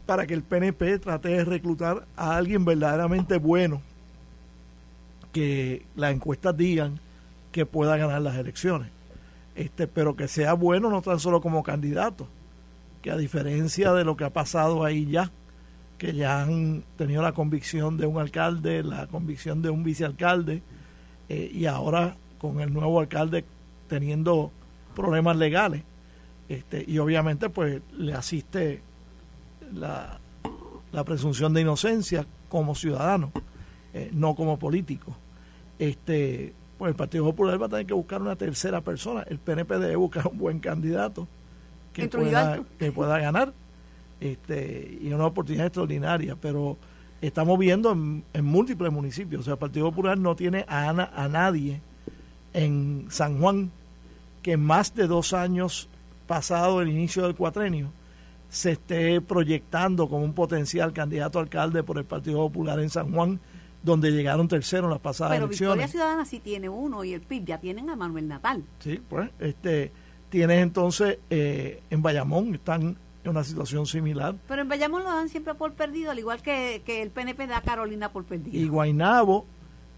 para 0.05 0.27
que 0.27 0.33
el 0.33 0.43
PNP 0.43 0.99
trate 0.99 1.29
de 1.29 1.45
reclutar 1.45 2.05
a 2.15 2.35
alguien 2.35 2.65
verdaderamente 2.65 3.37
bueno 3.37 3.81
que 5.31 5.85
las 5.95 6.13
encuestas 6.13 6.55
digan 6.55 6.99
que 7.51 7.65
pueda 7.65 7.97
ganar 7.97 8.21
las 8.21 8.37
elecciones. 8.37 8.89
Este, 9.55 9.87
pero 9.87 10.15
que 10.15 10.27
sea 10.27 10.53
bueno 10.53 10.89
no 10.89 11.01
tan 11.01 11.19
solo 11.19 11.41
como 11.41 11.63
candidato, 11.63 12.27
que 13.01 13.11
a 13.11 13.17
diferencia 13.17 13.93
de 13.93 14.03
lo 14.03 14.17
que 14.17 14.25
ha 14.25 14.29
pasado 14.29 14.83
ahí 14.83 15.05
ya, 15.05 15.31
que 15.97 16.13
ya 16.13 16.41
han 16.41 16.83
tenido 16.97 17.21
la 17.21 17.31
convicción 17.31 17.97
de 17.97 18.05
un 18.05 18.19
alcalde, 18.19 18.83
la 18.83 19.07
convicción 19.07 19.61
de 19.61 19.69
un 19.69 19.83
vicealcalde, 19.83 20.61
eh, 21.29 21.51
y 21.53 21.65
ahora 21.65 22.15
con 22.37 22.59
el 22.59 22.73
nuevo 22.73 22.99
alcalde 22.99 23.45
teniendo 23.87 24.51
problemas 24.93 25.37
legales 25.37 25.83
este, 26.49 26.83
y 26.87 26.99
obviamente 26.99 27.49
pues 27.49 27.81
le 27.97 28.13
asiste 28.13 28.81
la, 29.73 30.19
presunción 31.05 31.53
de 31.53 31.61
inocencia 31.61 32.25
como 32.49 32.75
ciudadano, 32.75 33.31
eh, 33.93 34.09
no 34.13 34.35
como 34.35 34.57
político. 34.57 35.15
Este, 35.77 36.53
pues 36.77 36.89
el 36.89 36.95
Partido 36.95 37.25
Popular 37.25 37.61
va 37.61 37.65
a 37.65 37.69
tener 37.69 37.85
que 37.85 37.93
buscar 37.93 38.21
una 38.21 38.35
tercera 38.35 38.81
persona. 38.81 39.23
El 39.29 39.39
PNP 39.39 39.77
debe 39.79 39.95
buscar 39.95 40.27
un 40.27 40.37
buen 40.37 40.59
candidato 40.59 41.27
que, 41.93 42.07
pueda, 42.07 42.61
que 42.79 42.91
pueda 42.91 43.19
ganar. 43.19 43.53
Este, 44.21 44.97
y 45.01 45.11
una 45.11 45.25
oportunidad 45.25 45.67
extraordinaria, 45.67 46.37
pero 46.41 46.77
estamos 47.21 47.59
viendo 47.59 47.91
en, 47.91 48.23
múltiples 48.45 48.91
municipios. 48.91 49.41
O 49.41 49.43
sea, 49.43 49.53
el 49.53 49.59
Partido 49.59 49.89
Popular 49.89 50.17
no 50.17 50.35
tiene 50.35 50.65
a, 50.67 50.89
a 50.89 51.27
nadie 51.27 51.81
en 52.53 53.07
San 53.09 53.39
Juan 53.39 53.71
que 54.41 54.57
más 54.57 54.95
de 54.95 55.07
dos 55.07 55.33
años 55.33 55.89
pasado 56.27 56.81
el 56.81 56.89
inicio 56.89 57.23
del 57.23 57.35
cuatrenio 57.35 57.89
se 58.49 58.71
esté 58.71 59.21
proyectando 59.21 60.07
como 60.07 60.23
un 60.23 60.33
potencial 60.33 60.93
candidato 60.93 61.39
a 61.39 61.41
alcalde 61.43 61.83
por 61.83 61.97
el 61.97 62.05
Partido 62.05 62.37
Popular 62.37 62.79
en 62.79 62.89
San 62.89 63.11
Juan, 63.13 63.39
donde 63.83 64.11
llegaron 64.11 64.47
terceros 64.47 64.85
en 64.85 64.91
las 64.91 64.99
pasadas 64.99 65.33
Pero 65.33 65.45
elecciones. 65.45 65.75
Victoria 65.75 65.91
Ciudadana 65.91 66.25
sí 66.25 66.39
tiene 66.39 66.69
uno 66.69 67.03
y 67.03 67.13
el 67.13 67.21
PIB 67.21 67.45
ya 67.45 67.57
tienen 67.59 67.89
a 67.89 67.95
Manuel 67.95 68.27
Natal. 68.27 68.63
Sí, 68.79 69.01
pues 69.07 69.29
este 69.39 69.91
tienes 70.29 70.61
entonces 70.61 71.19
eh, 71.29 71.81
en 71.89 72.01
Bayamón 72.01 72.55
están 72.55 72.97
en 73.23 73.29
una 73.29 73.43
situación 73.43 73.85
similar. 73.85 74.35
Pero 74.47 74.61
en 74.61 74.69
Bayamón 74.69 75.03
lo 75.03 75.09
dan 75.09 75.29
siempre 75.29 75.53
por 75.53 75.73
perdido, 75.73 76.11
al 76.11 76.19
igual 76.19 76.41
que, 76.41 76.81
que 76.85 77.01
el 77.01 77.09
PNP 77.09 77.47
da 77.47 77.57
a 77.57 77.61
Carolina 77.61 78.09
por 78.11 78.23
perdido. 78.23 78.57
Y 78.57 78.67
Guainabo 78.67 79.45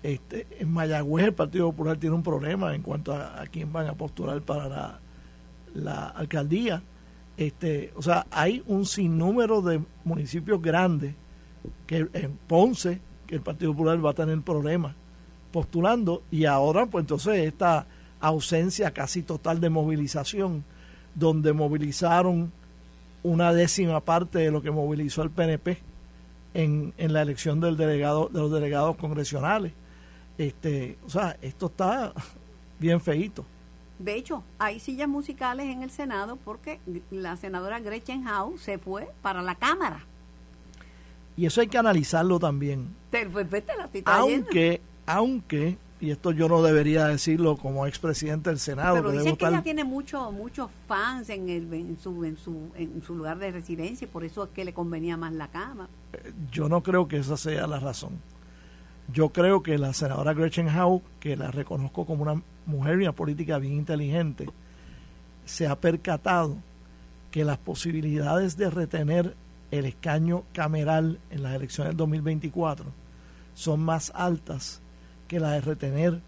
este, 0.03 0.47
en 0.59 0.71
Mayagüez 0.71 1.25
el 1.25 1.33
Partido 1.33 1.71
Popular 1.71 1.97
tiene 1.97 2.15
un 2.15 2.23
problema 2.23 2.73
en 2.75 2.81
cuanto 2.81 3.13
a, 3.13 3.43
quién 3.51 3.73
van 3.73 3.87
a 3.87 3.93
postular 3.93 4.41
para 4.41 4.99
la, 5.73 6.07
alcaldía. 6.09 6.81
Este, 7.37 7.93
o 7.95 8.01
sea, 8.01 8.25
hay 8.31 8.63
un 8.65 8.85
sinnúmero 8.85 9.61
de 9.61 9.79
municipios 10.03 10.61
grandes 10.61 11.13
que 11.85 12.07
en 12.13 12.37
Ponce, 12.47 12.99
que 13.27 13.35
el 13.35 13.41
Partido 13.41 13.71
Popular 13.71 14.03
va 14.03 14.11
a 14.11 14.15
tener 14.15 14.41
problemas 14.41 14.95
postulando, 15.51 16.23
y 16.31 16.45
ahora, 16.45 16.87
pues 16.87 17.03
entonces, 17.03 17.45
esta 17.45 17.85
ausencia 18.19 18.91
casi 18.91 19.21
total 19.21 19.61
de 19.61 19.69
movilización, 19.69 20.63
donde 21.13 21.53
movilizaron 21.53 22.51
una 23.23 23.53
décima 23.53 23.99
parte 24.01 24.39
de 24.39 24.51
lo 24.51 24.61
que 24.61 24.71
movilizó 24.71 25.21
el 25.23 25.29
PNP 25.29 25.77
en, 26.53 26.93
en 26.97 27.13
la 27.13 27.21
elección 27.21 27.59
del 27.59 27.77
delegado, 27.77 28.29
de 28.31 28.39
los 28.39 28.51
delegados 28.51 28.95
congresionales. 28.97 29.73
Este, 30.37 30.97
o 31.05 31.09
sea, 31.09 31.37
esto 31.41 31.67
está 31.67 32.13
bien 32.79 33.01
feito. 33.01 33.45
De 33.99 34.15
hecho, 34.15 34.43
hay 34.59 34.79
sillas 34.79 35.07
musicales 35.07 35.67
en 35.67 35.81
el 35.81 35.89
Senado 35.89 36.37
porque 36.43 36.79
la 37.09 37.35
senadora 37.37 37.79
Gretchen 37.79 38.27
Howe 38.27 38.57
se 38.59 38.77
fue 38.77 39.09
para 39.21 39.41
la 39.41 39.55
Cámara. 39.55 40.03
Y 41.35 41.45
eso 41.45 41.61
hay 41.61 41.67
que 41.67 41.77
analizarlo 41.77 42.39
también. 42.39 42.95
aunque, 44.05 44.81
aunque, 45.05 45.77
y 45.99 46.11
esto 46.11 46.31
yo 46.31 46.47
no 46.47 46.61
debería 46.61 47.07
decirlo 47.07 47.57
como 47.57 47.85
expresidente 47.87 48.49
del 48.49 48.59
Senado. 48.59 48.95
Pero 48.95 49.11
dice 49.11 49.37
que 49.37 49.45
ella 49.45 49.61
tiene 49.63 49.83
muchos 49.83 50.31
muchos 50.31 50.69
fans 50.87 51.29
en, 51.29 51.49
el, 51.49 51.71
en, 51.73 51.97
su, 51.99 52.23
en, 52.23 52.37
su, 52.37 52.71
en 52.75 53.01
su 53.03 53.15
lugar 53.15 53.37
de 53.39 53.51
residencia 53.51 54.05
y 54.05 54.07
por 54.09 54.23
eso 54.23 54.43
es 54.45 54.49
que 54.49 54.65
le 54.65 54.73
convenía 54.73 55.17
más 55.17 55.33
la 55.33 55.47
Cámara. 55.47 55.89
Eh, 56.13 56.33
yo 56.51 56.69
no 56.69 56.81
creo 56.81 57.07
que 57.07 57.17
esa 57.17 57.37
sea 57.37 57.65
la 57.67 57.79
razón. 57.79 58.11
Yo 59.13 59.29
creo 59.29 59.63
que 59.63 59.77
la 59.77 59.93
senadora 59.93 60.33
Gretchen 60.33 60.67
Howe, 60.67 61.01
que 61.19 61.37
la 61.37 61.49
reconozco 61.49 62.05
como 62.05 62.23
una 62.23 62.41
mujer 62.65 62.99
y 62.99 63.03
una 63.03 63.13
política 63.13 63.57
bien 63.57 63.73
inteligente, 63.73 64.49
se 65.45 65.67
ha 65.67 65.75
percatado 65.75 66.57
que 67.31 67.45
las 67.45 67.57
posibilidades 67.57 68.57
de 68.57 68.69
retener 68.69 69.33
el 69.71 69.85
escaño 69.85 70.43
cameral 70.53 71.19
en 71.29 71.43
las 71.43 71.55
elecciones 71.55 71.91
del 71.91 71.97
2024 71.97 72.85
son 73.55 73.79
más 73.81 74.11
altas 74.13 74.81
que 75.27 75.39
las 75.39 75.53
de 75.53 75.61
retener 75.61 76.19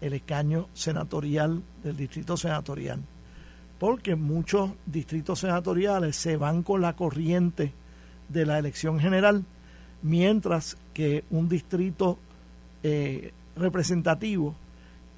el 0.00 0.12
escaño 0.12 0.68
senatorial 0.72 1.62
del 1.82 1.96
distrito 1.96 2.36
senatorial. 2.36 3.00
Porque 3.78 4.14
muchos 4.14 4.70
distritos 4.86 5.40
senatoriales 5.40 6.16
se 6.16 6.36
van 6.36 6.62
con 6.62 6.80
la 6.80 6.94
corriente 6.94 7.72
de 8.28 8.46
la 8.46 8.58
elección 8.58 9.00
general 9.00 9.44
mientras 10.02 10.76
que 10.94 11.24
un 11.30 11.48
distrito 11.48 12.18
eh, 12.82 13.32
representativo 13.56 14.54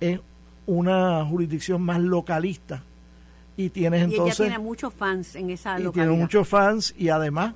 es 0.01 0.21
una 0.67 1.25
jurisdicción 1.25 1.83
más 1.83 2.01
localista 2.01 2.83
y 3.57 3.69
tienes 3.71 4.03
entonces 4.03 4.39
y 4.39 4.43
ella 4.43 4.51
tiene 4.51 4.65
muchos 4.65 4.95
fans 4.95 5.35
en 5.37 5.51
esa 5.51 5.79
y 5.79 5.89
tiene 5.91 6.11
muchos 6.11 6.49
fans 6.49 6.95
y 6.97 7.09
además 7.09 7.55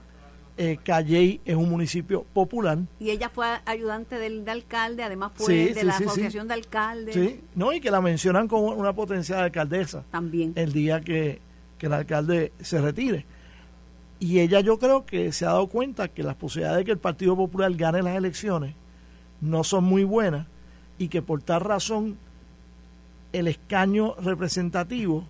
eh, 0.58 0.78
Calley 0.82 1.40
es 1.44 1.54
un 1.54 1.68
municipio 1.68 2.24
popular. 2.32 2.78
Y 2.98 3.10
ella 3.10 3.28
fue 3.28 3.46
ayudante 3.66 4.18
del 4.18 4.44
de 4.44 4.50
alcalde, 4.52 5.02
además 5.02 5.32
fue 5.34 5.74
de 5.74 5.84
la 5.84 5.96
asociación 5.96 6.48
de 6.48 6.54
alcaldes. 6.54 7.14
Sí, 7.14 7.40
no, 7.54 7.74
y 7.74 7.80
que 7.80 7.90
la 7.90 8.00
mencionan 8.00 8.48
como 8.48 8.68
una 8.68 8.94
potencial 8.94 9.40
alcaldesa. 9.40 10.04
También. 10.10 10.52
El 10.56 10.72
día 10.72 11.02
que, 11.02 11.40
que 11.78 11.86
el 11.86 11.92
alcalde 11.92 12.52
se 12.60 12.80
retire. 12.80 13.26
Y 14.18 14.40
ella 14.40 14.60
yo 14.60 14.78
creo 14.78 15.04
que 15.04 15.32
se 15.32 15.44
ha 15.44 15.50
dado 15.50 15.66
cuenta 15.66 16.08
que 16.08 16.22
las 16.22 16.36
posibilidades 16.36 16.78
de 16.78 16.84
que 16.86 16.92
el 16.92 16.98
Partido 16.98 17.36
Popular 17.36 17.72
gane 17.74 18.02
las 18.02 18.16
elecciones 18.16 18.74
no 19.40 19.62
son 19.62 19.84
muy 19.84 20.04
buenas 20.04 20.46
y 20.98 21.08
que 21.08 21.20
por 21.20 21.42
tal 21.42 21.60
razón 21.60 22.16
el 23.32 23.48
escaño 23.48 24.14
representativo 24.14 25.24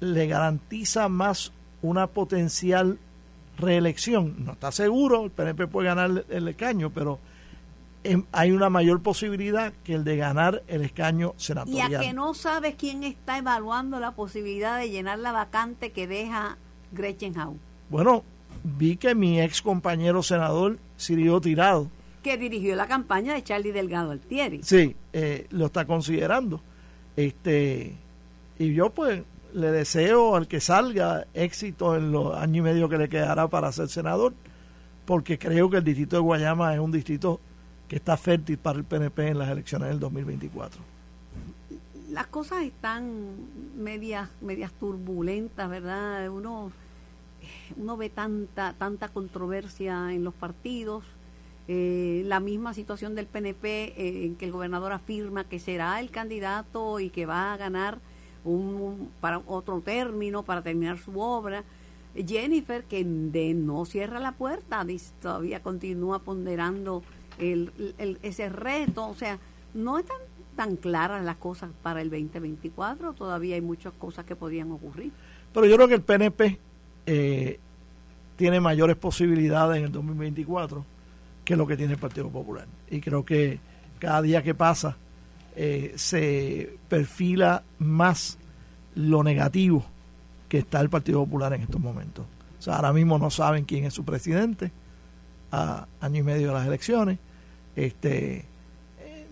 le 0.00 0.26
garantiza 0.26 1.08
más 1.08 1.52
una 1.80 2.06
potencial 2.06 2.98
reelección. 3.58 4.44
No 4.44 4.52
está 4.52 4.70
seguro, 4.72 5.24
el 5.24 5.30
PNP 5.30 5.66
puede 5.66 5.88
ganar 5.88 6.24
el 6.28 6.48
escaño, 6.48 6.90
pero 6.90 7.18
hay 8.32 8.52
una 8.52 8.70
mayor 8.70 9.02
posibilidad 9.02 9.72
que 9.84 9.94
el 9.94 10.04
de 10.04 10.16
ganar 10.16 10.62
el 10.68 10.82
escaño 10.82 11.34
senatorial. 11.36 11.92
Y 11.92 11.94
a 11.94 12.00
que 12.00 12.12
no 12.12 12.34
sabes 12.34 12.74
quién 12.76 13.04
está 13.04 13.38
evaluando 13.38 14.00
la 14.00 14.12
posibilidad 14.12 14.78
de 14.78 14.90
llenar 14.90 15.18
la 15.18 15.32
vacante 15.32 15.90
que 15.90 16.06
deja 16.06 16.56
Gretchen 16.92 17.38
Howe. 17.38 17.56
Bueno, 17.90 18.24
vi 18.62 18.96
que 18.96 19.14
mi 19.14 19.40
ex 19.40 19.62
compañero 19.62 20.22
senador, 20.22 20.78
Sirio 20.96 21.40
Tirado, 21.40 21.90
que 22.22 22.36
dirigió 22.36 22.76
la 22.76 22.86
campaña 22.86 23.34
de 23.34 23.42
Charlie 23.42 23.72
Delgado 23.72 24.10
Altieri. 24.10 24.60
Sí, 24.62 24.94
eh, 25.12 25.46
lo 25.50 25.66
está 25.66 25.86
considerando. 25.86 26.60
Este, 27.16 27.94
y 28.58 28.74
yo 28.74 28.90
pues 28.90 29.22
le 29.54 29.70
deseo 29.70 30.36
al 30.36 30.46
que 30.46 30.60
salga 30.60 31.26
éxito 31.34 31.96
en 31.96 32.12
los 32.12 32.34
años 32.36 32.58
y 32.58 32.60
medio 32.60 32.88
que 32.88 32.98
le 32.98 33.08
quedará 33.08 33.48
para 33.48 33.72
ser 33.72 33.88
senador, 33.88 34.34
porque 35.06 35.38
creo 35.38 35.70
que 35.70 35.78
el 35.78 35.84
distrito 35.84 36.16
de 36.16 36.22
Guayama 36.22 36.74
es 36.74 36.80
un 36.80 36.92
distrito 36.92 37.40
que 37.88 37.96
está 37.96 38.16
fértil 38.16 38.58
para 38.58 38.78
el 38.78 38.84
PNP 38.84 39.28
en 39.28 39.38
las 39.38 39.48
elecciones 39.48 39.88
del 39.88 40.00
2024. 40.00 40.80
Las 42.10 42.26
cosas 42.26 42.62
están 42.62 43.36
medias, 43.76 44.28
medias 44.40 44.72
turbulentas, 44.72 45.68
¿verdad? 45.68 46.28
Uno, 46.30 46.72
uno 47.76 47.96
ve 47.96 48.08
tanta, 48.10 48.74
tanta 48.74 49.08
controversia 49.08 50.12
en 50.12 50.24
los 50.24 50.34
partidos, 50.34 51.04
eh, 51.70 52.22
la 52.24 52.40
misma 52.40 52.72
situación 52.72 53.14
del 53.14 53.26
PNP 53.26 53.92
eh, 53.96 54.24
en 54.24 54.36
que 54.36 54.46
el 54.46 54.52
gobernador 54.52 54.92
afirma 54.92 55.44
que 55.44 55.58
será 55.58 56.00
el 56.00 56.10
candidato 56.10 56.98
y 56.98 57.10
que 57.10 57.26
va 57.26 57.52
a 57.52 57.56
ganar 57.58 57.98
un, 58.44 59.10
para 59.20 59.42
otro 59.46 59.80
término, 59.82 60.42
para 60.42 60.62
terminar 60.62 60.98
su 60.98 61.20
obra. 61.20 61.64
Jennifer, 62.16 62.84
que 62.84 63.04
no 63.04 63.84
cierra 63.84 64.18
la 64.18 64.32
puerta, 64.32 64.84
todavía 65.20 65.62
continúa 65.62 66.20
ponderando 66.20 67.02
el, 67.38 67.70
ese 68.22 68.48
reto. 68.48 69.06
O 69.06 69.14
sea, 69.14 69.38
no 69.74 69.98
están 69.98 70.16
tan 70.56 70.76
claras 70.76 71.22
las 71.22 71.36
cosas 71.36 71.70
para 71.82 72.00
el 72.00 72.10
2024, 72.10 73.12
todavía 73.12 73.54
hay 73.56 73.60
muchas 73.60 73.92
cosas 73.92 74.24
que 74.24 74.34
podrían 74.34 74.72
ocurrir. 74.72 75.12
Pero 75.52 75.66
yo 75.66 75.76
creo 75.76 75.86
que 75.86 75.94
el 75.94 76.02
PNP 76.02 76.58
eh, 77.10 77.58
tiene 78.36 78.60
mayores 78.60 78.94
posibilidades 78.96 79.78
en 79.78 79.84
el 79.84 79.92
2024 79.92 80.84
que 81.42 81.56
lo 81.56 81.66
que 81.66 81.78
tiene 81.78 81.94
el 81.94 81.98
Partido 81.98 82.28
Popular. 82.28 82.66
Y 82.90 83.00
creo 83.00 83.24
que 83.24 83.58
cada 83.98 84.20
día 84.20 84.42
que 84.42 84.54
pasa 84.54 84.94
eh, 85.56 85.94
se 85.96 86.76
perfila 86.90 87.62
más 87.78 88.36
lo 88.94 89.22
negativo 89.22 89.86
que 90.50 90.58
está 90.58 90.82
el 90.82 90.90
Partido 90.90 91.24
Popular 91.24 91.54
en 91.54 91.62
estos 91.62 91.80
momentos. 91.80 92.26
O 92.58 92.62
sea, 92.62 92.76
ahora 92.76 92.92
mismo 92.92 93.18
no 93.18 93.30
saben 93.30 93.64
quién 93.64 93.86
es 93.86 93.94
su 93.94 94.04
presidente 94.04 94.70
a 95.50 95.86
año 96.02 96.20
y 96.20 96.24
medio 96.24 96.48
de 96.48 96.52
las 96.52 96.66
elecciones. 96.66 97.18
Este, 97.74 98.44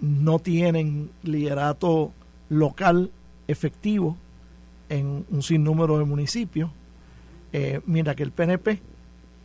no 0.01 0.39
tienen 0.39 1.11
liderato 1.23 2.11
local 2.49 3.11
efectivo 3.47 4.17
en 4.89 5.27
un 5.29 5.43
sinnúmero 5.43 5.99
de 5.99 6.07
municipios. 6.07 6.71
Eh, 7.59 7.81
mira 7.87 8.15
que 8.15 8.23
el 8.23 8.33
PNP 8.33 8.83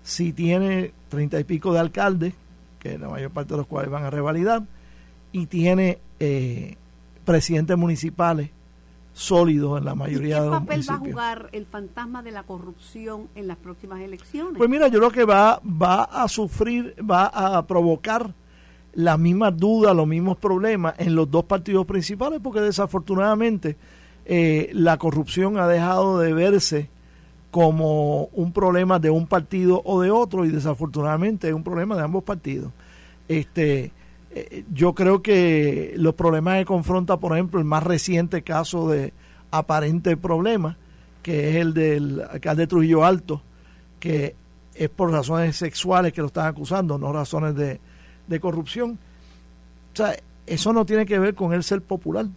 sí 0.04 0.34
tiene 0.34 0.92
treinta 1.08 1.40
y 1.40 1.46
pico 1.46 1.72
de 1.72 1.80
alcaldes, 1.80 2.34
que 2.78 2.98
la 2.98 3.08
mayor 3.08 3.32
parte 3.32 3.54
de 3.54 3.60
los 3.60 3.68
cuales 3.68 3.90
van 3.90 4.04
a 4.04 4.10
revalidar, 4.10 4.64
y 5.32 5.46
tiene 5.46 5.98
eh, 6.20 6.76
presidentes 7.24 7.78
municipales 7.78 8.50
sólidos 9.14 9.78
en 9.78 9.86
la 9.86 9.96
mayoría 9.96 10.42
de 10.42 10.50
los 10.50 10.62
municipios. 10.62 10.88
¿Qué 10.88 10.92
papel 10.92 11.06
va 11.06 11.08
a 11.08 11.12
jugar 11.12 11.50
el 11.54 11.66
fantasma 11.66 12.22
de 12.22 12.32
la 12.32 12.44
corrupción 12.44 13.30
en 13.34 13.48
las 13.48 13.56
próximas 13.56 14.02
elecciones? 14.02 14.58
Pues 14.58 14.70
mira, 14.70 14.90
yo 14.90 15.00
creo 15.00 15.12
que 15.12 15.24
va, 15.24 15.62
va 15.64 16.04
a 16.04 16.28
sufrir, 16.28 16.94
va 17.10 17.28
a 17.28 17.66
provocar 17.66 18.34
las 18.94 19.18
mismas 19.18 19.56
dudas, 19.56 19.96
los 19.96 20.06
mismos 20.06 20.36
problemas 20.36 20.96
en 20.98 21.16
los 21.16 21.32
dos 21.32 21.46
partidos 21.46 21.86
principales, 21.86 22.42
porque 22.44 22.60
desafortunadamente 22.60 23.78
eh, 24.26 24.70
la 24.74 24.98
corrupción 24.98 25.58
ha 25.58 25.68
dejado 25.70 26.20
de 26.20 26.34
verse 26.34 26.90
como 27.52 28.30
un 28.34 28.54
problema 28.54 28.98
de 28.98 29.10
un 29.10 29.28
partido 29.28 29.82
o 29.84 30.02
de 30.02 30.10
otro 30.10 30.46
y 30.46 30.50
desafortunadamente 30.50 31.50
es 31.50 31.54
un 31.54 31.64
problema 31.64 31.96
de 31.98 32.04
ambos 32.04 32.24
partidos. 32.24 32.72
Este, 33.28 33.92
eh, 34.32 34.64
yo 34.74 34.96
creo 34.96 35.22
que 35.22 35.94
los 35.98 36.16
problemas 36.16 36.60
que 36.60 36.66
confronta, 36.66 37.18
por 37.18 37.34
ejemplo, 37.34 37.60
el 37.60 37.66
más 37.66 37.84
reciente 37.84 38.42
caso 38.42 38.90
de 38.90 39.14
aparente 39.52 40.16
problema, 40.16 40.78
que 41.22 41.50
es 41.50 41.56
el 41.58 41.74
del 41.74 42.22
alcalde 42.22 42.68
Trujillo 42.68 43.04
Alto, 43.04 43.42
que 44.00 44.36
es 44.74 44.90
por 44.90 45.12
razones 45.12 45.58
sexuales 45.58 46.14
que 46.14 46.22
lo 46.22 46.28
están 46.28 46.48
acusando, 46.48 46.98
no 46.98 47.12
razones 47.12 47.54
de, 47.56 47.82
de 48.28 48.40
corrupción. 48.40 48.98
O 49.94 49.96
sea, 49.96 50.16
eso 50.48 50.72
no 50.72 50.86
tiene 50.86 51.06
que 51.06 51.20
ver 51.20 51.36
con 51.36 51.52
el 51.52 51.64
ser 51.64 51.82
popular, 51.82 52.28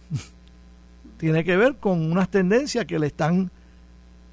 tiene 1.17 1.45
que 1.45 1.55
ver 1.55 1.77
con 1.77 2.11
unas 2.11 2.29
tendencias 2.29 2.83
que 2.85 2.99
le 2.99 3.07
están 3.07 3.49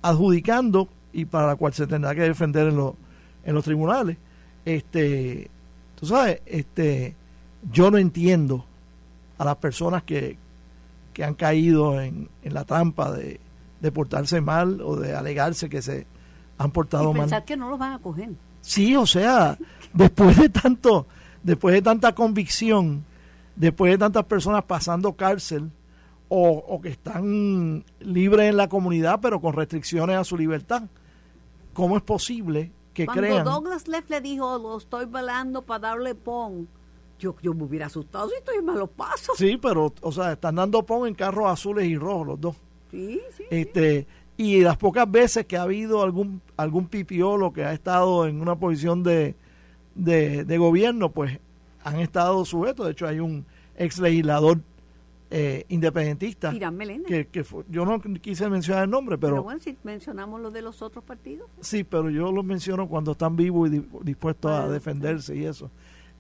adjudicando 0.03 0.89
y 1.13 1.25
para 1.25 1.47
la 1.47 1.57
cual 1.57 1.73
se 1.73 1.87
tendrá 1.87 2.15
que 2.15 2.23
defender 2.23 2.69
en, 2.69 2.77
los 2.77 2.95
en 3.45 3.55
los 3.55 3.65
tribunales. 3.65 4.17
Este, 4.65 5.51
tú 5.99 6.07
sabes, 6.07 6.41
este, 6.47 7.15
yo 7.71 7.91
no 7.91 7.99
entiendo 7.99 8.65
a 9.39 9.45
las 9.45 9.57
personas 9.57 10.03
que, 10.03 10.37
que 11.13 11.25
han 11.25 11.35
caído 11.35 12.01
en, 12.01 12.29
en 12.43 12.55
la 12.55 12.65
trampa 12.65 13.13
de, 13.13 13.41
de, 13.81 13.93
portarse 13.93 14.41
mal 14.41 14.81
o 14.81 14.97
de 14.97 15.15
alegarse 15.15 15.69
que 15.69 15.83
se 15.83 16.07
han 16.59 16.71
portado 16.71 17.11
y 17.13 17.19
pensar 17.19 17.45
que 17.45 17.57
no 17.57 17.69
los 17.69 17.79
van 17.79 17.95
a 17.95 17.99
coger. 17.99 18.31
Sí, 18.61 18.95
o 18.95 19.07
sea, 19.07 19.59
después 19.93 20.37
de 20.37 20.49
tanto, 20.49 21.07
después 21.43 21.75
de 21.75 21.83
tanta 21.83 22.15
convicción, 22.15 23.05
después 23.57 23.93
de 23.93 23.99
tantas 23.99 24.25
personas 24.25 24.65
pasando 24.65 25.13
cárcel, 25.15 25.71
o, 26.35 26.81
que 26.81 26.89
están 26.89 27.85
libres 28.01 28.49
en 28.49 28.57
la 28.57 28.69
comunidad 28.69 29.21
pero 29.21 29.39
con 29.39 29.53
restricciones 29.53 30.17
a 30.17 30.25
su 30.25 30.39
libertad. 30.39 30.85
¿Cómo 31.75 31.97
es 31.99 32.03
posible 32.03 32.73
que 32.95 33.05
Cuando 33.05 33.23
crean? 33.23 33.45
Douglas 33.45 33.87
Leff 33.87 34.09
le 34.09 34.23
dijo, 34.23 34.59
lo 34.59 34.79
estoy 34.79 35.05
velando 35.05 35.61
para 35.61 35.91
darle 35.91 36.15
pon, 36.15 36.69
yo, 37.19 37.35
yo 37.43 37.53
me 37.53 37.65
hubiera 37.65 37.87
asustado 37.87 38.31
si 38.31 38.37
estoy 38.37 38.63
me 38.63 38.73
lo 38.75 38.87
paso. 38.87 39.33
Sí, 39.37 39.59
pero, 39.61 39.93
o 40.01 40.13
sea, 40.13 40.33
están 40.33 40.55
dando 40.55 40.83
pon 40.85 41.07
en 41.07 41.15
carros 41.15 41.51
azules 41.51 41.87
y 41.87 41.99
rojos 41.99 42.27
los 42.27 42.41
dos. 42.41 42.57
Sí, 42.91 43.21
sí. 43.37 43.45
Este, 43.51 44.07
Y 44.39 44.63
las 44.63 44.79
pocas 44.79 45.11
veces 45.11 45.45
que 45.45 45.59
ha 45.59 45.63
habido 45.63 46.03
algún, 46.03 46.41
algún 46.57 46.87
pipiolo 46.87 47.53
que 47.53 47.65
ha 47.65 47.75
estado 47.75 48.27
en 48.27 48.41
una 48.41 48.57
posición 48.57 49.03
de, 49.03 49.35
de, 49.95 50.45
de 50.45 50.59
gobierno, 50.59 51.11
pues 51.11 51.39
han 51.85 52.01
estado 52.01 52.43
sujetos. 52.47 52.87
De 52.87 52.93
hecho, 52.93 53.07
hay 53.07 53.21
un 53.21 53.45
ex 53.77 53.99
legislador 53.99 54.61
eh, 55.35 55.65
independentista. 55.69 56.53
Que, 56.53 57.27
que 57.29 57.45
yo 57.69 57.87
no 57.87 58.01
quise 58.01 58.51
mencionar 58.51 58.85
el 58.85 58.91
nombre, 58.91 59.17
pero... 59.17 59.35
Pero 59.37 59.43
bueno, 59.45 59.61
si 59.61 59.77
mencionamos 59.83 60.41
lo 60.41 60.51
de 60.51 60.61
los 60.61 60.83
otros 60.83 61.03
partidos. 61.03 61.49
Sí, 61.61 61.85
pero 61.85 62.11
yo 62.11 62.31
los 62.31 62.45
menciono 62.45 62.87
cuando 62.87 63.13
están 63.13 63.35
vivos 63.35 63.71
y 63.73 63.83
dispuestos 64.03 64.51
a 64.51 64.69
defenderse 64.69 65.35
y 65.35 65.47
eso. 65.47 65.71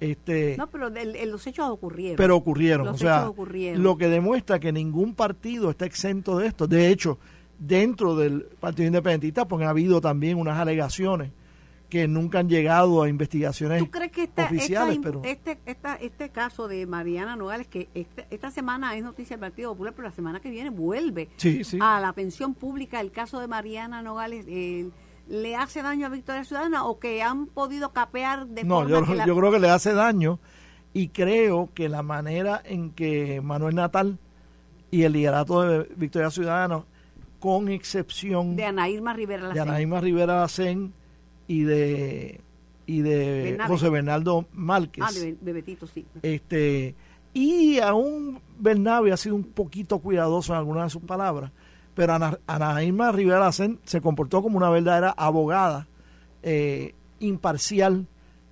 Este, 0.00 0.56
no, 0.56 0.66
pero 0.68 0.88
los 0.88 1.46
hechos 1.46 1.68
ocurrieron. 1.68 2.16
Pero 2.16 2.36
ocurrieron. 2.36 2.88
o 2.88 2.96
sea, 2.96 3.30
lo 3.76 3.98
que 3.98 4.08
demuestra 4.08 4.58
que 4.58 4.72
ningún 4.72 5.14
partido 5.14 5.70
está 5.70 5.84
exento 5.84 6.38
de 6.38 6.46
esto. 6.46 6.66
De 6.66 6.88
hecho, 6.88 7.18
dentro 7.58 8.16
del 8.16 8.46
Partido 8.58 8.86
Independentista, 8.86 9.46
porque 9.46 9.66
ha 9.66 9.70
habido 9.70 10.00
también 10.00 10.38
unas 10.38 10.58
alegaciones 10.58 11.30
que 11.93 12.09
nunca 12.09 12.38
han 12.38 12.49
llegado 12.49 13.03
a 13.03 13.09
investigaciones 13.11 13.82
oficiales. 13.82 14.99
pero... 15.03 15.20
este, 15.24 15.59
este 16.01 16.30
caso 16.30 16.66
de 16.66 16.86
Mariana 16.86 17.36
Nogales, 17.36 17.66
que 17.66 17.90
este, 17.93 18.26
esta 18.30 18.51
semana 18.51 18.97
es 18.97 19.05
noticia 19.05 19.36
del 19.36 19.40
Partido 19.40 19.72
Popular, 19.72 19.93
pero 19.95 20.09
la 20.09 20.14
semana 20.14 20.40
que 20.40 20.49
viene 20.49 20.70
vuelve 20.70 21.28
a 21.80 22.01
la 22.01 22.14
pensión 22.14 22.55
pública, 22.55 22.99
el 22.99 23.11
caso 23.12 23.40
de 23.40 23.47
Mariana 23.47 24.01
Nogales, 24.01 24.47
¿le 25.28 25.55
hace 25.55 25.82
daño 25.82 26.07
a 26.07 26.09
Victoria 26.09 26.45
Ciudadana 26.45 26.86
o 26.86 26.99
que 26.99 27.22
han 27.22 27.45
podido 27.45 27.93
capear 27.93 28.47
de 28.47 28.64
No, 28.64 28.88
yo, 28.88 29.05
yo 29.26 29.36
creo 29.36 29.53
que 29.53 29.59
le 29.59 29.68
hace 29.68 29.93
daño 29.93 30.38
y 30.95 31.09
creo 31.09 31.68
que 31.74 31.90
la 31.90 32.03
manera 32.03 32.62
en 32.64 32.93
que 32.93 33.43
Manuel 33.43 33.74
Natal 33.74 34.18
y 34.90 35.03
el 35.03 35.12
liderato 35.12 35.61
de 35.61 35.86
Victoria 35.95 36.30
Ciudadana, 36.30 36.84
con 37.38 37.68
excepción 37.68 38.57
de 38.57 38.64
Anaíma 38.64 39.12
Rivera 39.12 39.43
Lacén, 39.49 39.55
de 39.55 39.61
Anaíma 39.61 40.01
Rivera 40.01 40.40
Lacén 40.40 40.95
y 41.53 41.62
de 41.64 42.40
y 42.86 43.00
de. 43.00 43.59
José 43.68 43.90
Bernardo 43.90 44.46
Márquez. 44.53 45.05
Ah, 45.07 45.12
de, 45.12 45.36
de 45.40 45.53
Betito, 45.53 45.86
sí. 45.86 46.05
Este, 46.22 46.94
y 47.34 47.78
aún 47.80 48.40
Bernabe 48.59 49.12
ha 49.12 49.16
sido 49.16 49.34
un 49.34 49.44
poquito 49.44 49.98
cuidadoso 49.98 50.53
en 50.53 50.59
algunas 50.59 50.84
de 50.84 50.90
sus 50.90 51.03
palabras, 51.03 51.50
pero 51.94 52.14
Ana, 52.14 52.38
Ana 52.46 52.82
Irma 52.82 53.12
Rivera 53.12 53.38
Lacén 53.40 53.78
se 53.84 54.00
comportó 54.00 54.42
como 54.42 54.57
una 54.57 54.70
verdadera 54.70 55.14
abogada 55.16 55.86
eh, 56.42 56.94
imparcial 57.20 58.07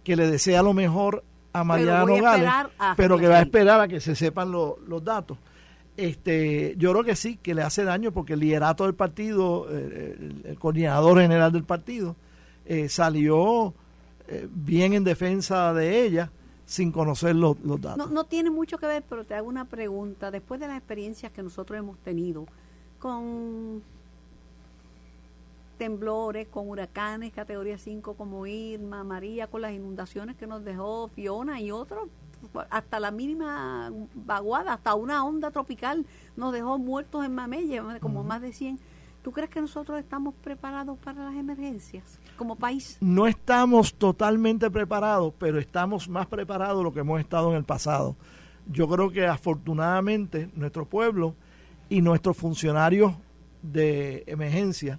que 0.04 0.16
le 0.16 0.30
desea 0.30 0.62
lo 0.62 0.72
mejor 0.74 1.24
a 1.52 1.64
Mariano 1.64 2.06
voy 2.06 2.18
a 2.20 2.22
Gales, 2.22 2.38
esperar 2.46 2.70
a 2.78 2.94
pero 2.96 3.18
que 3.18 3.28
va 3.28 3.38
a 3.38 3.42
esperar 3.42 3.80
a 3.80 3.88
que 3.88 4.00
se 4.00 4.14
sepan 4.14 4.50
lo- 4.52 4.78
los 4.86 5.02
datos. 5.04 5.36
Este, 5.96 6.74
yo 6.78 6.92
creo 6.92 7.04
que 7.04 7.16
sí, 7.16 7.38
que 7.42 7.54
le 7.54 7.62
hace 7.62 7.84
daño 7.84 8.12
porque 8.12 8.32
el 8.34 8.40
liderato 8.40 8.84
del 8.84 8.94
partido, 8.94 9.66
eh, 9.70 10.16
el, 10.18 10.42
el 10.46 10.58
coordinador 10.58 11.20
general 11.20 11.52
del 11.52 11.64
partido, 11.64 12.16
eh, 12.70 12.88
salió 12.88 13.74
eh, 14.28 14.48
bien 14.48 14.92
en 14.92 15.02
defensa 15.02 15.74
de 15.74 16.04
ella 16.04 16.30
sin 16.64 16.92
conocer 16.92 17.34
los, 17.34 17.58
los 17.64 17.80
datos. 17.80 17.98
No, 17.98 18.14
no 18.14 18.22
tiene 18.22 18.48
mucho 18.48 18.78
que 18.78 18.86
ver, 18.86 19.02
pero 19.08 19.24
te 19.24 19.34
hago 19.34 19.48
una 19.48 19.64
pregunta. 19.64 20.30
Después 20.30 20.60
de 20.60 20.68
las 20.68 20.78
experiencias 20.78 21.32
que 21.32 21.42
nosotros 21.42 21.76
hemos 21.76 21.98
tenido 21.98 22.46
con 23.00 23.82
temblores, 25.78 26.46
con 26.46 26.68
huracanes, 26.68 27.32
categoría 27.32 27.76
5 27.76 28.14
como 28.14 28.46
Irma, 28.46 29.02
María, 29.02 29.48
con 29.48 29.62
las 29.62 29.72
inundaciones 29.72 30.36
que 30.36 30.46
nos 30.46 30.64
dejó 30.64 31.08
Fiona 31.08 31.60
y 31.60 31.72
otros, 31.72 32.08
hasta 32.70 33.00
la 33.00 33.10
mínima 33.10 33.90
vaguada, 34.14 34.74
hasta 34.74 34.94
una 34.94 35.24
onda 35.24 35.50
tropical 35.50 36.06
nos 36.36 36.52
dejó 36.52 36.78
muertos 36.78 37.24
en 37.24 37.34
Mamelle, 37.34 37.82
como 38.00 38.22
más 38.22 38.42
de 38.42 38.52
100. 38.52 38.78
¿Tú 39.24 39.32
crees 39.32 39.50
que 39.50 39.60
nosotros 39.60 39.98
estamos 39.98 40.34
preparados 40.34 40.96
para 40.98 41.24
las 41.24 41.34
emergencias 41.34 42.20
como 42.40 42.56
país? 42.56 42.96
no 43.00 43.26
estamos 43.26 43.92
totalmente 43.94 44.70
preparados, 44.70 45.34
pero 45.38 45.58
estamos 45.58 46.08
más 46.08 46.26
preparados 46.26 46.78
de 46.78 46.84
lo 46.84 46.92
que 46.94 47.00
hemos 47.00 47.20
estado 47.20 47.50
en 47.50 47.56
el 47.58 47.64
pasado. 47.64 48.16
Yo 48.66 48.88
creo 48.88 49.10
que 49.10 49.26
afortunadamente 49.26 50.48
nuestro 50.56 50.86
pueblo 50.86 51.34
y 51.90 52.00
nuestros 52.00 52.36
funcionarios 52.36 53.12
de 53.62 54.24
emergencia 54.26 54.98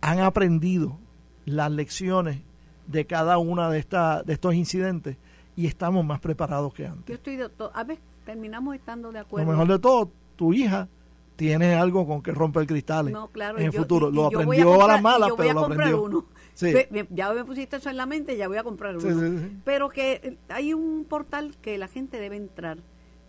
han 0.00 0.20
aprendido 0.20 0.96
las 1.44 1.70
lecciones 1.72 2.38
de 2.86 3.04
cada 3.06 3.38
una 3.38 3.68
de, 3.70 3.78
esta, 3.80 4.22
de 4.22 4.34
estos 4.34 4.54
incidentes 4.54 5.16
y 5.56 5.66
estamos 5.66 6.04
más 6.04 6.20
preparados 6.20 6.72
que 6.72 6.86
antes. 6.86 7.06
Yo 7.06 7.14
estoy 7.14 7.36
de 7.36 7.48
a 7.72 7.84
ver, 7.84 7.98
terminamos 8.24 8.74
estando 8.76 9.08
de 9.08 9.14
Lo 9.14 9.20
acuerdo. 9.20 9.50
mejor 9.50 9.66
de 9.68 9.78
todo, 9.78 10.10
tu 10.36 10.52
hija 10.52 10.88
tiene 11.36 11.74
algo 11.74 12.06
con 12.06 12.22
que 12.22 12.30
romper 12.32 12.64
cristales 12.66 13.12
No, 13.12 13.26
claro, 13.28 13.58
en 13.58 13.66
el 13.66 13.72
yo- 13.72 13.80
futuro. 13.80 14.08
y- 14.08 14.12
y 14.12 14.14
Lo 14.14 14.26
aprendió 14.26 14.74
a, 14.74 14.78
comprar- 14.78 15.02
malas, 15.02 15.28
yo 15.30 15.36
voy 15.36 15.46
pero 15.46 15.58
a 15.58 15.62
lo 15.62 15.66
aprendió. 15.72 16.02
uno. 16.02 16.24
Sí. 16.54 16.72
Ya 17.10 17.32
me 17.32 17.44
pusiste 17.44 17.76
eso 17.76 17.90
en 17.90 17.96
la 17.96 18.06
mente, 18.06 18.36
ya 18.36 18.48
voy 18.48 18.58
a 18.58 18.62
comprar 18.62 18.96
uno. 18.96 19.08
Sí, 19.08 19.12
sí, 19.12 19.38
sí. 19.38 19.56
Pero 19.64 19.88
que 19.88 20.20
eh, 20.22 20.36
hay 20.48 20.72
un 20.72 21.04
portal 21.04 21.56
que 21.60 21.76
la 21.78 21.88
gente 21.88 22.18
debe 22.18 22.36
entrar. 22.36 22.78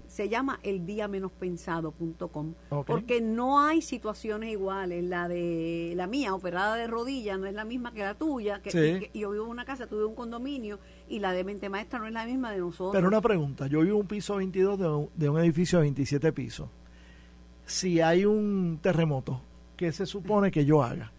Se 0.08 0.30
llama 0.30 0.60
eldiamenospensado.com 0.64 2.54
Ok. 2.70 2.86
porque 2.86 3.20
no 3.20 3.60
hay 3.60 3.82
situaciones 3.82 4.52
iguales. 4.52 5.04
La 5.04 5.28
de 5.28 5.94
la 5.96 6.08
mía, 6.08 6.34
operada 6.36 6.76
de 6.76 6.88
rodilla, 6.88 7.38
no 7.38 7.48
es 7.48 7.56
la 7.56 7.66
misma 7.66 7.92
que 7.92 8.02
la 8.02 8.14
tuya. 8.14 8.62
Que, 8.62 9.10
yo 9.14 9.32
vivo 9.32 9.46
en 9.46 9.50
una 9.50 9.66
casa, 9.66 9.88
tuve 9.88 10.06
un 10.06 10.16
condominio 10.16 10.80
y 11.10 11.20
la 11.20 11.34
de 11.34 11.44
mente 11.44 11.68
maestra 11.68 12.00
no 12.00 12.06
es 12.06 12.14
la 12.14 12.26
misma 12.26 12.52
de 12.52 12.60
nosotros. 12.60 12.94
Pero 12.94 13.08
una 13.08 13.20
pregunta, 13.20 13.68
yo 13.68 13.82
vivo 13.82 13.96
en 13.96 14.02
un 14.02 14.08
piso 14.08 14.36
22 14.36 14.80
de 14.80 14.88
un, 14.88 15.10
de 15.16 15.30
un 15.30 15.40
edificio 15.40 15.80
de 15.80 15.84
27 15.86 16.32
pisos. 16.32 16.70
Si 17.66 18.00
hay 18.00 18.26
un 18.26 18.78
terremoto, 18.82 19.42
¿qué 19.76 19.92
se 19.92 20.06
supone 20.06 20.52
que 20.52 20.66
yo 20.66 20.84
haga? 20.84 21.12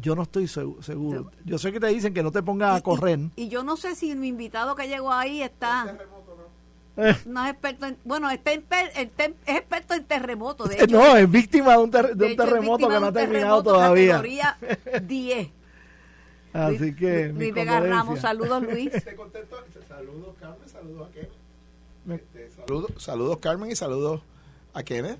Yo 0.00 0.14
no 0.14 0.22
estoy 0.22 0.44
segu- 0.44 0.80
seguro. 0.82 1.30
Yo 1.44 1.58
sé 1.58 1.72
que 1.72 1.80
te 1.80 1.86
dicen 1.88 2.14
que 2.14 2.22
no 2.22 2.30
te 2.30 2.42
pongas 2.42 2.76
a 2.78 2.80
correr. 2.82 3.18
Y, 3.36 3.44
y 3.44 3.48
yo 3.48 3.62
no 3.62 3.76
sé 3.76 3.94
si 3.94 4.14
mi 4.14 4.28
invitado 4.28 4.74
que 4.76 4.88
llegó 4.88 5.12
ahí 5.12 5.42
está. 5.42 5.96
Eh, 6.96 7.16
No 7.26 7.44
es 7.44 7.52
experto 7.52 7.86
en. 7.86 7.96
Bueno, 8.04 8.28
está 8.30 8.52
en 8.52 8.64
es 8.72 9.08
experto 9.46 9.94
en 9.94 10.04
terremotos. 10.04 10.68
De 10.68 10.74
hecho, 10.84 10.96
no, 10.98 11.16
es 11.16 11.30
víctima 11.30 11.72
de 11.72 11.78
un, 11.78 11.90
ter- 11.90 12.08
de 12.08 12.14
de 12.14 12.24
un 12.26 12.30
hecho, 12.32 12.44
terremoto 12.44 12.88
que 12.88 13.00
no 13.00 13.06
ha 13.06 13.12
terminado 13.12 13.62
terremoto 13.62 13.72
todavía. 13.72 14.16
Categoría 14.16 14.58
10. 15.06 15.48
Así 16.52 16.78
Luis- 16.78 16.96
que. 16.96 17.28
Luis, 17.28 17.54
Vega 17.54 17.80
Ramos, 17.80 18.20
saludos 18.20 18.62
Luis. 18.62 18.90
Te 19.04 19.14
contesto. 19.14 19.56
Saludos, 19.88 20.34
Carmen. 20.40 20.68
Saludos 20.68 21.08
a 21.08 21.12
Kenneth. 21.12 21.30
Este, 22.20 22.50
saludos, 22.50 22.90
saludos, 22.98 23.38
Carmen, 23.38 23.70
y 23.70 23.76
saludos 23.76 24.20
a 24.74 24.82
Kenneth. 24.82 25.18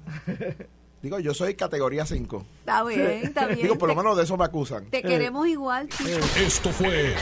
Digo, 1.03 1.19
yo 1.19 1.33
soy 1.33 1.55
categoría 1.55 2.05
5. 2.05 2.45
Está 2.61 2.85
bien, 2.85 3.01
está 3.25 3.47
bien. 3.47 3.63
Digo, 3.63 3.79
por 3.79 3.89
lo 3.89 3.95
menos 3.95 4.17
de 4.19 4.25
eso 4.25 4.37
me 4.37 4.45
acusan. 4.45 4.85
Te 4.91 5.03
queremos 5.03 5.47
igual, 5.49 5.89
chico. 5.89 6.11
Esto 6.37 6.71
fue 6.71 7.15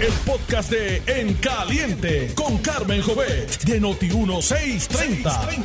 el 0.00 0.12
podcast 0.26 0.70
de 0.70 1.02
En 1.06 1.34
Caliente 1.34 2.32
con 2.34 2.58
Carmen 2.58 3.00
Jovet 3.02 3.62
de 3.64 3.80
Noti1630. 3.80 5.64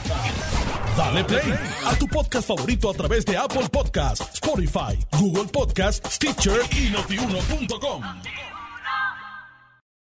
Dale 0.96 1.24
play 1.24 1.54
a 1.86 1.96
tu 1.96 2.08
podcast 2.08 2.48
favorito 2.48 2.90
a 2.90 2.94
través 2.94 3.26
de 3.26 3.36
Apple 3.36 3.68
Podcasts, 3.70 4.36
Spotify, 4.36 4.98
Google 5.20 5.46
Podcasts, 5.52 6.16
Stitcher 6.16 6.62
y 6.72 6.92
notiuno.com. 6.92 8.04